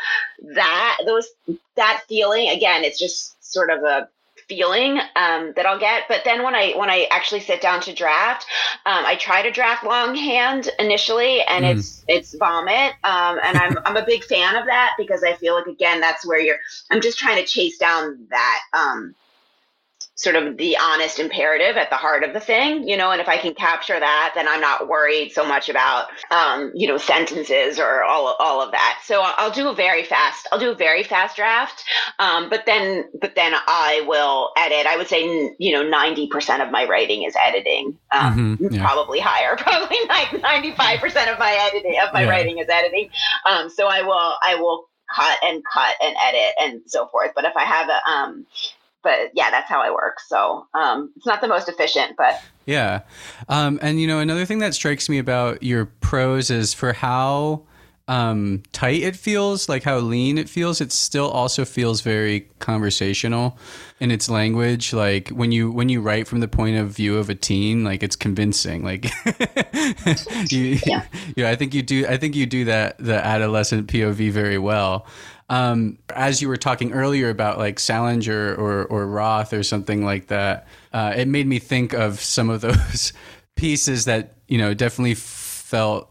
that 0.55 0.97
those 1.05 1.27
that 1.75 2.03
feeling. 2.07 2.49
Again 2.49 2.83
it's 2.83 2.99
just 2.99 3.43
sort 3.43 3.69
of 3.69 3.83
a 3.83 4.09
feeling 4.47 4.99
um, 5.15 5.53
that 5.56 5.65
I'll 5.65 5.79
get. 5.79 6.03
But 6.08 6.21
then 6.25 6.43
when 6.43 6.56
I 6.56 6.73
when 6.75 6.89
I 6.89 7.08
actually 7.12 7.41
sit 7.41 7.62
down 7.62 7.82
to 7.82 7.93
draft, 7.93 8.45
um, 8.86 9.06
I 9.06 9.15
try 9.15 9.41
to 9.41 9.51
draft 9.51 9.84
longhand 9.84 10.69
initially, 10.79 11.41
and 11.41 11.65
mm. 11.65 11.77
it's 11.77 12.03
it's 12.08 12.36
vomit. 12.36 12.93
Um, 13.03 13.39
and 13.43 13.58
I'm 13.58 13.77
I'm 13.86 13.97
a 13.97 14.06
big 14.06 14.23
fan 14.23 14.56
of 14.56 14.65
that 14.65 14.93
because 14.97 15.23
I 15.23 15.34
feel 15.34 15.56
like 15.56 15.67
again 15.67 16.01
that's 16.01 16.25
where 16.25 16.39
you're. 16.39 16.60
I'm 16.91 17.01
just 17.01 17.17
trying 17.17 17.38
to 17.38 17.45
chase 17.45 17.77
down 17.77 18.27
that 18.29 18.62
um, 18.73 19.15
sort 20.15 20.36
of 20.36 20.58
the 20.58 20.78
honest 20.78 21.17
imperative 21.17 21.76
at 21.76 21.89
the 21.89 21.95
heart 21.95 22.23
of 22.23 22.34
the 22.34 22.39
thing, 22.39 22.88
you 22.88 22.95
know, 22.95 23.10
and 23.12 23.19
if 23.19 23.28
I 23.28 23.38
can 23.38 23.56
capture 23.56 23.99
that, 23.99 24.34
then 24.36 24.47
I'm 24.47 24.62
not 24.62 24.88
worried 24.88 25.32
so 25.32 25.43
much 25.43 25.69
about, 25.69 26.08
um, 26.30 26.71
you 26.76 26.88
know, 26.88 26.97
sentences 26.97 27.80
or 27.80 28.04
all, 28.04 28.36
all 28.38 28.62
of 28.62 28.71
that. 28.71 29.02
So 29.04 29.21
I'll 29.23 29.52
do 29.52 29.69
a 29.69 29.73
very 29.73 30.04
fast, 30.04 30.47
I'll 30.52 30.60
do 30.60 30.71
a 30.71 30.76
very 30.76 31.02
fast 31.04 31.36
draft. 31.36 31.84
Um, 32.19 32.49
but 32.49 32.65
then, 32.67 33.06
but 33.19 33.34
then 33.34 33.54
I 33.56 34.04
will 34.08 34.52
edit. 34.56 34.86
I 34.86 34.97
would 34.97 35.08
say, 35.08 35.23
you 35.58 35.71
know, 35.71 35.84
90% 35.84 36.63
of 36.63 36.71
my 36.71 36.86
writing 36.86 37.23
is 37.23 37.36
editing, 37.36 37.97
um, 38.12 38.58
mm-hmm, 38.60 38.76
yeah. 38.76 38.86
probably 38.86 39.19
higher, 39.19 39.56
probably 39.58 39.97
like 40.10 40.28
95% 40.28 41.34
of 41.34 41.39
my 41.39 41.58
editing, 41.71 41.99
of 41.99 42.13
my 42.13 42.23
yeah. 42.23 42.30
writing 42.30 42.60
is 42.60 42.69
editing. 42.69 43.10
Um, 43.49 43.67
so 43.69 43.88
I 43.88 44.04
will, 44.04 44.34
I 44.43 44.56
will 44.60 44.86
cut 45.13 45.38
and 45.43 45.63
cut 45.71 45.95
and 46.02 46.15
edit 46.21 46.54
and 46.60 46.82
so 46.86 47.08
forth. 47.08 47.32
But 47.36 47.45
if 47.45 47.56
I 47.56 47.63
have 47.63 47.89
a, 47.89 48.10
um, 48.10 48.45
but 49.03 49.31
yeah, 49.33 49.51
that's 49.51 49.69
how 49.69 49.81
I 49.81 49.91
work. 49.91 50.19
So 50.19 50.67
um, 50.73 51.11
it's 51.15 51.25
not 51.25 51.41
the 51.41 51.47
most 51.47 51.69
efficient, 51.69 52.15
but 52.17 52.41
yeah. 52.65 53.01
Um, 53.49 53.79
and 53.81 53.99
you 53.99 54.07
know, 54.07 54.19
another 54.19 54.45
thing 54.45 54.59
that 54.59 54.73
strikes 54.73 55.09
me 55.09 55.17
about 55.19 55.61
your 55.63 55.85
prose 55.85 56.49
is 56.49 56.73
for 56.73 56.93
how 56.93 57.63
um, 58.07 58.63
tight 58.73 59.01
it 59.01 59.15
feels, 59.15 59.69
like 59.69 59.83
how 59.83 59.97
lean 59.97 60.37
it 60.37 60.49
feels. 60.49 60.81
It 60.81 60.91
still 60.91 61.29
also 61.29 61.63
feels 61.63 62.01
very 62.01 62.49
conversational 62.59 63.57
in 63.99 64.11
its 64.11 64.29
language. 64.29 64.93
Like 64.93 65.29
when 65.29 65.51
you 65.51 65.71
when 65.71 65.87
you 65.89 66.01
write 66.01 66.27
from 66.27 66.41
the 66.41 66.47
point 66.47 66.77
of 66.77 66.89
view 66.89 67.17
of 67.17 67.29
a 67.29 67.35
teen, 67.35 67.83
like 67.83 68.03
it's 68.03 68.17
convincing. 68.17 68.83
Like 68.83 69.05
you, 70.51 70.79
yeah. 70.85 71.05
yeah, 71.35 71.49
I 71.49 71.55
think 71.55 71.73
you 71.73 71.81
do. 71.81 72.05
I 72.07 72.17
think 72.17 72.35
you 72.35 72.45
do 72.45 72.65
that 72.65 72.97
the 72.97 73.25
adolescent 73.25 73.87
POV 73.87 74.31
very 74.31 74.57
well. 74.57 75.05
Um, 75.49 75.99
as 76.15 76.41
you 76.41 76.47
were 76.47 76.58
talking 76.58 76.93
earlier 76.93 77.29
about 77.29 77.58
like 77.58 77.79
Salinger 77.79 78.56
or, 78.56 78.86
or 78.86 79.08
Roth 79.08 79.53
or 79.53 79.63
something 79.63 80.03
like 80.03 80.27
that, 80.27 80.67
uh, 80.93 81.13
it 81.15 81.27
made 81.27 81.47
me 81.47 81.60
think 81.60 81.93
of 81.93 82.19
some 82.19 82.49
of 82.49 82.62
those 82.62 83.13
pieces 83.56 84.06
that 84.06 84.36
you 84.47 84.58
know 84.58 84.73
definitely 84.73 85.15
felt 85.15 86.10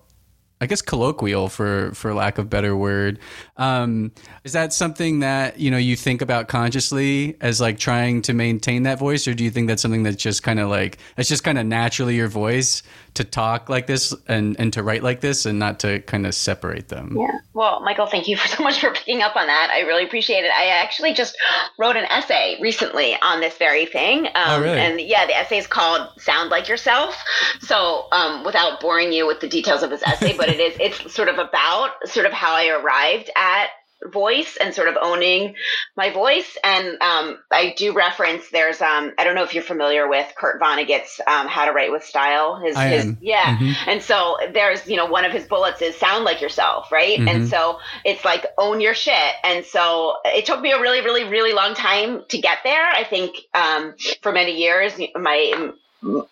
I 0.63 0.67
guess 0.67 0.81
colloquial 0.81 1.49
for 1.49 1.91
for 1.93 2.15
lack 2.15 2.39
of 2.39 2.49
better 2.49 2.77
word. 2.77 3.19
Um, 3.57 4.13
is 4.45 4.53
that 4.53 4.73
something 4.73 5.19
that 5.19 5.59
you 5.59 5.73
know 5.73 5.77
you 5.77 5.97
think 5.97 6.23
about 6.23 6.47
consciously 6.47 7.37
as 7.41 7.61
like 7.61 7.81
trying 7.81 8.23
to 8.23 8.33
maintain 8.33 8.85
that 8.85 9.01
voice, 9.01 9.27
or 9.27 9.35
do 9.35 9.43
you 9.43 9.51
think 9.51 9.67
that's 9.67 9.83
something 9.83 10.05
that's 10.05 10.23
just 10.23 10.45
kind 10.45 10.61
of 10.61 10.71
like 10.71 10.99
it's 11.17 11.29
just 11.29 11.43
kind 11.43 11.59
of 11.59 11.67
naturally 11.67 12.15
your 12.15 12.29
voice 12.29 12.85
to 13.15 13.25
talk 13.25 13.69
like 13.69 13.89
this 13.89 14.15
and 14.29 14.55
and 14.61 14.73
to 14.75 14.85
write 14.85 15.03
like 15.03 15.21
this, 15.21 15.47
and 15.47 15.59
not 15.59 15.81
to 15.81 15.99
kind 16.03 16.27
of 16.27 16.35
separate 16.35 16.87
them? 16.91 17.17
Yeah. 17.19 17.41
Well, 17.55 17.81
Michael, 17.81 18.07
thank 18.07 18.29
you 18.29 18.37
so 18.47 18.63
much 18.63 18.79
for 18.79 18.93
picking 18.93 19.21
up 19.21 19.35
on 19.35 19.49
that. 19.49 19.71
I 19.75 19.81
really 19.81 20.05
appreciate 20.05 20.45
it. 20.45 20.53
I 20.53 20.67
actually 20.67 21.13
just 21.13 21.37
wrote 21.77 21.97
an 21.97 22.05
essay 22.05 22.57
recently 22.61 23.17
on 23.21 23.41
this 23.41 23.59
very 23.59 23.87
thing. 23.87 24.27
Um, 24.27 24.33
oh, 24.37 24.61
really? 24.63 24.79
And 24.79 25.01
yeah, 25.01 25.27
the 25.27 25.35
essay 25.35 25.59
is 25.59 25.67
called 25.67 26.09
"Sound 26.21 26.51
Like 26.51 26.69
Yourself." 26.69 27.21
So, 27.59 28.07
um, 28.13 28.45
without 28.45 28.81
boring 28.81 29.13
you 29.13 29.27
with 29.27 29.41
the 29.41 29.49
details 29.49 29.83
of 29.83 29.91
this 29.91 30.05
essay, 30.05 30.37
but 30.37 30.52
it 30.53 30.61
is 30.61 30.77
it's 30.81 31.15
sort 31.15 31.29
of 31.29 31.39
about 31.39 31.91
sort 32.07 32.27
of 32.27 32.33
how 32.33 32.55
I 32.55 32.69
arrived 32.69 33.31
at 33.37 33.69
voice 34.11 34.57
and 34.61 34.75
sort 34.75 34.89
of 34.89 34.97
owning 35.01 35.55
my 35.97 36.11
voice. 36.11 36.57
And 36.65 37.01
um, 37.01 37.39
I 37.51 37.75
do 37.77 37.93
reference 37.93 38.49
there's 38.51 38.81
um, 38.81 39.13
I 39.19 39.25
don't 39.25 39.35
know 39.35 39.45
if 39.45 39.55
you're 39.55 39.63
familiar 39.63 40.09
with 40.09 40.33
Kurt 40.37 40.61
Vonnegut's 40.61 41.21
um, 41.27 41.47
How 41.47 41.67
to 41.67 41.73
Write 41.73 41.93
with 41.93 42.05
Style. 42.05 42.61
His, 42.61 42.77
I 42.77 42.89
his 42.89 43.05
am. 43.05 43.19
yeah. 43.21 43.57
Mm-hmm. 43.57 43.91
And 43.91 44.03
so 44.03 44.39
there's 44.53 44.87
you 44.87 44.97
know 44.97 45.07
one 45.07 45.25
of 45.25 45.33
his 45.33 45.47
bullets 45.47 45.83
is 45.83 45.97
sound 45.97 46.25
like 46.25 46.41
yourself, 46.41 46.91
right? 46.91 47.19
Mm-hmm. 47.19 47.29
And 47.29 47.49
so 47.49 47.79
it's 48.05 48.25
like 48.25 48.47
own 48.59 48.81
your 48.81 48.95
shit. 48.95 49.35
And 49.45 49.65
so 49.65 50.17
it 50.25 50.47
took 50.47 50.61
me 50.61 50.73
a 50.73 50.81
really 50.81 51.03
really 51.03 51.25
really 51.25 51.53
long 51.53 51.75
time 51.75 52.25
to 52.29 52.39
get 52.39 52.59
there. 52.65 52.87
I 52.87 53.05
think 53.05 53.37
um, 53.55 53.95
for 54.23 54.33
many 54.33 54.57
years 54.57 54.93
my 55.15 55.73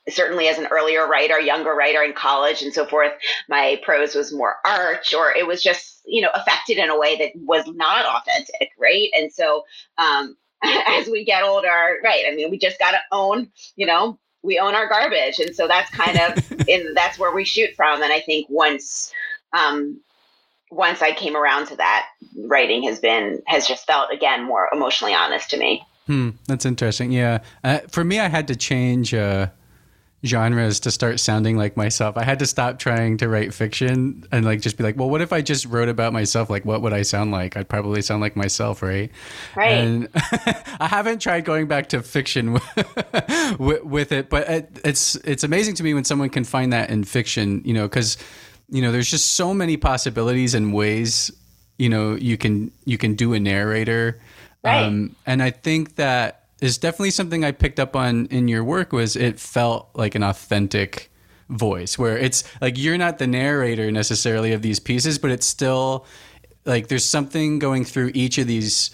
certainly 0.09 0.49
as 0.49 0.59
an 0.59 0.67
earlier 0.67 1.07
writer, 1.07 1.39
younger 1.41 1.75
writer 1.75 2.03
in 2.03 2.13
college 2.13 2.63
and 2.63 2.73
so 2.73 2.85
forth, 2.87 3.13
my 3.49 3.81
prose 3.85 4.15
was 4.15 4.33
more 4.33 4.57
arch 4.65 5.15
or 5.15 5.33
it 5.33 5.47
was 5.47 5.63
just, 5.63 6.01
you 6.05 6.21
know, 6.21 6.31
affected 6.35 6.79
in 6.79 6.91
a 6.91 6.99
way 6.99 7.17
that 7.17 7.31
was 7.37 7.65
not 7.69 8.05
authentic, 8.05 8.71
right? 8.79 9.09
And 9.15 9.33
so 9.33 9.65
um, 9.99 10.37
as 10.63 11.07
we 11.09 11.25
get 11.25 11.45
older, 11.45 11.99
right, 12.03 12.25
I 12.27 12.35
mean, 12.35 12.51
we 12.51 12.59
just 12.59 12.79
got 12.79 12.93
to 12.93 13.01
own, 13.13 13.51
you 13.77 13.87
know, 13.87 14.19
we 14.43 14.59
own 14.59 14.75
our 14.75 14.89
garbage. 14.89 15.39
And 15.39 15.55
so 15.55 15.69
that's 15.69 15.91
kind 15.91 16.19
of, 16.19 16.53
in 16.69 16.95
that's 16.95 17.19
where 17.19 17.33
we 17.33 17.45
shoot 17.45 17.75
from. 17.77 18.03
And 18.03 18.13
I 18.13 18.21
think 18.21 18.47
once, 18.49 19.13
um, 19.53 20.01
once 20.71 21.03
I 21.03 21.13
came 21.13 21.37
around 21.37 21.67
to 21.67 21.77
that, 21.77 22.09
writing 22.47 22.85
has 22.85 23.01
been 23.01 23.43
has 23.47 23.67
just 23.67 23.87
felt 23.87 24.13
again 24.13 24.45
more 24.45 24.69
emotionally 24.73 25.15
honest 25.15 25.51
to 25.51 25.57
me. 25.57 25.85
Hmm, 26.07 26.31
that's 26.47 26.65
interesting. 26.65 27.13
Yeah, 27.13 27.41
uh, 27.65 27.81
for 27.89 28.05
me, 28.05 28.21
I 28.21 28.29
had 28.29 28.49
to 28.49 28.57
change 28.57 29.13
uh, 29.13 29.49
genres 30.25 30.81
to 30.81 30.91
start 30.91 31.19
sounding 31.19 31.57
like 31.57 31.77
myself. 31.77 32.17
I 32.17 32.25
had 32.25 32.39
to 32.41 32.47
stop 32.47 32.79
trying 32.79 33.17
to 33.19 33.29
write 33.29 33.55
fiction 33.55 34.25
and 34.31 34.45
like 34.45 34.61
just 34.61 34.77
be 34.77 34.85
like, 34.85 34.97
well, 34.97 35.09
what 35.09 35.23
if 35.23 35.33
I 35.33 35.41
just 35.41 35.65
wrote 35.65 35.89
about 35.89 36.13
myself? 36.13 36.51
Like, 36.51 36.65
what 36.65 36.83
would 36.83 36.93
I 36.93 37.03
sound 37.03 37.33
like? 37.33 37.57
I'd 37.57 37.69
probably 37.69 38.03
sound 38.03 38.21
like 38.21 38.37
myself, 38.37 38.83
right? 38.83 39.11
Right. 39.57 39.73
And 39.73 40.09
I 40.15 40.89
haven't 40.89 41.21
tried 41.21 41.45
going 41.45 41.69
back 41.69 41.89
to 41.91 42.03
fiction 42.03 42.53
with, 43.59 43.83
with 43.83 44.13
it, 44.13 44.29
but 44.29 44.49
it, 44.49 44.81
it's 44.85 45.17
it's 45.17 45.45
amazing 45.45 45.75
to 45.77 45.83
me 45.83 45.95
when 45.95 46.05
someone 46.05 46.29
can 46.29 46.45
find 46.45 46.73
that 46.73 46.91
in 46.91 47.05
fiction. 47.05 47.63
You 47.65 47.73
know, 47.73 47.89
because 47.89 48.19
you 48.69 48.83
know, 48.83 48.93
there's 48.93 49.11
just 49.11 49.35
so 49.35 49.55
many 49.55 49.77
possibilities 49.77 50.55
and 50.55 50.75
ways. 50.75 51.31
You 51.79 51.89
know, 51.89 52.15
you 52.15 52.37
can 52.37 52.71
you 52.85 52.99
can 52.99 53.15
do 53.15 53.33
a 53.33 53.41
narrator. 53.41 54.21
Right. 54.63 54.85
Um, 54.85 55.17
and 55.25 55.43
I 55.43 55.51
think 55.51 55.97
that 55.97 56.40
is 56.61 56.79
definitely 56.79 57.11
something 57.11 57.45
I 57.45 57.53
picked 57.53 57.81
up 57.81 57.97
on 57.97 58.27
in 58.27 58.49
your 58.49 58.65
work 58.65 58.93
was 58.93 59.17
it 59.17 59.41
felt 59.41 59.91
like 59.95 60.15
an 60.15 60.23
authentic 60.23 61.11
voice 61.49 61.99
where 61.99 62.17
it's 62.17 62.45
like 62.61 62.79
you're 62.79 62.99
not 62.99 63.19
the 63.19 63.27
narrator 63.27 63.91
necessarily 63.91 64.53
of 64.53 64.63
these 64.63 64.79
pieces, 64.79 65.19
but 65.19 65.31
it's 65.31 65.47
still 65.47 66.07
like 66.65 66.89
there's 66.89 67.05
something 67.05 67.59
going 67.59 67.85
through 67.85 68.13
each 68.15 68.39
of 68.39 68.47
these 68.47 68.91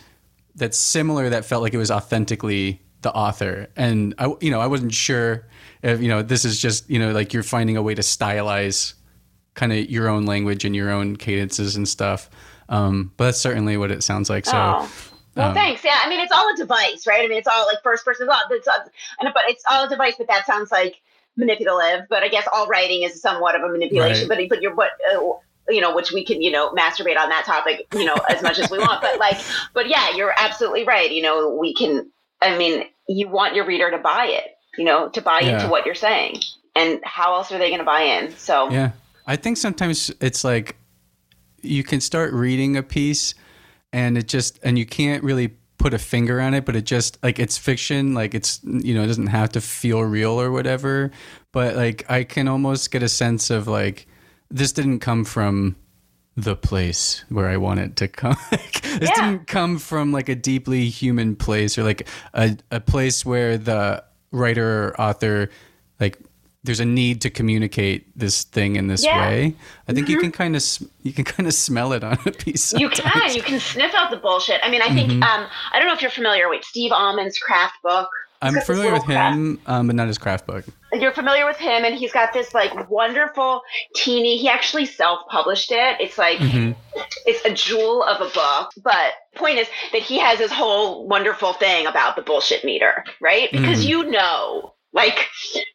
that's 0.54 0.78
similar 0.78 1.28
that 1.28 1.44
felt 1.44 1.62
like 1.62 1.74
it 1.74 1.78
was 1.78 1.90
authentically 1.90 2.80
the 3.02 3.12
author. 3.12 3.68
And 3.76 4.14
I, 4.18 4.34
you 4.40 4.50
know, 4.50 4.60
I 4.60 4.66
wasn't 4.66 4.94
sure 4.94 5.46
if, 5.82 6.00
you 6.00 6.08
know, 6.08 6.22
this 6.22 6.44
is 6.44 6.58
just, 6.58 6.88
you 6.88 6.98
know, 6.98 7.12
like 7.12 7.32
you're 7.32 7.42
finding 7.42 7.76
a 7.76 7.82
way 7.82 7.94
to 7.94 8.02
stylize 8.02 8.94
kind 9.54 9.72
of 9.72 9.90
your 9.90 10.08
own 10.08 10.24
language 10.24 10.64
and 10.64 10.74
your 10.74 10.90
own 10.90 11.16
cadences 11.16 11.76
and 11.76 11.86
stuff. 11.86 12.30
Um, 12.68 13.12
but 13.16 13.26
that's 13.26 13.38
certainly 13.38 13.76
what 13.76 13.90
it 13.90 14.02
sounds 14.02 14.30
like. 14.30 14.46
So, 14.46 14.52
oh. 14.54 14.90
Well, 15.36 15.48
um, 15.48 15.54
thanks. 15.54 15.84
Yeah, 15.84 15.98
I 16.02 16.08
mean, 16.08 16.20
it's 16.20 16.32
all 16.32 16.52
a 16.52 16.56
device, 16.56 17.06
right? 17.06 17.22
I 17.22 17.28
mean, 17.28 17.38
it's 17.38 17.46
all 17.46 17.66
like 17.66 17.82
first 17.82 18.04
person 18.04 18.26
thought. 18.26 18.44
It's, 18.50 18.66
and 19.20 19.30
but 19.34 19.42
it's 19.46 19.62
all 19.70 19.84
a 19.84 19.88
device. 19.88 20.14
But 20.16 20.28
that 20.28 20.46
sounds 20.46 20.72
like 20.72 21.00
manipulative. 21.36 22.06
But 22.08 22.22
I 22.22 22.28
guess 22.28 22.48
all 22.52 22.66
writing 22.66 23.02
is 23.02 23.20
somewhat 23.20 23.54
of 23.54 23.62
a 23.62 23.68
manipulation. 23.68 24.28
Right. 24.28 24.48
But 24.48 24.56
but 24.56 24.62
you're 24.62 24.74
but. 24.74 24.90
Uh, 25.14 25.32
you 25.68 25.80
know, 25.80 25.92
which 25.96 26.12
we 26.12 26.24
can, 26.24 26.40
you 26.40 26.52
know, 26.52 26.70
masturbate 26.70 27.18
on 27.18 27.28
that 27.28 27.44
topic, 27.44 27.88
you 27.92 28.04
know, 28.04 28.14
as 28.28 28.40
much 28.40 28.56
as 28.60 28.70
we 28.70 28.78
want. 28.78 29.02
But 29.02 29.18
like, 29.18 29.36
but 29.74 29.88
yeah, 29.88 30.14
you're 30.14 30.32
absolutely 30.36 30.84
right. 30.84 31.10
You 31.10 31.22
know, 31.22 31.56
we 31.60 31.74
can. 31.74 32.08
I 32.40 32.56
mean, 32.56 32.84
you 33.08 33.26
want 33.26 33.56
your 33.56 33.66
reader 33.66 33.90
to 33.90 33.98
buy 33.98 34.26
it. 34.26 34.56
You 34.78 34.84
know, 34.84 35.08
to 35.08 35.20
buy 35.20 35.40
yeah. 35.40 35.56
into 35.56 35.68
what 35.68 35.84
you're 35.84 35.96
saying, 35.96 36.40
and 36.76 37.00
how 37.02 37.34
else 37.34 37.50
are 37.50 37.58
they 37.58 37.68
going 37.68 37.80
to 37.80 37.84
buy 37.84 38.02
in? 38.02 38.30
So 38.36 38.70
yeah, 38.70 38.92
I 39.26 39.34
think 39.34 39.56
sometimes 39.56 40.12
it's 40.20 40.44
like 40.44 40.76
you 41.62 41.82
can 41.82 42.00
start 42.00 42.32
reading 42.32 42.76
a 42.76 42.82
piece 42.84 43.34
and 43.92 44.18
it 44.18 44.28
just 44.28 44.58
and 44.62 44.78
you 44.78 44.86
can't 44.86 45.22
really 45.22 45.56
put 45.78 45.92
a 45.92 45.98
finger 45.98 46.40
on 46.40 46.54
it 46.54 46.64
but 46.64 46.74
it 46.74 46.84
just 46.84 47.22
like 47.22 47.38
it's 47.38 47.58
fiction 47.58 48.14
like 48.14 48.34
it's 48.34 48.60
you 48.64 48.94
know 48.94 49.02
it 49.02 49.06
doesn't 49.06 49.26
have 49.26 49.50
to 49.50 49.60
feel 49.60 50.00
real 50.00 50.40
or 50.40 50.50
whatever 50.50 51.10
but 51.52 51.76
like 51.76 52.08
i 52.10 52.24
can 52.24 52.48
almost 52.48 52.90
get 52.90 53.02
a 53.02 53.08
sense 53.08 53.50
of 53.50 53.68
like 53.68 54.06
this 54.50 54.72
didn't 54.72 55.00
come 55.00 55.24
from 55.24 55.76
the 56.36 56.56
place 56.56 57.24
where 57.28 57.48
i 57.48 57.56
want 57.56 57.78
it 57.78 57.96
to 57.96 58.08
come 58.08 58.36
this 58.50 58.80
yeah. 59.00 59.30
didn't 59.30 59.46
come 59.46 59.78
from 59.78 60.12
like 60.12 60.28
a 60.28 60.34
deeply 60.34 60.88
human 60.88 61.36
place 61.36 61.76
or 61.76 61.84
like 61.84 62.08
a, 62.34 62.56
a 62.70 62.80
place 62.80 63.24
where 63.24 63.58
the 63.58 64.02
writer 64.32 64.88
or 64.88 65.00
author 65.00 65.50
like 66.00 66.18
there's 66.66 66.80
a 66.80 66.84
need 66.84 67.20
to 67.22 67.30
communicate 67.30 68.06
this 68.18 68.42
thing 68.44 68.76
in 68.76 68.88
this 68.88 69.04
yeah. 69.04 69.20
way. 69.20 69.54
I 69.88 69.92
think 69.92 70.06
mm-hmm. 70.06 70.14
you 70.14 70.20
can 70.20 70.32
kind 70.32 70.56
of 70.56 70.62
you 71.02 71.12
can 71.12 71.24
kind 71.24 71.46
of 71.46 71.54
smell 71.54 71.92
it 71.92 72.04
on 72.04 72.18
a 72.26 72.32
piece. 72.32 72.64
Sometimes. 72.64 72.98
You 72.98 73.02
can 73.02 73.34
you 73.34 73.42
can 73.42 73.60
sniff 73.60 73.94
out 73.94 74.10
the 74.10 74.16
bullshit. 74.16 74.60
I 74.62 74.70
mean, 74.70 74.82
I 74.82 74.92
think 74.92 75.10
mm-hmm. 75.10 75.22
um, 75.22 75.46
I 75.72 75.78
don't 75.78 75.88
know 75.88 75.94
if 75.94 76.02
you're 76.02 76.10
familiar 76.10 76.48
with 76.48 76.64
Steve 76.64 76.92
Almond's 76.92 77.38
craft 77.38 77.76
book. 77.82 78.08
I'm 78.42 78.60
familiar 78.60 78.92
with 78.92 79.04
him, 79.04 79.58
um, 79.66 79.86
but 79.86 79.96
not 79.96 80.08
his 80.08 80.18
craft 80.18 80.46
book. 80.46 80.64
You're 80.92 81.12
familiar 81.12 81.46
with 81.46 81.56
him, 81.56 81.84
and 81.84 81.94
he's 81.94 82.12
got 82.12 82.34
this 82.34 82.52
like 82.52 82.90
wonderful 82.90 83.62
teeny. 83.94 84.36
He 84.36 84.48
actually 84.48 84.84
self-published 84.84 85.72
it. 85.72 85.96
It's 86.00 86.18
like 86.18 86.38
mm-hmm. 86.38 86.72
it's 87.24 87.44
a 87.46 87.54
jewel 87.54 88.02
of 88.02 88.20
a 88.20 88.30
book. 88.32 88.72
But 88.82 89.14
point 89.36 89.58
is 89.58 89.68
that 89.92 90.02
he 90.02 90.18
has 90.18 90.38
this 90.38 90.52
whole 90.52 91.08
wonderful 91.08 91.54
thing 91.54 91.86
about 91.86 92.16
the 92.16 92.22
bullshit 92.22 92.62
meter, 92.62 93.04
right? 93.22 93.50
Because 93.52 93.84
mm. 93.84 93.88
you 93.88 94.10
know 94.10 94.74
like, 94.96 95.28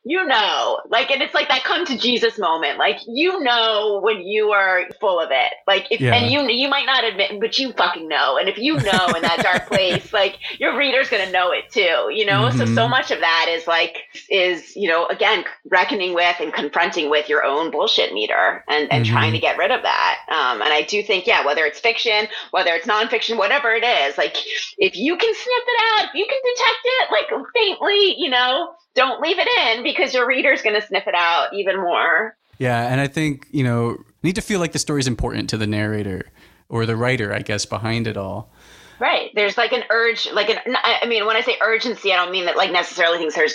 you 0.03 0.25
know, 0.25 0.79
like, 0.89 1.11
and 1.11 1.21
it's 1.21 1.35
like 1.35 1.47
that 1.49 1.63
come 1.63 1.85
to 1.85 1.95
Jesus 1.95 2.39
moment. 2.39 2.79
Like, 2.79 2.97
you 3.07 3.39
know, 3.41 3.99
when 4.01 4.21
you 4.21 4.49
are 4.49 4.85
full 4.99 5.19
of 5.19 5.29
it. 5.31 5.53
Like, 5.67 5.85
if, 5.91 6.01
yeah. 6.01 6.15
and 6.15 6.31
you, 6.31 6.41
you 6.49 6.67
might 6.67 6.87
not 6.87 7.03
admit, 7.03 7.39
but 7.39 7.57
you 7.59 7.71
fucking 7.73 8.07
know. 8.07 8.39
And 8.39 8.49
if 8.49 8.57
you 8.57 8.77
know 8.77 9.07
in 9.15 9.21
that 9.21 9.41
dark 9.43 9.67
place, 9.67 10.11
like, 10.11 10.39
your 10.57 10.75
reader's 10.75 11.07
going 11.07 11.23
to 11.23 11.31
know 11.31 11.51
it 11.51 11.69
too, 11.69 12.11
you 12.11 12.25
know? 12.25 12.49
Mm-hmm. 12.49 12.57
So, 12.57 12.65
so 12.65 12.87
much 12.87 13.11
of 13.11 13.19
that 13.19 13.45
is 13.47 13.67
like, 13.67 13.95
is, 14.27 14.75
you 14.75 14.89
know, 14.89 15.05
again, 15.05 15.45
reckoning 15.69 16.15
with 16.15 16.37
and 16.39 16.51
confronting 16.51 17.11
with 17.11 17.29
your 17.29 17.45
own 17.45 17.69
bullshit 17.69 18.13
meter 18.13 18.63
and, 18.67 18.91
and 18.91 19.05
mm-hmm. 19.05 19.13
trying 19.13 19.33
to 19.33 19.39
get 19.39 19.59
rid 19.59 19.69
of 19.69 19.83
that. 19.83 20.17
Um, 20.29 20.63
and 20.63 20.73
I 20.73 20.81
do 20.81 21.03
think, 21.03 21.27
yeah, 21.27 21.45
whether 21.45 21.63
it's 21.63 21.79
fiction, 21.79 22.25
whether 22.49 22.71
it's 22.71 22.87
nonfiction, 22.87 23.37
whatever 23.37 23.71
it 23.71 23.83
is, 23.83 24.17
like, 24.17 24.35
if 24.79 24.95
you 24.95 25.15
can 25.15 25.31
sniff 25.35 25.63
it 25.67 25.83
out, 25.93 26.05
if 26.05 26.15
you 26.15 26.25
can 26.25 26.39
detect 26.55 26.81
it, 26.85 27.11
like, 27.11 27.45
faintly, 27.53 28.15
you 28.17 28.31
know, 28.31 28.73
don't 28.95 29.21
leave 29.21 29.37
it 29.39 29.47
in 29.47 29.83
because 29.83 30.13
your 30.13 30.27
reader's 30.27 30.61
going 30.61 30.79
to 30.79 30.85
sniff 30.85 31.07
it 31.07 31.15
out 31.15 31.53
even 31.53 31.77
more. 31.77 32.35
Yeah, 32.57 32.87
and 32.87 33.01
I 33.01 33.07
think 33.07 33.47
you 33.51 33.63
know 33.63 33.97
need 34.23 34.35
to 34.35 34.41
feel 34.41 34.59
like 34.59 34.71
the 34.71 34.79
story's 34.79 35.07
important 35.07 35.49
to 35.51 35.57
the 35.57 35.67
narrator 35.67 36.29
or 36.69 36.85
the 36.85 36.95
writer, 36.95 37.33
I 37.33 37.39
guess, 37.39 37.65
behind 37.65 38.07
it 38.07 38.17
all. 38.17 38.51
Right. 38.99 39.31
There's 39.33 39.57
like 39.57 39.73
an 39.73 39.83
urge, 39.89 40.27
like 40.31 40.49
an. 40.49 40.59
I 40.83 41.07
mean, 41.07 41.25
when 41.25 41.35
I 41.35 41.41
say 41.41 41.57
urgency, 41.59 42.13
I 42.13 42.17
don't 42.17 42.31
mean 42.31 42.45
that 42.45 42.55
like 42.55 42.71
necessarily 42.71 43.17
things 43.17 43.35
are 43.35 43.47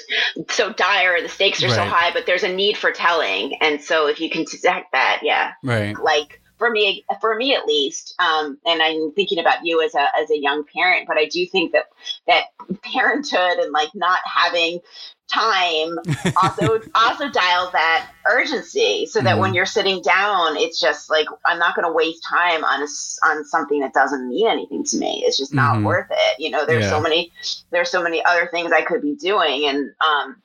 so 0.50 0.72
dire, 0.72 1.22
the 1.22 1.28
stakes 1.28 1.62
are 1.62 1.68
right. 1.68 1.76
so 1.76 1.84
high, 1.84 2.12
but 2.12 2.26
there's 2.26 2.42
a 2.42 2.52
need 2.52 2.76
for 2.76 2.90
telling, 2.90 3.54
and 3.60 3.80
so 3.80 4.08
if 4.08 4.20
you 4.20 4.28
can 4.28 4.42
detect 4.42 4.90
that, 4.90 5.20
yeah, 5.22 5.52
right, 5.62 5.96
like 6.02 6.40
for 6.58 6.70
me 6.70 7.04
for 7.20 7.34
me 7.34 7.54
at 7.54 7.66
least 7.66 8.14
um, 8.18 8.58
and 8.66 8.82
i'm 8.82 9.12
thinking 9.12 9.38
about 9.38 9.64
you 9.64 9.82
as 9.82 9.94
a 9.94 10.08
as 10.18 10.30
a 10.30 10.38
young 10.38 10.64
parent 10.74 11.06
but 11.06 11.18
i 11.18 11.26
do 11.26 11.46
think 11.46 11.72
that 11.72 11.86
that 12.26 12.44
parenthood 12.82 13.58
and 13.58 13.72
like 13.72 13.94
not 13.94 14.20
having 14.24 14.80
time 15.28 15.98
also 16.42 16.80
also 16.94 17.28
dials 17.30 17.72
that 17.72 18.10
urgency 18.30 19.06
so 19.06 19.20
that 19.20 19.32
mm-hmm. 19.32 19.40
when 19.40 19.54
you're 19.54 19.66
sitting 19.66 20.00
down 20.02 20.56
it's 20.56 20.80
just 20.80 21.10
like 21.10 21.26
i'm 21.44 21.58
not 21.58 21.74
going 21.74 21.86
to 21.86 21.92
waste 21.92 22.22
time 22.28 22.64
on 22.64 22.82
a, 22.82 22.86
on 23.26 23.44
something 23.44 23.80
that 23.80 23.92
doesn't 23.92 24.28
mean 24.28 24.46
anything 24.46 24.84
to 24.84 24.98
me 24.98 25.24
it's 25.26 25.36
just 25.36 25.52
not 25.52 25.76
mm-hmm. 25.76 25.86
worth 25.86 26.06
it 26.10 26.38
you 26.38 26.50
know 26.50 26.64
there's 26.64 26.84
yeah. 26.84 26.90
so 26.90 27.00
many 27.00 27.32
there's 27.70 27.90
so 27.90 28.02
many 28.02 28.24
other 28.24 28.46
things 28.52 28.70
i 28.72 28.82
could 28.82 29.02
be 29.02 29.16
doing 29.16 29.66
and 29.66 29.90
um 30.00 30.36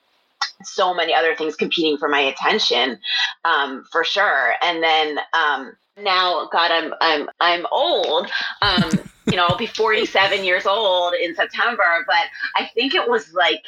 so 0.63 0.93
many 0.93 1.13
other 1.13 1.35
things 1.35 1.55
competing 1.55 1.97
for 1.97 2.09
my 2.09 2.19
attention 2.21 2.97
um 3.45 3.83
for 3.91 4.03
sure 4.03 4.53
and 4.63 4.81
then 4.81 5.19
um 5.33 5.73
now 6.03 6.47
god 6.51 6.71
i'm 6.71 6.93
i'm 7.01 7.29
i'm 7.39 7.65
old. 7.71 8.29
Um 8.61 9.01
you 9.29 9.37
know 9.37 9.45
i'll 9.47 9.57
be 9.57 9.67
47 9.67 10.43
years 10.43 10.65
old 10.65 11.13
in 11.13 11.35
september 11.35 12.03
but 12.05 12.23
i 12.55 12.65
think 12.73 12.95
it 12.95 13.09
was 13.09 13.33
like 13.33 13.65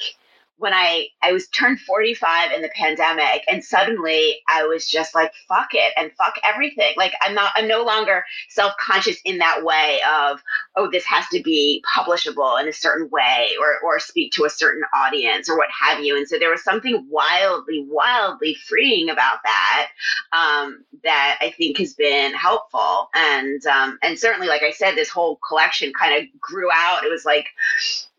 when 0.58 0.74
I 0.74 1.08
I 1.22 1.32
was 1.32 1.48
turned 1.50 1.80
45 1.80 2.52
in 2.52 2.62
the 2.62 2.70
pandemic 2.76 3.44
and 3.50 3.64
suddenly 3.64 4.38
I 4.48 4.66
was 4.66 4.88
just 4.88 5.16
like 5.16 5.32
fuck 5.48 5.70
it 5.74 5.94
and 5.98 6.12
fuck 6.14 6.36
everything. 6.44 6.94
Like 6.98 7.14
I'm 7.22 7.34
not 7.34 7.52
I'm 7.56 7.68
no 7.68 7.84
longer 7.84 8.24
self-conscious 8.50 9.20
in 9.26 9.40
that 9.40 9.64
way 9.64 10.00
of 10.10 10.42
oh 10.76 10.90
this 10.92 11.06
has 11.06 11.28
to 11.30 11.42
be 11.42 11.84
publishable 11.94 12.62
in 12.62 12.68
a 12.68 12.74
certain 12.74 13.10
way 13.10 13.50
or 13.60 13.80
or 13.84 14.00
speak 14.00 14.32
to 14.34 14.46
a 14.46 14.50
certain 14.50 14.84
audience 14.94 15.50
or 15.50 15.58
what 15.58 15.70
have 15.72 16.04
you. 16.04 16.16
And 16.16 16.28
so 16.28 16.38
there 16.40 16.52
was 16.52 16.64
something 16.64 17.06
wildly 17.10 17.86
wildly 17.90 18.56
freeing 18.68 19.10
about 19.10 19.40
that 19.44 19.90
um, 20.32 20.84
that 21.04 21.38
I 21.42 21.52
think 21.52 21.78
has 21.80 21.94
been 21.94 22.34
helpful 22.34 23.10
and 23.14 23.66
um, 23.66 23.98
and 24.04 24.18
certainly 24.18 24.48
like 24.48 24.64
I 24.64 24.72
said 24.72 24.96
this 24.96 25.10
whole 25.10 25.38
collection 25.48 25.92
kind 25.94 26.16
of 26.16 26.40
grew 26.40 26.70
out. 26.74 27.04
It 27.04 27.10
was 27.12 27.26
like 27.26 27.48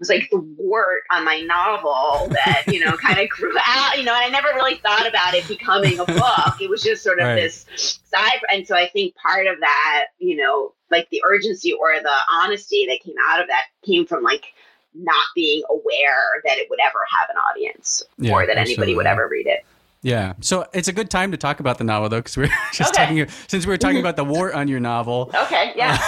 was 0.04 0.10
like 0.10 0.28
the 0.30 0.38
wart 0.58 1.02
on 1.10 1.24
my 1.24 1.40
novel 1.40 2.28
that 2.30 2.64
you 2.66 2.84
know 2.84 2.96
kind 2.96 3.18
of 3.18 3.28
grew 3.30 3.56
out 3.66 3.96
you 3.96 4.04
know 4.04 4.14
and 4.14 4.24
i 4.24 4.28
never 4.28 4.48
really 4.54 4.76
thought 4.76 5.06
about 5.06 5.34
it 5.34 5.46
becoming 5.48 5.98
a 5.98 6.04
book 6.04 6.60
it 6.60 6.68
was 6.68 6.82
just 6.82 7.02
sort 7.02 7.18
of 7.18 7.26
right. 7.26 7.36
this 7.36 7.66
side 8.04 8.40
and 8.50 8.66
so 8.66 8.76
i 8.76 8.88
think 8.88 9.14
part 9.16 9.46
of 9.46 9.58
that 9.60 10.06
you 10.18 10.36
know 10.36 10.72
like 10.90 11.08
the 11.10 11.22
urgency 11.26 11.72
or 11.72 11.94
the 12.02 12.16
honesty 12.30 12.86
that 12.86 13.00
came 13.00 13.14
out 13.28 13.40
of 13.40 13.48
that 13.48 13.64
came 13.84 14.06
from 14.06 14.22
like 14.22 14.46
not 14.94 15.24
being 15.34 15.62
aware 15.70 16.40
that 16.44 16.58
it 16.58 16.68
would 16.70 16.78
ever 16.80 17.00
have 17.10 17.28
an 17.30 17.36
audience 17.36 18.02
yeah, 18.18 18.32
or 18.32 18.46
that 18.46 18.56
absolutely. 18.56 18.72
anybody 18.72 18.94
would 18.94 19.06
ever 19.06 19.26
read 19.28 19.46
it 19.46 19.64
yeah. 20.04 20.34
So 20.40 20.66
it's 20.74 20.86
a 20.88 20.92
good 20.92 21.10
time 21.10 21.30
to 21.32 21.36
talk 21.36 21.60
about 21.60 21.78
the 21.78 21.84
novel, 21.84 22.08
though, 22.10 22.18
because 22.18 22.36
we're 22.36 22.46
just 22.72 22.94
okay. 22.94 23.06
talking, 23.06 23.28
since 23.48 23.66
we 23.66 23.70
were 23.70 23.78
talking 23.78 23.98
about 23.98 24.16
the 24.16 24.24
war 24.24 24.54
on 24.54 24.68
your 24.68 24.78
novel. 24.78 25.30
Okay. 25.34 25.72
Yeah. 25.74 25.98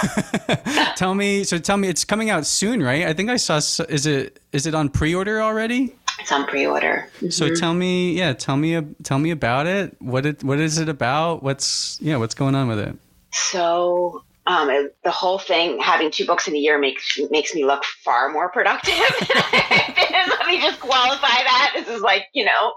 Uh, 0.47 0.93
tell 0.95 1.15
me, 1.15 1.43
so 1.43 1.57
tell 1.57 1.77
me, 1.77 1.87
it's 1.87 2.05
coming 2.05 2.29
out 2.29 2.45
soon, 2.45 2.81
right? 2.83 3.07
I 3.07 3.13
think 3.13 3.31
I 3.31 3.37
saw, 3.37 3.57
is 3.57 4.05
it, 4.05 4.39
is 4.53 4.67
it 4.67 4.75
on 4.75 4.89
pre 4.89 5.15
order 5.15 5.41
already? 5.41 5.95
It's 6.19 6.31
on 6.31 6.45
pre-order. 6.47 7.09
So 7.29 7.53
tell 7.53 7.75
me, 7.75 8.13
yeah, 8.13 8.33
tell 8.33 8.57
me, 8.57 8.81
tell 9.03 9.19
me 9.19 9.29
about 9.31 9.67
it. 9.67 9.95
What 10.01 10.25
it, 10.25 10.43
what 10.43 10.59
is 10.59 10.79
it 10.79 10.89
about? 10.89 11.43
What's, 11.43 11.99
yeah, 12.01 12.17
what's 12.17 12.33
going 12.33 12.55
on 12.55 12.67
with 12.67 12.79
it? 12.79 12.97
So 13.31 14.23
um, 14.47 14.69
it, 14.69 14.95
the 15.03 15.11
whole 15.11 15.37
thing, 15.39 15.79
having 15.79 16.09
two 16.09 16.25
books 16.25 16.47
in 16.47 16.55
a 16.55 16.57
year 16.57 16.79
makes 16.79 17.19
makes 17.29 17.53
me 17.53 17.65
look 17.65 17.83
far 17.83 18.31
more 18.31 18.49
productive. 18.49 18.93
Let 19.29 20.47
me 20.47 20.61
just 20.61 20.79
qualify 20.79 21.27
that. 21.27 21.73
This 21.75 21.89
is 21.89 22.01
like 22.01 22.23
you 22.33 22.45
know, 22.45 22.73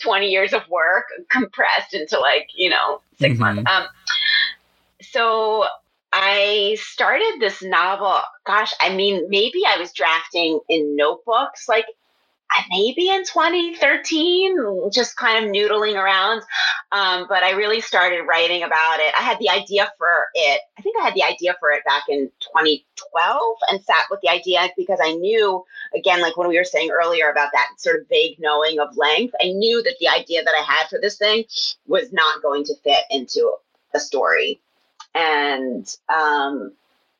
twenty 0.00 0.28
years 0.30 0.52
of 0.54 0.62
work 0.68 1.04
compressed 1.28 1.92
into 1.94 2.18
like 2.18 2.48
you 2.56 2.70
know 2.70 3.00
6 3.18 3.34
Mhm. 3.34 3.38
months. 3.38 3.70
Um, 3.70 3.84
so 5.02 5.66
I 6.12 6.76
started 6.80 7.34
this 7.38 7.62
novel. 7.62 8.20
Gosh, 8.46 8.72
I 8.80 8.94
mean, 8.94 9.28
maybe 9.28 9.60
I 9.66 9.78
was 9.78 9.92
drafting 9.92 10.58
in 10.68 10.96
notebooks, 10.96 11.68
like 11.68 11.84
maybe 12.70 13.08
in 13.08 13.24
2013, 13.24 14.90
just 14.92 15.16
kind 15.16 15.44
of 15.44 15.50
noodling 15.50 15.94
around. 15.94 16.42
Um, 16.92 17.26
but 17.28 17.42
I 17.42 17.52
really 17.52 17.80
started 17.80 18.22
writing 18.22 18.62
about 18.62 18.98
it. 18.98 19.14
I 19.16 19.22
had 19.22 19.38
the 19.38 19.48
idea 19.48 19.90
for 19.98 20.26
it. 20.34 20.60
I 20.78 20.82
think 20.82 20.96
I 20.98 21.04
had 21.04 21.14
the 21.14 21.22
idea 21.22 21.54
for 21.60 21.70
it 21.70 21.84
back 21.84 22.04
in 22.08 22.30
2012 22.40 23.56
and 23.68 23.82
sat 23.84 24.04
with 24.10 24.20
the 24.22 24.28
idea 24.28 24.68
because 24.76 24.98
I 25.02 25.12
knew, 25.12 25.64
again, 25.94 26.20
like 26.20 26.36
when 26.36 26.48
we 26.48 26.58
were 26.58 26.64
saying 26.64 26.90
earlier 26.90 27.30
about 27.30 27.50
that 27.52 27.68
sort 27.78 28.00
of 28.00 28.08
vague 28.08 28.38
knowing 28.40 28.80
of 28.80 28.96
length, 28.96 29.34
I 29.40 29.52
knew 29.52 29.82
that 29.82 29.96
the 30.00 30.08
idea 30.08 30.42
that 30.42 30.54
I 30.56 30.62
had 30.62 30.88
for 30.88 30.98
this 31.00 31.18
thing 31.18 31.44
was 31.86 32.12
not 32.12 32.42
going 32.42 32.64
to 32.64 32.74
fit 32.82 33.04
into 33.10 33.52
a 33.94 34.00
story. 34.00 34.60
And 35.14 35.88
um, 36.08 36.72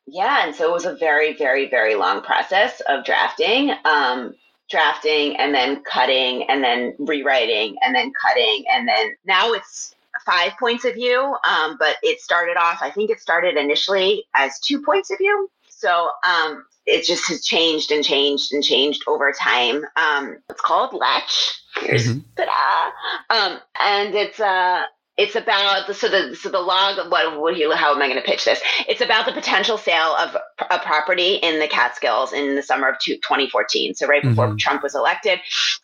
yeah, 0.07 0.45
and 0.45 0.55
so 0.55 0.69
it 0.69 0.73
was 0.73 0.85
a 0.85 0.95
very, 0.95 1.33
very, 1.33 1.69
very 1.69 1.95
long 1.95 2.21
process 2.21 2.81
of 2.81 3.05
drafting. 3.05 3.73
Um, 3.85 4.35
drafting 4.71 5.35
and 5.37 5.53
then 5.53 5.83
cutting 5.83 6.43
and 6.49 6.63
then 6.63 6.95
rewriting 6.99 7.75
and 7.81 7.93
then 7.93 8.11
cutting 8.19 8.63
and 8.73 8.87
then 8.87 9.13
now 9.25 9.51
it's 9.51 9.93
five 10.25 10.51
points 10.59 10.85
of 10.85 10.93
view 10.95 11.35
um, 11.47 11.75
but 11.79 11.97
it 12.03 12.19
started 12.21 12.57
off 12.57 12.79
i 12.81 12.89
think 12.89 13.09
it 13.09 13.19
started 13.19 13.55
initially 13.57 14.23
as 14.35 14.59
two 14.59 14.81
points 14.81 15.11
of 15.11 15.17
view 15.17 15.49
so 15.69 16.09
um, 16.27 16.65
it 16.85 17.05
just 17.05 17.27
has 17.27 17.43
changed 17.43 17.91
and 17.91 18.03
changed 18.03 18.53
and 18.53 18.63
changed 18.63 19.03
over 19.07 19.31
time 19.31 19.83
um, 19.97 20.37
it's 20.49 20.61
called 20.61 20.93
Lech 20.93 21.29
Here's 21.77 22.07
Mhm. 22.07 22.23
ta-da! 22.35 23.35
Um, 23.35 23.59
and 23.79 24.13
it's 24.15 24.39
uh 24.39 24.83
it's 25.21 25.35
about 25.35 25.85
the 25.85 25.93
so 25.93 26.07
the 26.09 26.35
so 26.35 26.49
the 26.49 26.59
log 26.59 27.11
what 27.11 27.39
what 27.39 27.55
you 27.55 27.71
how 27.73 27.93
am 27.93 28.01
I 28.01 28.07
going 28.07 28.21
to 28.21 28.25
pitch 28.27 28.45
this? 28.45 28.59
It's 28.87 29.01
about 29.01 29.25
the 29.27 29.33
potential 29.33 29.77
sale 29.77 30.15
of 30.15 30.35
a 30.69 30.79
property 30.79 31.35
in 31.35 31.59
the 31.59 31.67
Catskills 31.67 32.33
in 32.33 32.55
the 32.55 32.63
summer 32.63 32.89
of 32.89 32.97
two, 32.99 33.15
2014. 33.17 33.93
So 33.93 34.07
right 34.07 34.23
before 34.23 34.47
Mhm. 34.47 34.59
Trump 34.59 34.81
was 34.81 34.95
elected, 34.95 35.39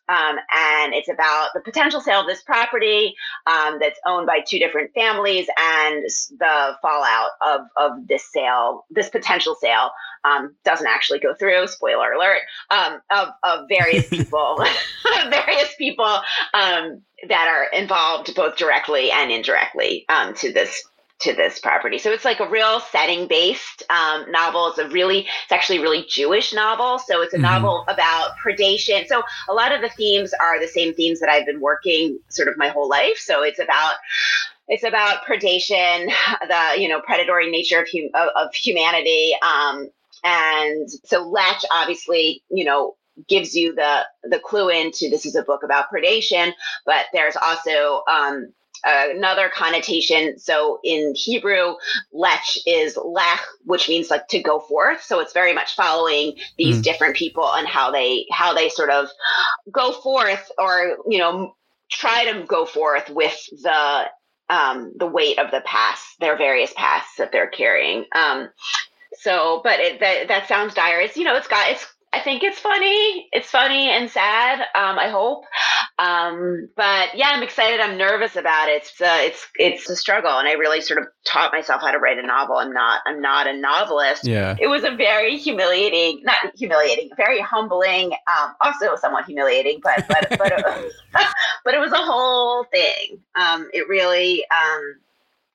um, 0.09 0.37
and 0.55 0.93
it's 0.93 1.09
about 1.09 1.49
the 1.53 1.61
potential 1.61 2.01
sale 2.01 2.21
of 2.21 2.27
this 2.27 2.41
property 2.41 3.15
um, 3.45 3.77
that's 3.79 3.99
owned 4.07 4.25
by 4.25 4.39
two 4.39 4.57
different 4.57 4.91
families 4.93 5.47
and 5.57 6.03
the 6.39 6.75
fallout 6.81 7.31
of 7.45 7.61
of 7.75 8.07
this 8.07 8.25
sale, 8.31 8.85
this 8.89 9.09
potential 9.09 9.55
sale. 9.55 9.91
Um, 10.23 10.55
doesn't 10.65 10.87
actually 10.87 11.19
go 11.19 11.35
through. 11.35 11.67
Spoiler 11.67 12.11
alert! 12.11 12.41
Um, 12.71 12.99
of 13.11 13.29
of 13.43 13.65
various 13.69 14.09
people, 14.17 14.61
various 15.29 15.73
people 15.77 16.19
um, 16.53 17.01
that 17.29 17.47
are 17.47 17.65
involved 17.77 18.33
both 18.35 18.57
directly 18.57 19.11
and 19.11 19.31
indirectly 19.31 20.05
um, 20.09 20.33
to 20.35 20.51
this 20.51 20.83
to 21.19 21.33
this 21.33 21.57
property. 21.57 21.97
So 21.97 22.11
it's 22.11 22.25
like 22.25 22.39
a 22.39 22.47
real 22.47 22.79
setting 22.79 23.27
based 23.27 23.81
um, 23.89 24.31
novel. 24.31 24.67
It's 24.67 24.77
a 24.77 24.87
really, 24.89 25.21
it's 25.21 25.51
actually 25.51 25.79
a 25.79 25.81
really 25.81 26.05
Jewish 26.07 26.53
novel. 26.53 26.99
So 26.99 27.23
it's 27.23 27.33
a 27.33 27.37
Mhm. 27.37 27.41
novel 27.41 27.85
about 27.87 28.37
predation. 28.37 29.07
So 29.07 29.23
a 29.49 29.53
lot 29.53 29.71
of 29.71 29.81
the 29.81 29.89
themes 29.89 30.31
are 30.39 30.59
the 30.59 30.67
same 30.67 30.93
themes 30.93 31.19
that 31.21 31.29
I've 31.29 31.47
been 31.47 31.59
working 31.59 32.19
sort 32.29 32.49
of 32.49 32.57
my 32.57 32.69
whole 32.69 32.87
life. 32.87 33.17
So 33.17 33.41
it's 33.41 33.59
about 33.59 33.95
it's 34.67 34.83
about 34.83 35.25
predation, 35.25 36.11
the 36.47 36.79
you 36.79 36.87
know 36.87 37.01
predatory 37.01 37.49
nature 37.49 37.81
of 37.81 37.87
hum- 37.91 38.11
of, 38.13 38.29
of 38.35 38.53
humanity, 38.53 39.33
um, 39.41 39.89
and 40.23 40.89
so 41.05 41.27
Lech 41.27 41.61
obviously 41.71 42.43
you 42.49 42.65
know 42.65 42.95
gives 43.27 43.55
you 43.55 43.75
the 43.75 44.01
the 44.23 44.39
clue 44.39 44.69
into 44.69 45.09
this 45.09 45.25
is 45.25 45.35
a 45.35 45.43
book 45.43 45.63
about 45.63 45.91
predation, 45.91 46.51
but 46.85 47.05
there's 47.13 47.35
also 47.37 48.03
um, 48.11 48.53
another 48.85 49.49
connotation. 49.55 50.39
So 50.39 50.79
in 50.83 51.13
Hebrew, 51.15 51.75
lech 52.13 52.45
is 52.67 52.97
lech, 53.03 53.41
which 53.65 53.89
means 53.89 54.09
like 54.11 54.27
to 54.29 54.41
go 54.41 54.59
forth. 54.59 55.03
So 55.03 55.19
it's 55.19 55.33
very 55.33 55.53
much 55.53 55.75
following 55.75 56.35
these 56.57 56.77
Mm. 56.77 56.83
different 56.83 57.15
people 57.15 57.47
and 57.53 57.67
how 57.67 57.91
they 57.91 58.25
how 58.31 58.53
they 58.53 58.69
sort 58.69 58.89
of 58.91 59.09
go 59.71 59.91
forth 59.93 60.51
or 60.57 60.97
you 61.07 61.19
know 61.19 61.55
try 61.91 62.31
to 62.31 62.43
go 62.45 62.65
forth 62.65 63.09
with 63.09 63.37
the 63.63 64.05
um, 64.49 64.93
the 64.97 65.07
weight 65.07 65.39
of 65.39 65.51
the 65.51 65.61
past, 65.65 66.05
their 66.19 66.37
various 66.37 66.73
pasts 66.75 67.17
that 67.17 67.31
they're 67.31 67.49
carrying. 67.49 68.05
Um, 68.15 68.49
so, 69.19 69.61
but 69.63 69.79
it, 69.79 69.99
that 70.01 70.27
that 70.29 70.47
sounds 70.47 70.73
dire. 70.75 71.01
It's 71.01 71.17
you 71.17 71.23
know, 71.25 71.35
it's 71.35 71.47
got 71.47 71.71
it's. 71.71 71.85
I 72.17 72.23
think 72.23 72.41
it's 72.41 72.57
funny. 72.57 73.27
It's 73.31 73.51
funny 73.51 73.89
and 73.89 74.09
sad. 74.09 74.59
Um, 74.73 74.97
I 74.97 75.09
hope. 75.09 75.45
Um, 75.99 76.67
but 76.75 77.09
yeah, 77.15 77.29
I'm 77.29 77.43
excited. 77.43 77.79
I'm 77.79 77.95
nervous 77.95 78.35
about 78.35 78.69
it. 78.69 78.81
It's 78.81 78.99
uh, 78.99 79.17
it's 79.19 79.45
it's 79.55 79.89
a 79.89 79.95
struggle, 79.95 80.31
and 80.31 80.47
I 80.47 80.53
really 80.53 80.81
sort 80.81 80.99
of 80.99 81.07
taught 81.27 81.51
myself 81.51 81.81
how 81.81 81.91
to 81.91 81.99
write 81.99 82.17
a 82.17 82.25
novel. 82.25 82.57
I'm 82.57 82.73
not 82.73 83.01
I'm 83.05 83.21
not 83.21 83.45
a 83.45 83.55
novelist. 83.55 84.25
Yeah. 84.25 84.55
It 84.59 84.67
was 84.67 84.83
a 84.83 84.95
very 84.95 85.37
humiliating, 85.37 86.23
not 86.23 86.37
humiliating, 86.55 87.11
very 87.17 87.39
humbling. 87.39 88.13
Um, 88.13 88.55
also 88.61 88.95
somewhat 88.95 89.25
humiliating, 89.25 89.79
but 89.83 90.07
but 90.07 90.27
but 90.39 90.53
it, 90.53 90.65
but 91.65 91.75
it 91.75 91.79
was 91.79 91.91
a 91.91 91.97
whole 91.97 92.63
thing. 92.63 93.19
Um, 93.35 93.69
it 93.73 93.87
really 93.87 94.43
um, 94.49 94.95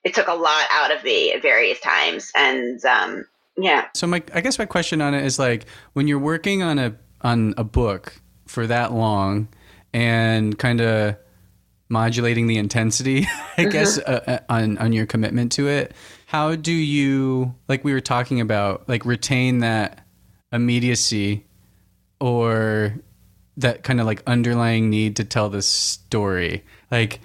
it 0.05 0.15
took 0.15 0.29
a 0.29 0.35
lot 0.35 0.65
out 0.71 0.95
of 0.95 1.03
me 1.03 1.33
at 1.33 1.43
various 1.43 1.81
times, 1.81 2.31
and 2.37 2.85
um, 2.85 3.25
yeah. 3.57 3.89
So 3.95 4.07
my, 4.07 4.23
I 4.35 4.41
guess 4.41 4.59
my 4.59 4.67
question 4.67 5.01
on 5.01 5.15
it 5.15 5.25
is 5.25 5.39
like 5.39 5.67
when 5.93 6.09
you're 6.09 6.19
working 6.19 6.63
on 6.63 6.79
a 6.79 6.97
on 7.21 7.55
a 7.57 7.65
book 7.65 8.21
for 8.47 8.67
that 8.67 8.93
long 8.93 9.49
and 9.93 10.59
kind 10.59 10.81
of 10.81 11.17
modulating 11.89 12.47
the 12.47 12.57
intensity, 12.57 13.27
I 13.59 13.65
guess, 13.65 13.99
uh, 13.99 14.23
uh, 14.27 14.39
on 14.53 14.79
on 14.79 14.93
your 14.93 15.07
commitment 15.07 15.53
to 15.53 15.69
it. 15.69 15.95
How 16.27 16.55
do 16.55 16.73
you 16.73 17.55
like 17.69 17.85
we 17.85 17.93
were 17.93 18.01
talking 18.01 18.41
about 18.41 18.89
like 18.89 19.05
retain 19.05 19.59
that 19.59 20.05
immediacy 20.51 21.45
or 22.21 22.95
that 23.59 23.83
kind 23.83 24.01
of 24.01 24.07
like 24.07 24.23
underlying 24.27 24.89
need 24.89 25.17
to 25.17 25.25
tell 25.25 25.51
the 25.51 25.63
story? 25.63 26.65
Like, 26.91 27.21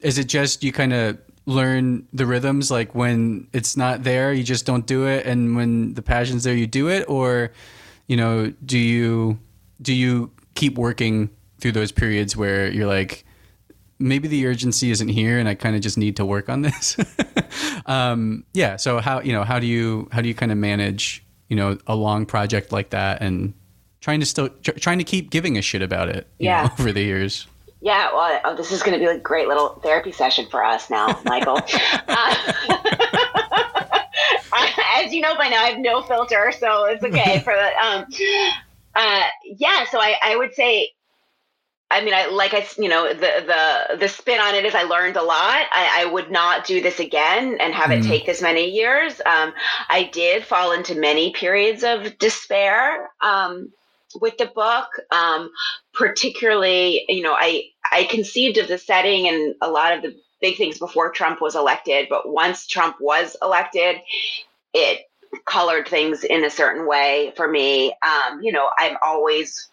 is 0.00 0.18
it 0.18 0.26
just 0.26 0.64
you 0.64 0.72
kind 0.72 0.92
of 0.92 1.18
learn 1.50 2.06
the 2.12 2.24
rhythms 2.26 2.70
like 2.70 2.94
when 2.94 3.46
it's 3.52 3.76
not 3.76 4.02
there 4.04 4.32
you 4.32 4.42
just 4.44 4.64
don't 4.66 4.86
do 4.86 5.06
it 5.06 5.26
and 5.26 5.56
when 5.56 5.94
the 5.94 6.02
passion's 6.02 6.44
there 6.44 6.54
you 6.54 6.66
do 6.66 6.88
it? 6.88 7.04
Or 7.08 7.50
you 8.06 8.16
know 8.16 8.52
do 8.64 8.78
you 8.78 9.38
do 9.82 9.92
you 9.92 10.30
keep 10.54 10.76
working 10.78 11.30
through 11.60 11.72
those 11.72 11.92
periods 11.92 12.36
where 12.36 12.70
you're 12.70 12.86
like 12.86 13.24
maybe 13.98 14.28
the 14.28 14.46
urgency 14.46 14.90
isn't 14.90 15.08
here 15.08 15.38
and 15.38 15.46
i 15.48 15.54
kind 15.54 15.76
of 15.76 15.82
just 15.82 15.98
need 15.98 16.16
to 16.16 16.24
work 16.24 16.48
on 16.48 16.62
this? 16.62 16.96
Um 17.86 18.44
yeah 18.54 18.76
so 18.76 19.00
how 19.00 19.20
you 19.20 19.32
know 19.32 19.42
how 19.44 19.58
do 19.58 19.66
you 19.66 20.08
how 20.12 20.20
do 20.22 20.28
you 20.28 20.34
kind 20.34 20.52
of 20.52 20.58
manage 20.58 21.24
you 21.48 21.56
know 21.56 21.78
a 21.86 21.94
long 21.96 22.26
project 22.26 22.72
like 22.72 22.90
that 22.90 23.20
and 23.22 23.52
trying 24.00 24.20
to 24.20 24.26
still 24.26 24.48
tr- 24.62 24.78
trying 24.78 24.98
to 24.98 25.04
keep 25.04 25.30
giving 25.30 25.58
a 25.58 25.62
shit 25.62 25.82
about 25.82 26.08
it 26.08 26.26
Yeah. 26.38 26.64
know, 26.64 26.70
over 26.78 26.92
the 26.92 27.02
years 27.02 27.46
Yeah, 27.82 28.12
well, 28.12 28.40
oh, 28.44 28.56
this 28.56 28.72
is 28.72 28.82
going 28.82 28.98
to 28.98 29.04
be 29.04 29.10
a 29.10 29.18
great 29.18 29.48
little 29.48 29.70
therapy 29.82 30.12
session 30.12 30.46
for 30.50 30.62
us 30.62 30.90
now, 30.90 31.18
Michael. 31.24 31.58
uh, 32.08 32.34
as 34.96 35.12
you 35.12 35.20
know 35.22 35.34
by 35.36 35.48
now, 35.48 35.62
I 35.62 35.70
have 35.70 35.78
no 35.78 36.02
filter, 36.02 36.52
so 36.58 36.84
it's 36.86 37.02
okay 37.02 37.40
for 37.42 37.54
the. 37.54 37.86
Um, 37.86 38.04
uh, 38.94 39.22
yeah, 39.44 39.84
so 39.90 39.98
I, 40.00 40.16
I 40.22 40.36
would 40.36 40.54
say, 40.54 40.90
I 41.90 42.04
mean, 42.04 42.12
I 42.14 42.26
like 42.26 42.52
I 42.54 42.66
you 42.78 42.88
know, 42.88 43.12
the 43.14 43.44
the 43.90 43.96
the 43.96 44.08
spin 44.08 44.40
on 44.40 44.54
it 44.54 44.64
is 44.64 44.74
I 44.74 44.82
learned 44.82 45.16
a 45.16 45.22
lot. 45.22 45.66
I, 45.72 46.02
I 46.02 46.04
would 46.04 46.30
not 46.30 46.66
do 46.66 46.80
this 46.82 47.00
again 47.00 47.56
and 47.60 47.72
have 47.74 47.90
it 47.90 48.00
Mm. 48.02 48.06
take 48.06 48.26
this 48.26 48.42
many 48.42 48.70
years. 48.70 49.20
Um, 49.24 49.52
I 49.88 50.04
did 50.12 50.44
fall 50.44 50.72
into 50.72 50.94
many 50.94 51.32
periods 51.32 51.82
of 51.82 52.18
despair. 52.18 53.08
Um, 53.22 53.72
with 54.20 54.38
the 54.38 54.46
book, 54.46 54.88
um, 55.10 55.50
particularly, 55.94 57.04
you 57.08 57.22
know, 57.22 57.34
I 57.34 57.64
I 57.90 58.04
conceived 58.04 58.58
of 58.58 58.68
the 58.68 58.78
setting 58.78 59.28
and 59.28 59.54
a 59.60 59.70
lot 59.70 59.96
of 59.96 60.02
the 60.02 60.16
big 60.40 60.56
things 60.56 60.78
before 60.78 61.10
Trump 61.12 61.40
was 61.40 61.54
elected, 61.54 62.08
but 62.08 62.28
once 62.28 62.66
Trump 62.66 62.96
was 63.00 63.36
elected, 63.42 63.96
it 64.74 65.00
colored 65.44 65.86
things 65.88 66.24
in 66.24 66.44
a 66.44 66.50
certain 66.50 66.86
way 66.86 67.32
for 67.36 67.48
me. 67.48 67.94
Um, 68.02 68.40
you 68.42 68.52
know, 68.52 68.70
I'm 68.78 68.96
always, 69.02 69.69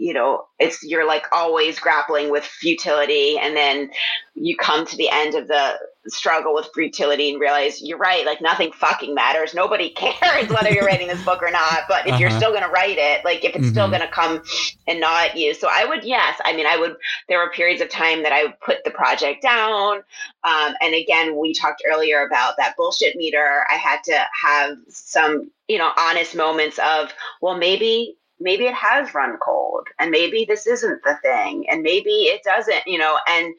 you 0.00 0.14
know, 0.14 0.46
it's 0.58 0.82
you're 0.82 1.06
like 1.06 1.26
always 1.30 1.78
grappling 1.78 2.30
with 2.30 2.42
futility, 2.42 3.36
and 3.38 3.54
then 3.54 3.90
you 4.34 4.56
come 4.56 4.86
to 4.86 4.96
the 4.96 5.10
end 5.10 5.34
of 5.34 5.46
the 5.46 5.78
struggle 6.06 6.54
with 6.54 6.70
futility 6.72 7.30
and 7.30 7.38
realize 7.38 7.82
you're 7.82 7.98
right. 7.98 8.24
Like 8.24 8.40
nothing 8.40 8.72
fucking 8.72 9.14
matters. 9.14 9.52
Nobody 9.52 9.90
cares 9.96 10.48
whether 10.48 10.70
you're 10.70 10.86
writing 10.86 11.06
this 11.06 11.22
book 11.22 11.42
or 11.42 11.50
not. 11.50 11.80
But 11.86 12.06
if 12.06 12.12
uh-huh. 12.12 12.18
you're 12.18 12.30
still 12.30 12.48
going 12.48 12.62
to 12.62 12.70
write 12.70 12.96
it, 12.96 13.26
like 13.26 13.44
if 13.44 13.54
it's 13.54 13.58
mm-hmm. 13.58 13.72
still 13.72 13.88
going 13.88 14.00
to 14.00 14.08
come 14.08 14.42
and 14.88 15.00
gnaw 15.00 15.24
at 15.26 15.36
you. 15.36 15.52
So 15.52 15.68
I 15.70 15.84
would, 15.84 16.02
yes. 16.02 16.40
I 16.46 16.56
mean, 16.56 16.66
I 16.66 16.78
would. 16.78 16.96
There 17.28 17.38
were 17.38 17.50
periods 17.50 17.82
of 17.82 17.90
time 17.90 18.22
that 18.22 18.32
I 18.32 18.44
would 18.44 18.58
put 18.60 18.82
the 18.84 18.90
project 18.90 19.42
down. 19.42 19.96
Um, 20.44 20.74
and 20.80 20.94
again, 20.94 21.38
we 21.38 21.52
talked 21.52 21.82
earlier 21.86 22.24
about 22.24 22.56
that 22.56 22.74
bullshit 22.78 23.16
meter. 23.16 23.66
I 23.70 23.74
had 23.74 24.02
to 24.04 24.18
have 24.42 24.78
some, 24.88 25.50
you 25.68 25.76
know, 25.76 25.92
honest 25.98 26.34
moments 26.34 26.78
of, 26.78 27.12
well, 27.42 27.58
maybe 27.58 28.16
maybe 28.40 28.64
it 28.64 28.74
has 28.74 29.14
run 29.14 29.36
cold 29.44 29.86
and 29.98 30.10
maybe 30.10 30.44
this 30.44 30.66
isn't 30.66 31.02
the 31.04 31.16
thing 31.22 31.68
and 31.68 31.82
maybe 31.82 32.10
it 32.10 32.42
doesn't 32.42 32.86
you 32.86 32.98
know 32.98 33.18
and 33.28 33.54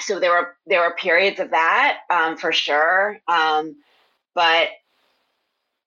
so 0.00 0.20
there 0.20 0.30
were 0.30 0.56
there 0.66 0.80
were 0.80 0.94
periods 0.96 1.40
of 1.40 1.50
that 1.50 1.98
um, 2.10 2.36
for 2.36 2.52
sure 2.52 3.18
um, 3.28 3.76
but 4.34 4.68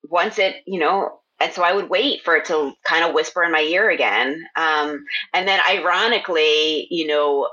once 0.09 0.39
it 0.39 0.55
you 0.65 0.79
know 0.79 1.19
and 1.39 1.53
so 1.53 1.63
i 1.63 1.73
would 1.73 1.89
wait 1.89 2.23
for 2.23 2.35
it 2.35 2.45
to 2.45 2.73
kind 2.83 3.05
of 3.05 3.13
whisper 3.13 3.43
in 3.43 3.51
my 3.51 3.61
ear 3.61 3.89
again 3.89 4.45
um, 4.55 5.03
and 5.33 5.47
then 5.47 5.59
ironically 5.69 6.87
you 6.89 7.05
know 7.07 7.47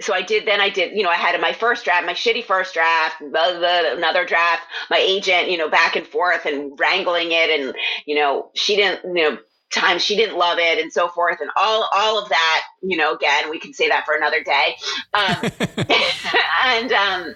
so 0.00 0.14
I 0.14 0.22
did. 0.22 0.46
Then 0.46 0.60
I 0.60 0.70
did. 0.70 0.96
You 0.96 1.02
know, 1.02 1.10
I 1.10 1.16
had 1.16 1.38
my 1.40 1.52
first 1.52 1.84
draft, 1.84 2.06
my 2.06 2.14
shitty 2.14 2.44
first 2.44 2.74
draft, 2.74 3.18
blah, 3.18 3.58
blah, 3.58 3.92
another 3.92 4.24
draft. 4.24 4.62
My 4.90 4.98
agent, 4.98 5.50
you 5.50 5.58
know, 5.58 5.68
back 5.68 5.96
and 5.96 6.06
forth 6.06 6.46
and 6.46 6.78
wrangling 6.78 7.32
it, 7.32 7.60
and 7.60 7.74
you 8.06 8.14
know, 8.14 8.50
she 8.54 8.76
didn't. 8.76 9.04
You 9.04 9.30
know, 9.30 9.38
times 9.70 10.02
she 10.02 10.16
didn't 10.16 10.36
love 10.36 10.58
it 10.58 10.78
and 10.78 10.92
so 10.92 11.08
forth. 11.08 11.40
And 11.40 11.50
all 11.56 11.88
all 11.92 12.22
of 12.22 12.28
that 12.28 12.62
you 12.82 12.96
know 12.96 13.14
again 13.14 13.50
we 13.50 13.58
can 13.58 13.72
say 13.72 13.88
that 13.88 14.04
for 14.04 14.14
another 14.14 14.42
day. 14.42 14.76
Um, 15.14 15.50
and 16.64 16.92
um 16.92 17.34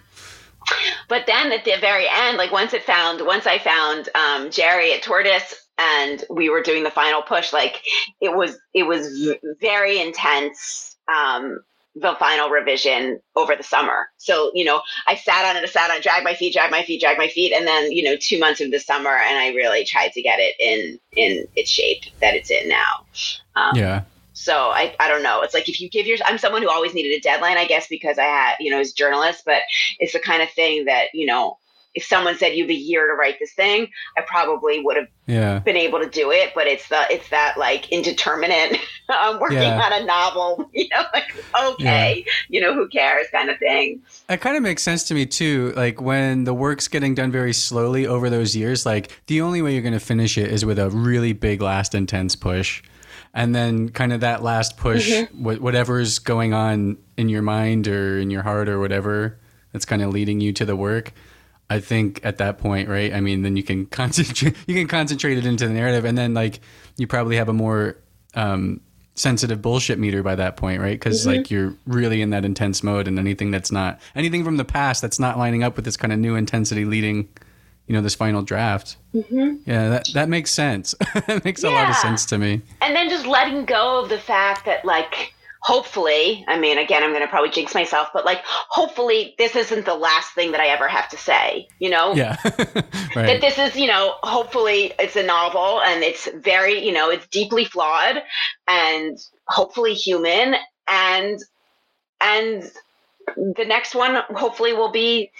but 1.08 1.26
then 1.26 1.52
at 1.52 1.64
the 1.64 1.76
very 1.80 2.06
end 2.08 2.36
like 2.36 2.52
once 2.52 2.72
it 2.72 2.84
found 2.84 3.24
once 3.26 3.46
i 3.46 3.58
found 3.58 4.08
um, 4.14 4.50
jerry 4.50 4.92
at 4.92 5.02
tortoise 5.02 5.66
and 5.78 6.24
we 6.30 6.48
were 6.48 6.62
doing 6.62 6.82
the 6.82 6.90
final 6.90 7.22
push 7.22 7.52
like 7.52 7.82
it 8.20 8.34
was 8.34 8.58
it 8.74 8.84
was 8.84 9.34
very 9.60 10.00
intense 10.00 10.96
um 11.12 11.58
the 11.95 12.14
final 12.18 12.49
revision 12.49 13.20
over 13.36 13.55
the 13.55 13.62
summer. 13.62 14.09
So, 14.16 14.51
you 14.55 14.64
know, 14.64 14.80
I 15.07 15.14
sat 15.14 15.45
on 15.45 15.57
it, 15.57 15.62
I 15.62 15.66
sat 15.66 15.90
on 15.90 15.99
it, 15.99 16.03
dragged 16.03 16.24
my 16.24 16.34
feet, 16.34 16.55
dragged 16.55 16.72
my 16.72 16.82
feet, 16.82 17.01
dragged 17.01 17.18
my 17.18 17.28
feet, 17.28 17.53
and 17.53 17.66
then, 17.66 17.93
you 17.93 18.03
know, 18.03 18.16
two 18.16 18.38
months 18.38 18.61
of 18.61 18.70
the 18.70 18.78
summer, 18.78 19.11
and 19.11 19.38
I 19.38 19.49
really 19.49 19.84
tried 19.84 20.12
to 20.12 20.22
get 20.22 20.38
it 20.38 20.55
in 20.59 20.99
in 21.16 21.47
its 21.55 21.70
shape 21.70 22.05
that 22.20 22.34
it's 22.34 22.51
in 22.51 22.68
now. 22.68 23.07
Um, 23.57 23.76
yeah. 23.76 24.03
So 24.32 24.70
I, 24.70 24.97
I 24.99 25.09
don't 25.09 25.22
know. 25.22 25.43
It's 25.43 25.55
like 25.55 25.68
if 25.68 25.80
you 25.80 25.90
give 25.90 26.07
your, 26.07 26.16
I'm 26.24 26.38
someone 26.38 26.62
who 26.62 26.70
always 26.70 26.95
needed 26.95 27.16
a 27.16 27.20
deadline, 27.20 27.59
I 27.59 27.66
guess, 27.66 27.86
because 27.86 28.18
I 28.18 28.24
had, 28.24 28.57
you 28.59 28.70
know, 28.70 28.80
as 28.80 28.93
journalist, 28.93 29.43
but 29.45 29.61
it's 29.99 30.14
the 30.14 30.18
kind 30.18 30.43
of 30.43 30.51
thing 30.51 30.86
that, 30.86 31.09
you 31.12 31.26
know, 31.26 31.59
if 31.95 32.05
someone 32.05 32.36
said 32.36 32.55
you 32.55 32.64
have 32.64 32.70
a 32.70 32.74
year 32.74 33.07
to 33.07 33.14
write 33.14 33.38
this 33.38 33.53
thing, 33.53 33.88
I 34.16 34.22
probably 34.22 34.82
would 34.82 34.97
have 34.97 35.09
yeah. 35.26 35.59
been 35.59 35.76
able 35.76 36.01
to 36.01 36.09
do 36.09 36.30
it. 36.30 36.53
But 36.55 36.66
it's 36.66 36.88
the 36.88 37.05
it's 37.11 37.28
that 37.28 37.59
like 37.59 37.90
indeterminate. 37.90 38.78
I'm 39.09 39.38
working 39.40 39.59
yeah. 39.59 39.80
on 39.80 39.93
a 39.93 40.05
novel, 40.05 40.70
you 40.72 40.88
know, 40.88 41.05
like 41.12 41.34
okay, 41.62 42.24
yeah. 42.26 42.32
you 42.49 42.61
know, 42.61 42.74
who 42.74 42.88
cares, 42.88 43.26
kind 43.30 43.51
of 43.51 43.59
thing. 43.59 44.01
It 44.28 44.40
kind 44.40 44.57
of 44.57 44.62
makes 44.62 44.82
sense 44.82 45.05
to 45.05 45.14
me 45.14 45.26
too. 45.26 45.72
Like 45.76 46.01
when 46.01 46.45
the 46.45 46.55
work's 46.55 46.88
getting 46.88 47.14
done 47.14 47.30
very 47.30 47.53
slowly 47.53 48.07
over 48.07 48.30
those 48.30 48.57
years, 48.57 48.86
like 48.86 49.22
the 49.26 49.40
only 49.40 49.61
way 49.61 49.74
you're 49.74 49.82
going 49.82 49.93
to 49.93 50.01
finish 50.01 50.38
it 50.38 50.51
is 50.51 50.64
with 50.64 50.78
a 50.78 50.90
really 50.90 51.32
big 51.32 51.61
last 51.61 51.95
intense 51.95 52.36
push. 52.36 52.82
And 53.34 53.55
then, 53.55 53.88
kind 53.88 54.12
of 54.12 54.20
that 54.20 54.43
last 54.43 54.76
push, 54.76 55.11
mm-hmm. 55.11 55.62
whatever's 55.62 56.18
going 56.18 56.53
on 56.53 56.99
in 57.16 57.30
your 57.30 57.40
mind 57.40 57.88
or 57.88 58.18
in 58.18 58.30
your 58.30 58.43
heart 58.43 58.68
or 58.68 58.78
whatever 58.78 59.38
that's 59.72 59.86
kind 59.86 60.03
of 60.03 60.11
leading 60.11 60.40
you 60.40 60.53
to 60.53 60.64
the 60.66 60.76
work 60.76 61.12
I 61.72 61.80
think 61.80 62.20
at 62.22 62.38
that 62.38 62.58
point, 62.58 62.88
right? 62.88 63.12
I 63.14 63.20
mean, 63.20 63.42
then 63.42 63.56
you 63.56 63.62
can 63.62 63.86
concentrate 64.00 64.56
you 64.66 64.74
can 64.74 64.88
concentrate 64.88 65.38
it 65.38 65.46
into 65.46 65.66
the 65.66 65.74
narrative, 65.74 66.04
and 66.04 66.16
then 66.16 66.34
like 66.34 66.60
you 66.96 67.06
probably 67.06 67.36
have 67.36 67.48
a 67.48 67.52
more 67.52 67.96
um, 68.34 68.80
sensitive 69.14 69.62
bullshit 69.62 69.98
meter 69.98 70.22
by 70.22 70.34
that 70.34 70.56
point, 70.56 70.80
right? 70.80 70.98
Because 70.98 71.20
mm-hmm. 71.20 71.38
like 71.38 71.50
you're 71.50 71.74
really 71.86 72.22
in 72.22 72.30
that 72.30 72.44
intense 72.44 72.82
mode, 72.82 73.08
and 73.08 73.18
anything 73.18 73.50
that's 73.50 73.72
not 73.72 74.00
anything 74.14 74.44
from 74.44 74.56
the 74.56 74.64
past 74.64 75.02
that's 75.02 75.18
not 75.18 75.38
lining 75.38 75.62
up 75.62 75.76
with 75.76 75.84
this 75.84 75.96
kind 75.96 76.12
of 76.12 76.18
new 76.18 76.34
intensity 76.34 76.84
leading, 76.84 77.28
you 77.86 77.94
know, 77.94 78.02
this 78.02 78.14
final 78.14 78.42
draft. 78.42 78.96
Mm-hmm. 79.14 79.68
Yeah, 79.70 79.88
that 79.88 80.08
that 80.14 80.28
makes 80.28 80.50
sense. 80.50 80.94
it 81.14 81.44
makes 81.44 81.62
yeah. 81.62 81.70
a 81.70 81.72
lot 81.72 81.90
of 81.90 81.96
sense 81.96 82.26
to 82.26 82.38
me. 82.38 82.60
And 82.82 82.94
then 82.94 83.08
just 83.08 83.26
letting 83.26 83.64
go 83.64 84.02
of 84.02 84.10
the 84.10 84.18
fact 84.18 84.66
that 84.66 84.84
like 84.84 85.34
hopefully, 85.62 86.44
I 86.48 86.58
mean, 86.58 86.76
again, 86.76 87.02
I'm 87.02 87.10
going 87.10 87.22
to 87.22 87.28
probably 87.28 87.50
jinx 87.50 87.74
myself, 87.74 88.08
but 88.12 88.24
like, 88.24 88.40
hopefully, 88.44 89.34
this 89.38 89.54
isn't 89.54 89.86
the 89.86 89.94
last 89.94 90.34
thing 90.34 90.52
that 90.52 90.60
I 90.60 90.66
ever 90.66 90.88
have 90.88 91.08
to 91.10 91.16
say, 91.16 91.68
you 91.78 91.88
know? 91.88 92.14
Yeah. 92.14 92.36
right. 92.44 92.82
That 93.14 93.40
this 93.40 93.58
is, 93.58 93.76
you 93.76 93.86
know, 93.86 94.16
hopefully 94.22 94.92
it's 94.98 95.16
a 95.16 95.22
novel 95.22 95.80
and 95.80 96.02
it's 96.02 96.28
very, 96.34 96.84
you 96.84 96.92
know, 96.92 97.10
it's 97.10 97.26
deeply 97.28 97.64
flawed 97.64 98.22
and 98.66 99.18
hopefully 99.46 99.94
human. 99.94 100.56
And, 100.88 101.38
and 102.20 102.64
the 103.36 103.64
next 103.64 103.94
one 103.94 104.20
hopefully 104.34 104.72
will 104.72 104.90
be 104.90 105.30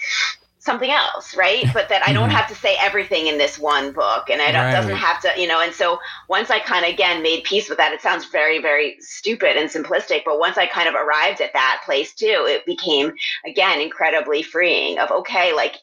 something 0.63 0.91
else, 0.91 1.35
right? 1.35 1.65
But 1.73 1.89
that 1.89 2.07
I 2.07 2.13
don't 2.13 2.29
mm-hmm. 2.29 2.37
have 2.37 2.47
to 2.47 2.55
say 2.55 2.77
everything 2.79 3.27
in 3.27 3.37
this 3.37 3.59
one 3.59 3.91
book, 3.91 4.29
and 4.29 4.39
it 4.39 4.55
right. 4.55 4.71
doesn't 4.71 4.95
have 4.95 5.21
to, 5.21 5.33
you 5.39 5.47
know. 5.47 5.59
And 5.59 5.73
so 5.73 5.99
once 6.29 6.49
I 6.49 6.59
kind 6.59 6.85
of 6.85 6.91
again 6.91 7.21
made 7.21 7.43
peace 7.43 7.67
with 7.67 7.77
that, 7.77 7.91
it 7.91 8.01
sounds 8.01 8.25
very, 8.25 8.61
very 8.61 8.95
stupid 8.99 9.57
and 9.57 9.69
simplistic, 9.69 10.21
but 10.25 10.39
once 10.39 10.57
I 10.57 10.65
kind 10.65 10.87
of 10.87 10.95
arrived 10.95 11.41
at 11.41 11.53
that 11.53 11.81
place 11.85 12.13
too, 12.13 12.45
it 12.47 12.65
became 12.65 13.13
again 13.45 13.81
incredibly 13.81 14.41
freeing. 14.41 14.99
Of 14.99 15.11
okay, 15.11 15.53
like 15.53 15.79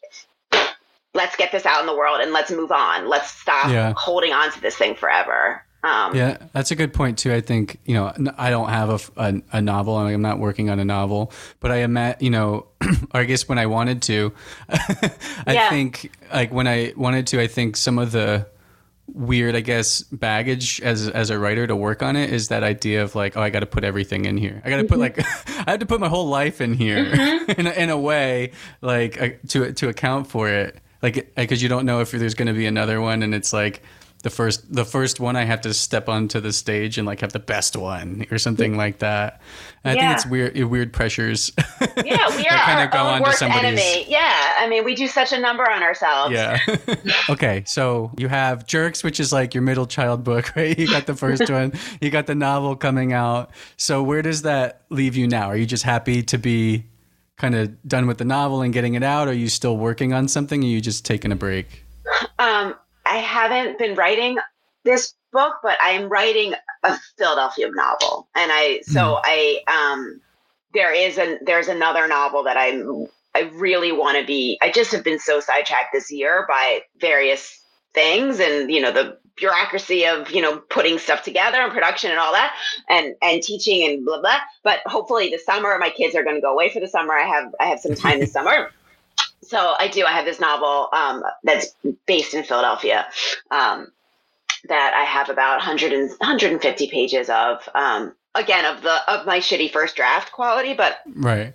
let's 1.13 1.37
get 1.37 1.53
this 1.53 1.67
out 1.67 1.81
in 1.81 1.87
the 1.87 1.97
world 1.97 2.21
and 2.21 2.33
let's 2.33 2.51
move 2.51 2.73
on. 2.73 3.09
Let's 3.09 3.31
stop 3.31 3.71
yeah. 3.71 3.93
holding 3.97 4.33
on 4.33 4.51
to 4.53 4.61
this 4.61 4.77
thing 4.77 4.95
forever. 4.95 5.63
Um, 5.83 6.15
yeah, 6.15 6.37
that's 6.53 6.71
a 6.71 6.77
good 6.77 6.93
point 6.93 7.19
too. 7.19 7.33
I 7.33 7.41
think 7.41 7.79
you 7.87 7.95
know 7.95 8.13
I 8.37 8.51
don't 8.51 8.69
have 8.69 8.91
a, 9.17 9.23
a, 9.23 9.43
a 9.53 9.63
novel. 9.63 9.97
I'm 9.97 10.21
not 10.21 10.39
working 10.39 10.69
on 10.69 10.79
a 10.79 10.85
novel, 10.85 11.33
but 11.59 11.71
I 11.71 11.77
am 11.77 11.97
at 11.97 12.21
you 12.21 12.31
know, 12.31 12.67
or 13.15 13.21
I 13.21 13.25
guess 13.25 13.49
when 13.49 13.59
I 13.59 13.67
wanted 13.67 14.03
to, 14.03 14.33
I 14.69 15.13
yeah. 15.47 15.71
think 15.71 16.13
like 16.33 16.53
when 16.53 16.67
I 16.69 16.93
wanted 16.97 17.29
to, 17.29 17.41
I 17.41 17.47
think 17.47 17.77
some 17.77 17.99
of 17.99 18.13
the 18.13 18.47
weird, 19.15 19.57
I 19.57 19.61
guess, 19.61 20.03
baggage 20.03 20.81
as 20.83 21.09
as 21.09 21.31
a 21.31 21.39
writer 21.39 21.67
to 21.67 21.75
work 21.75 22.03
on 22.03 22.17
it 22.17 22.31
is 22.31 22.49
that 22.49 22.63
idea 22.63 23.03
of 23.03 23.15
like, 23.15 23.37
oh, 23.37 23.43
I 23.43 23.51
got 23.51 23.61
to 23.61 23.67
put 23.67 23.85
everything 23.85 24.25
in 24.25 24.37
here. 24.37 24.61
I 24.65 24.71
got 24.71 24.77
to 24.77 24.83
mm-hmm. 24.83 24.89
put 24.89 24.99
like, 24.99 25.19
I 25.67 25.71
have 25.71 25.81
to 25.81 25.87
put 25.87 26.01
my 26.01 26.09
whole 26.09 26.29
life 26.29 26.61
in 26.61 26.75
here 26.75 27.05
mm-hmm. 27.05 27.51
in 27.61 27.67
a, 27.67 27.71
in 27.71 27.91
a 27.91 27.99
way 27.99 28.53
like 28.81 29.21
uh, 29.21 29.29
to 29.49 29.73
to 29.73 29.89
account 29.89 30.27
for 30.27 30.49
it, 30.49 30.79
like 31.03 31.35
because 31.35 31.63
you 31.63 31.69
don't 31.69 31.87
know 31.87 32.01
if 32.01 32.11
there's 32.11 32.35
going 32.35 32.49
to 32.49 32.55
be 32.55 32.67
another 32.67 33.01
one, 33.01 33.23
and 33.23 33.35
it's 33.35 33.53
like 33.53 33.83
the 34.23 34.31
first 34.31 34.73
the 34.73 34.85
first 34.85 35.19
one 35.19 35.35
I 35.37 35.45
have 35.45 35.63
to 35.63 35.73
step 35.73 36.09
onto 36.09 36.41
the 36.41 36.53
stage 36.53 36.99
and 36.99 37.07
like 37.07 37.21
have 37.21 37.33
the 37.33 37.39
best 37.39 37.75
one 37.75 38.27
or 38.31 38.39
something 38.39 38.77
like 38.77 38.99
that. 38.99 39.41
I 39.85 39.95
yeah. 39.95 40.01
think 40.01 40.13
it's 40.13 40.27
weird 40.27 40.57
weird 40.71 40.93
pressures. 40.93 41.51
Yeah, 42.05 42.35
we 42.37 42.47
are 42.47 42.59
kind 42.59 42.85
of 42.85 42.91
go 42.91 42.99
on 42.99 43.23
worst 43.23 43.43
enemy. 43.43 44.05
Yeah, 44.09 44.57
I 44.59 44.69
mean 44.69 44.85
we 44.85 44.95
do 44.95 45.07
such 45.07 45.33
a 45.33 45.41
number 45.41 45.69
on 45.71 45.83
ourselves. 45.83 46.33
Yeah. 46.33 46.59
okay, 47.31 47.63
so 47.67 48.11
you 48.19 48.29
have 48.29 48.67
Jerks, 48.67 49.03
which 49.03 49.21
is 49.21 49.33
like 49.33 49.55
your 49.55 49.63
middle 49.63 49.87
child 49.87 50.25
book, 50.25 50.53
right? 50.57 50.79
You 50.79 50.89
got 50.89 51.07
the 51.07 51.15
first 51.15 51.49
one, 51.49 51.73
you 52.01 52.11
got 52.11 52.27
the 52.27 52.35
novel 52.35 52.77
coming 52.77 53.13
out. 53.13 53.51
So 53.77 54.03
where 54.03 54.23
does 54.23 54.43
that 54.43 54.83
leave 54.91 55.17
you 55.17 55.29
now? 55.29 55.47
Are 55.47 55.57
you 55.57 55.67
just 55.67 55.85
happy 55.85 56.23
to 56.25 56.39
be 56.39 56.85
kind 57.37 57.55
of 57.55 57.83
done 57.89 58.07
with 58.07 58.19
the 58.19 58.25
novel 58.25 58.63
and 58.63 58.73
getting 58.73 58.95
it 58.95 59.03
out? 59.03 59.29
Or 59.29 59.31
are 59.31 59.35
you 59.35 59.49
still 59.49 59.77
working 59.77 60.13
on 60.13 60.29
something? 60.29 60.63
Or 60.63 60.67
are 60.67 60.71
you 60.71 60.81
just 60.81 61.05
taking 61.05 61.33
a 61.33 61.37
break? 61.37 61.85
Um, 62.39 62.75
I 63.11 63.17
haven't 63.17 63.79
been 63.79 63.97
writing 63.97 64.39
this 64.85 65.15
book, 65.33 65.57
but 65.63 65.77
I 65.83 65.91
am 65.91 66.09
writing 66.09 66.55
a 66.85 66.97
Philadelphia 67.19 67.69
novel, 67.73 68.29
and 68.37 68.51
I 68.53 68.81
so 68.83 69.01
mm. 69.01 69.21
I 69.25 69.63
um 69.67 70.21
there 70.73 70.95
is 70.95 71.19
an 71.19 71.41
there's 71.45 71.69
another 71.69 72.07
novel 72.07 72.45
that 72.45 72.57
I'm 72.57 73.07
I 73.35 73.51
really 73.55 73.93
want 73.93 74.19
to 74.19 74.25
be. 74.25 74.59
I 74.63 74.71
just 74.71 74.93
have 74.93 75.05
been 75.05 75.19
so 75.19 75.41
sidetracked 75.41 75.93
this 75.93 76.11
year 76.11 76.47
by 76.49 76.83
various 77.01 77.61
things, 77.95 78.39
and 78.39 78.71
you 78.71 78.81
know 78.81 78.93
the 78.93 79.19
bureaucracy 79.37 80.07
of 80.07 80.31
you 80.31 80.41
know 80.41 80.59
putting 80.59 80.99
stuff 80.99 81.25
together 81.25 81.59
and 81.59 81.73
production 81.73 82.11
and 82.11 82.21
all 82.21 82.33
that 82.33 82.55
and 82.89 83.15
and 83.23 83.43
teaching 83.43 83.89
and 83.89 84.05
blah 84.05 84.21
blah 84.21 84.37
but 84.63 84.81
hopefully 84.85 85.31
this 85.31 85.47
summer 85.47 85.79
my 85.79 85.89
kids 85.89 86.15
are 86.15 86.23
going 86.23 86.37
to 86.37 86.43
go 86.43 86.53
away 86.53 86.71
for 86.71 86.79
the 86.79 86.87
summer 86.87 87.15
i 87.15 87.23
have 87.23 87.55
i 87.59 87.65
have 87.65 87.81
some 87.81 87.95
time 87.95 88.21
this 88.21 88.33
summer 88.35 88.71
so 89.43 89.75
I 89.79 89.89
do. 89.89 90.05
I 90.05 90.13
have 90.13 90.25
this 90.25 90.41
novel 90.41 90.89
um, 90.93 91.23
that's 91.45 91.75
based 92.07 92.35
in 92.35 92.45
Philadelphia 92.45 93.07
um, 93.51 93.89
that 94.69 94.95
I 94.95 95.05
have 95.05 95.31
about 95.31 95.57
100 95.59 95.93
and, 95.93 96.11
150 96.11 96.91
pages 96.91 97.29
of. 97.31 97.69
Um, 97.75 98.15
again, 98.35 98.65
of 98.65 98.83
the 98.83 99.13
of 99.13 99.27
my 99.27 99.39
shitty 99.39 99.73
first 99.73 99.97
draft 99.97 100.33
quality, 100.33 100.75
but 100.75 100.99
right. 101.15 101.55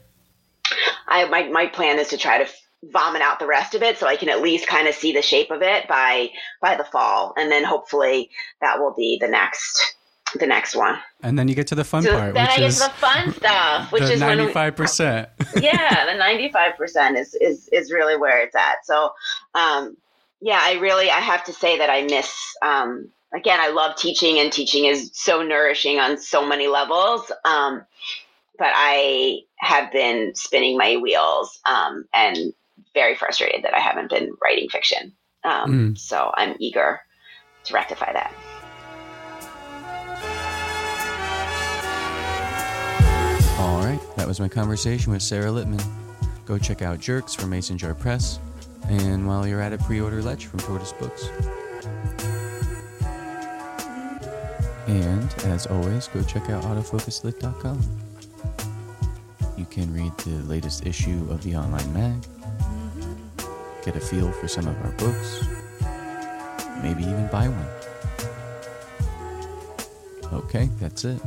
I 1.08 1.26
my 1.26 1.44
my 1.50 1.68
plan 1.68 2.00
is 2.00 2.10
to 2.10 2.18
try 2.18 2.44
to 2.44 2.50
vomit 2.92 3.22
out 3.22 3.40
the 3.40 3.48
rest 3.48 3.74
of 3.74 3.82
it 3.82 3.98
so 3.98 4.08
I 4.08 4.16
can 4.16 4.30
at 4.30 4.42
least 4.42 4.68
kind 4.68 4.88
of 4.88 4.94
see 4.94 5.12
the 5.12 5.22
shape 5.22 5.52
of 5.52 5.62
it 5.62 5.88
by 5.88 6.30
by 6.62 6.76
the 6.76 6.84
fall, 6.84 7.34
and 7.38 7.52
then 7.52 7.64
hopefully 7.64 8.30
that 8.62 8.80
will 8.80 8.94
be 8.96 9.18
the 9.20 9.28
next 9.28 9.96
the 10.40 10.48
next 10.48 10.76
one. 10.76 10.98
And 11.22 11.38
then 11.38 11.48
you 11.48 11.56
get 11.56 11.68
to 11.68 11.76
the 11.76 11.84
fun 11.84 12.04
So 12.04 12.12
part, 12.12 12.34
then 12.34 12.44
which 12.46 12.52
I 12.52 12.60
get 12.60 12.72
to 12.74 12.80
the 12.80 12.90
fun 12.90 13.34
stuff, 13.38 13.92
which 13.92 14.04
is 14.04 14.22
when 14.22 14.38
ninety-five 14.38 14.76
percent. 14.76 15.30
yeah, 15.56 16.06
the 16.06 16.18
ninety 16.18 16.52
five 16.52 16.76
percent 16.78 17.18
is 17.18 17.34
is 17.36 17.68
is 17.70 17.92
really 17.92 18.18
where 18.18 18.42
it's 18.42 18.56
at. 18.56 18.86
So, 18.86 19.12
um, 19.54 19.98
yeah, 20.42 20.60
I 20.62 20.74
really 20.80 21.10
I 21.10 21.20
have 21.20 21.44
to 21.46 21.54
say 21.54 21.78
that 21.78 21.90
I 21.90 22.04
miss. 22.04 22.34
Um, 22.62 23.10
again, 23.34 23.60
I 23.60 23.70
love 23.70 23.96
teaching, 23.96 24.40
and 24.40 24.52
teaching 24.52 24.86
is 24.86 25.12
so 25.14 25.42
nourishing 25.42 26.00
on 26.00 26.18
so 26.18 26.46
many 26.46 26.68
levels. 26.68 27.32
Um, 27.44 27.84
but 28.58 28.72
I 28.74 29.40
have 29.58 29.92
been 29.92 30.34
spinning 30.36 30.78
my 30.78 30.98
wheels 30.98 31.60
um, 31.66 32.06
and 32.14 32.54
very 32.94 33.16
frustrated 33.16 33.64
that 33.64 33.74
I 33.74 33.80
haven't 33.80 34.10
been 34.10 34.34
writing 34.42 34.70
fiction. 34.70 35.12
Um, 35.44 35.96
So 35.96 36.32
I'm 36.36 36.56
eager 36.60 37.02
to 37.66 37.74
rectify 37.74 38.14
that. 38.14 38.34
That 44.26 44.30
was 44.30 44.40
my 44.40 44.50
conversation 44.50 45.12
with 45.12 45.22
Sara 45.22 45.52
Lippmann. 45.52 45.86
Go 46.48 46.58
check 46.58 46.82
out 46.82 47.00
Jerks 47.00 47.36
from 47.36 47.52
Mason 47.52 47.78
Jar 47.78 47.94
Press, 47.94 48.40
and 48.90 49.28
while 49.28 49.46
you're 49.46 49.62
at 49.62 49.72
it, 49.72 49.80
pre-order 49.82 50.24
Lech 50.24 50.42
from 50.42 50.62
Tortoise 50.62 50.94
Books. 50.94 51.30
And 54.88 55.32
as 55.44 55.68
always, 55.68 56.08
go 56.08 56.24
check 56.24 56.50
out 56.50 56.64
autofocuslit.com. 56.64 57.80
You 59.60 59.66
can 59.66 59.94
read 59.94 60.18
the 60.18 60.42
latest 60.48 60.88
issue 60.88 61.28
of 61.30 61.44
the 61.44 61.56
online 61.56 61.94
mag, 61.94 62.26
get 63.84 63.96
a 63.96 64.00
feel 64.00 64.32
for 64.32 64.48
some 64.48 64.66
of 64.66 64.76
our 64.84 64.92
books, 64.94 65.46
maybe 66.82 67.04
even 67.04 67.28
buy 67.28 67.48
one. 67.48 67.68
Okay, 70.34 70.68
that's 70.80 71.06
it. 71.06 71.22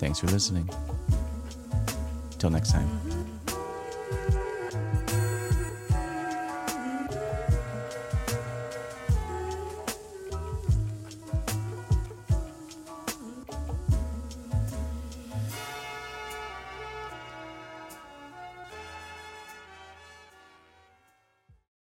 Thanks 0.00 0.18
for 0.18 0.26
listening. 0.26 0.68
Till 2.44 2.50
next 2.50 2.72
time. 2.72 3.13